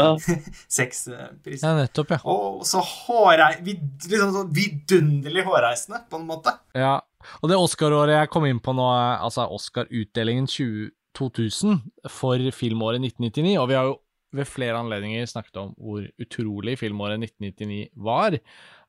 [0.80, 1.66] seks eh, priser.
[1.68, 2.18] Ja, nettopp, ja.
[2.30, 3.52] Og så hårei...
[3.66, 6.56] vid- Liksom sånn vidunderlig hårreisende, på en måte.
[6.74, 6.96] ja.
[7.40, 8.86] Og det Oscar-året jeg kom inn på nå,
[9.20, 13.98] altså Oscar-utdelingen 20 2000 for filmåret 1999, og vi har jo
[14.30, 18.36] ved flere anledninger snakket om hvor utrolig filmåret 1999 var.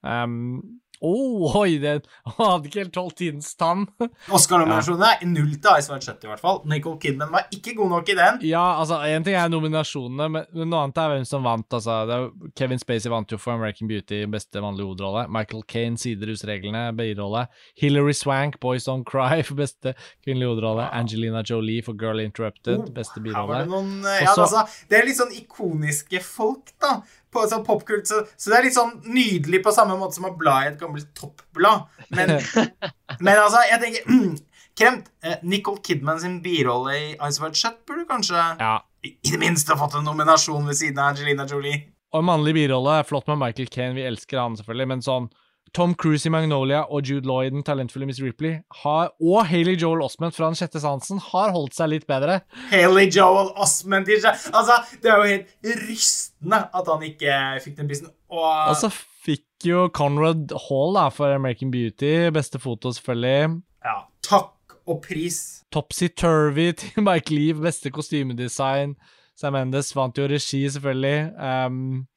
[0.05, 2.01] Um, oh, oi, den
[2.37, 3.87] hadde ikke helt holdt tidens tann.
[4.37, 6.61] Oscar-nominasjonene er null til Ice White Shut, i hvert fall.
[6.69, 8.39] Nicole Kidman var ikke god nok i den.
[8.47, 11.67] Ja, altså, én ting er nominasjonene, men, men noe annet er hvem som vant.
[11.77, 15.25] Altså, det Kevin Spacey vant jo for American Beauty, beste vanlige hovedrolle.
[15.31, 17.45] Michael Kane, Siderhusreglene, birolle.
[17.81, 20.87] Hilary Swank, Boys Don't Cry, for beste kvinnelige hovedrolle.
[20.93, 23.81] Angelina Jolie for Girl Interrupted, beste Oh, var birolle.
[24.07, 26.99] eh, Ja, altså, det er litt sånn ikoniske folk, da.
[27.31, 30.33] På sånn popkult, så, så det er litt sånn nydelig på samme måte som å
[30.37, 31.85] bla i et gammelt toppblad.
[32.11, 32.33] Men,
[33.23, 34.41] men altså, jeg tenker
[34.81, 35.09] Kremt.
[35.23, 38.77] Eh, Nicole Kidman sin birolle i Ice White Shut burde kanskje Ja.
[39.03, 41.81] i, i det minste fått en nominasjon ved siden av Angelina Jolie.
[42.11, 45.27] Og en mannlig birolle er flott med Michael Caine, vi elsker han selvfølgelig, men sånn
[45.73, 49.77] Tom Cruise i Magnolia og Jude Law i den talentfulle Miss Ripley har, og Haley
[49.79, 52.41] Joel Osment fra Den sjette sansen har holdt seg litt bedre.
[52.73, 54.09] Haley Joel Osment.
[54.11, 58.11] Altså, det er jo helt rystende at han ikke fikk den prisen.
[58.31, 58.89] Og, Og så
[59.23, 63.61] fikk jo Conrad Hall da, for American Beauty, beste foto selvfølgelig.
[63.85, 63.95] ja,
[64.27, 65.61] takk og pris.
[65.71, 68.97] Topsy-turvy til Mike Leave, beste kostymedesign.
[69.39, 71.31] Sam Mendes vant jo regi, selvfølgelig.
[71.39, 72.07] Um,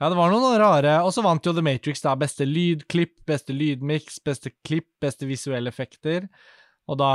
[0.00, 2.14] ja, det var noen rare Og så vant jo The Matrix, da.
[2.18, 6.28] Beste lydklipp, beste lydmiks, beste klipp, beste visuelle effekter.
[6.88, 7.08] Og da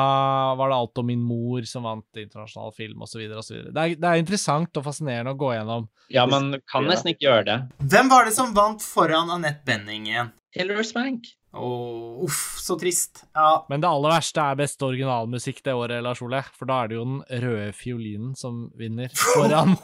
[0.59, 3.23] var det alt om min mor som vant internasjonal film, osv.
[3.39, 3.55] osv.
[3.71, 5.87] Det, er- det er interessant og fascinerende å gå gjennom.
[6.13, 7.55] Ja, man kan nesten ikke gjøre det.
[7.89, 10.29] Hvem var det som vant foran Annette Benning igjen?
[10.53, 11.31] Hilary Swank.
[11.53, 13.23] Åh, uff, så trist.
[13.38, 16.40] Ja, Men det aller verste er beste originalmusikk det året, Lars Ole.
[16.57, 19.11] For da er det jo den røde fiolinen som vinner.
[19.35, 19.75] Foran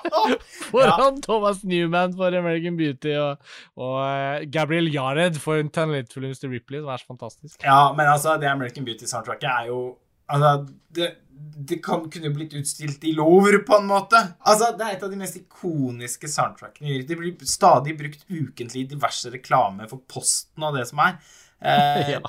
[0.70, 3.38] Foran Thomas Newman for American Beauty og,
[3.78, 6.48] og eh, Gabriel Yared for talentfull Mr.
[6.50, 7.62] Ripley, som er så fantastisk.
[7.62, 9.84] ja, men altså, det American Beauty-soundtracket er jo
[10.26, 14.16] Altså, det, det kan, kunne blitt utstilt i Louvre, på en måte.
[14.46, 17.02] Altså, Det er et av de mest ikoniske soundtrackene.
[17.06, 21.12] Det blir stadig brukt ukentlig i diverse reklame for Posten og det som er.
[21.60, 22.20] Eh, Ja.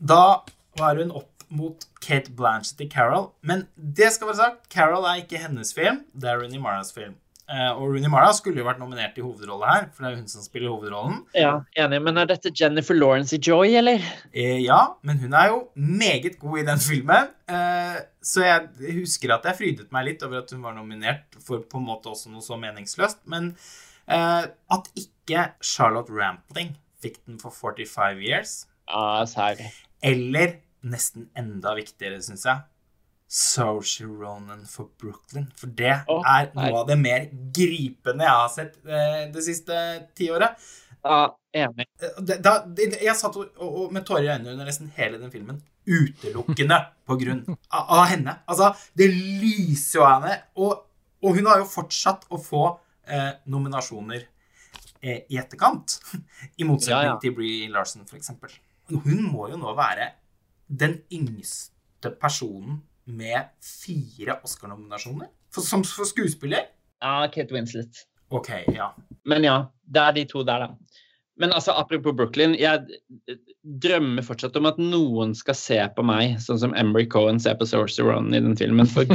[0.00, 0.44] Da
[0.78, 3.30] var hun opp mot Kate Blanchett i Carol.
[3.42, 7.14] Men det skal være sagt, Carol er ikke hennes film, det er Rooney Maras film.
[7.44, 10.20] Eh, og Rooney Mara skulle jo vært nominert i hovedrolle her, for det er jo
[10.22, 11.18] hun som spiller hovedrollen.
[11.36, 11.98] Ja, enig.
[12.06, 14.00] Men er dette Jennifer Lawrence i Joy, eller?
[14.32, 17.28] Eh, ja, men hun er jo meget god i den filmen.
[17.52, 21.66] Eh, så jeg husker at jeg frydet meg litt over at hun var nominert for
[21.68, 23.20] på en måte også noe så meningsløst.
[23.28, 23.52] Men
[24.08, 29.60] at ikke Charlotte Rampling fikk den for 45 Years, Ja, serr.
[30.04, 32.60] eller nesten enda viktigere, syns jeg,
[33.34, 35.48] Saoirse Ronan for Brooklyn.
[35.58, 37.24] For det oh, er noe av det mer
[37.56, 39.78] gripende jeg har sett eh, det siste
[40.14, 40.60] tiåret.
[41.04, 41.22] Ja,
[41.64, 41.86] enig.
[42.20, 45.58] Da, Da, jeg satt og, og med tårer i øynene under nesten hele den filmen.
[45.88, 48.38] Utelukkende på grunn av, av henne.
[48.48, 50.38] Altså, det lyser jo av henne.
[50.60, 50.84] Og,
[51.24, 52.64] og hun har jo fortsatt å få
[53.06, 54.22] eh, nominasjoner
[55.02, 55.98] eh, i etterkant.
[56.60, 57.18] I motsetning Ja, ja.
[57.22, 58.52] til Bree Larson, for eksempel.
[58.90, 60.10] Hun må jo nå være
[60.68, 66.70] den yngste personen med fire Oscar-nominasjoner som for skuespiller.
[67.04, 68.06] Ja, Kate Winslet.
[68.34, 68.90] OK, ja.
[69.28, 71.00] Men ja, det er de to der, da.
[71.36, 72.84] Men altså, apropos Brooklyn, jeg
[73.82, 77.66] drømmer fortsatt om at noen skal se på meg sånn som Embry Cohen ser på
[77.66, 78.86] Sorcerer Run i den filmen.
[78.86, 79.08] For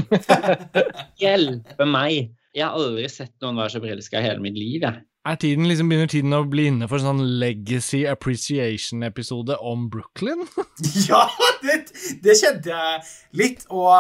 [1.24, 2.34] hjelpe meg!
[2.56, 5.04] Jeg har aldri sett noen være så forelska i hele mitt liv, jeg.
[5.30, 10.46] Er tiden liksom, Begynner tiden å bli inne for en sånn legacy appreciation-episode om Brooklyn?
[11.10, 11.26] ja,
[11.66, 11.82] det,
[12.24, 13.04] det kjente jeg
[13.38, 13.68] litt.
[13.70, 13.92] Og,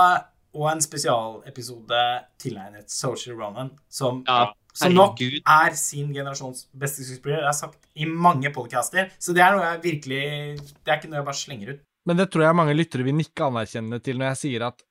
[0.55, 2.05] og en spesialepisode
[2.41, 7.43] tilegnet Social Ronan, som, Ja, som nok er sin generasjons beste skuespiller.
[7.43, 9.11] Det har jeg sagt i mange podcaster.
[9.21, 10.23] Så det er noe jeg virkelig
[10.57, 11.85] Det er ikke noe jeg bare slenger ut.
[12.09, 14.81] Men det tror jeg mange lyttere vil nikke anerkjennende til når jeg sier at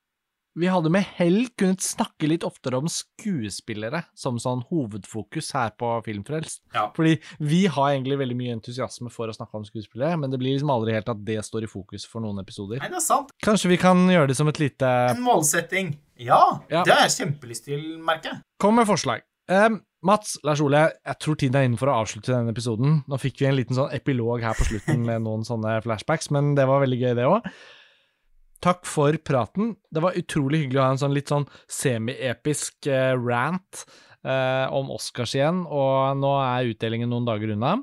[0.57, 5.91] vi hadde med hell kunnet snakke litt oftere om skuespillere som sånn hovedfokus her på
[6.05, 6.61] Filmfrelst.
[6.75, 6.87] Ja.
[6.95, 10.55] Fordi vi har egentlig veldig mye entusiasme for å snakke om skuespillere, men det blir
[10.57, 12.81] liksom aldri helt at det står i fokus for noen episoder.
[12.81, 13.31] Nei, det er sant.
[13.45, 15.93] Kanskje vi kan gjøre det som et lite En målsetting.
[16.19, 16.83] Ja, Ja.
[16.83, 18.41] det har jeg kjempelyst til, merker jeg.
[18.59, 19.21] Kom med forslag.
[19.49, 23.01] Um, Mats, Lars Ole, jeg tror tiden er inne for å avslutte denne episoden.
[23.09, 26.53] Nå fikk vi en liten sånn epilog her på slutten med noen sånne flashbacks, men
[26.55, 27.47] det var veldig gøy, det òg.
[28.59, 29.73] Takk for praten.
[29.87, 33.85] Det var utrolig hyggelig å ha en sånn litt sånn semi-episk eh, rant
[34.27, 37.77] eh, om Oscars igjen, og nå er utdelingen noen dager unna.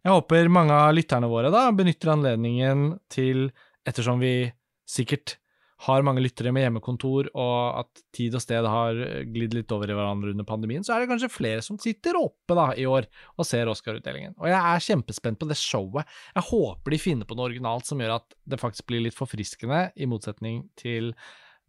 [0.00, 3.50] Jeg håper mange av lytterne våre da benytter anledningen til,
[3.84, 4.52] ettersom vi
[4.88, 5.39] sikkert
[5.80, 8.98] har mange lyttere med hjemmekontor, og at tid og sted har
[9.32, 12.56] glidd litt over i hverandre under pandemien, så er det kanskje flere som sitter oppe
[12.58, 13.08] da i år
[13.40, 14.34] og ser Oscar-utdelingen.
[14.36, 16.08] Og jeg er kjempespent på det showet.
[16.36, 19.86] Jeg håper de finner på noe originalt som gjør at det faktisk blir litt forfriskende,
[19.96, 21.14] i motsetning til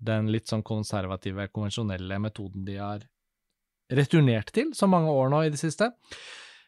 [0.01, 3.07] den litt sånn konservative, konvensjonelle metoden de har
[3.91, 5.91] returnert til så mange år nå i det siste.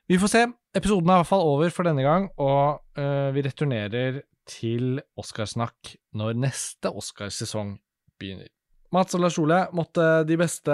[0.07, 0.43] Vi får se.
[0.75, 5.95] Episoden er i hvert fall over for denne gang, og øh, vi returnerer til Oscarsnakk
[6.17, 7.77] når neste Oscarsesong
[8.19, 8.49] begynner.
[8.93, 10.73] Mats og Lars Ole, måtte de beste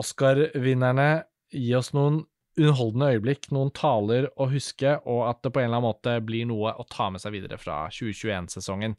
[0.00, 1.10] Oscar-vinnerne
[1.54, 2.24] gi oss noen
[2.56, 6.48] underholdende øyeblikk, noen taler å huske, og at det på en eller annen måte blir
[6.48, 8.96] noe å ta med seg videre fra 2021-sesongen.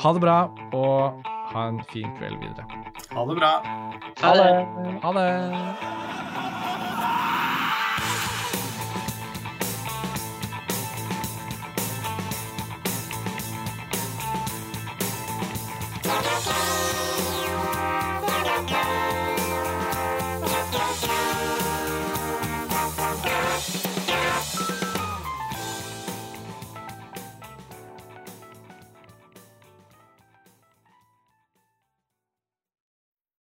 [0.00, 0.38] Ha det bra,
[0.72, 2.64] og ha en fin kveld videre.
[3.12, 3.52] Ha det bra.
[4.24, 4.50] Ha det.
[5.04, 5.28] Ha det!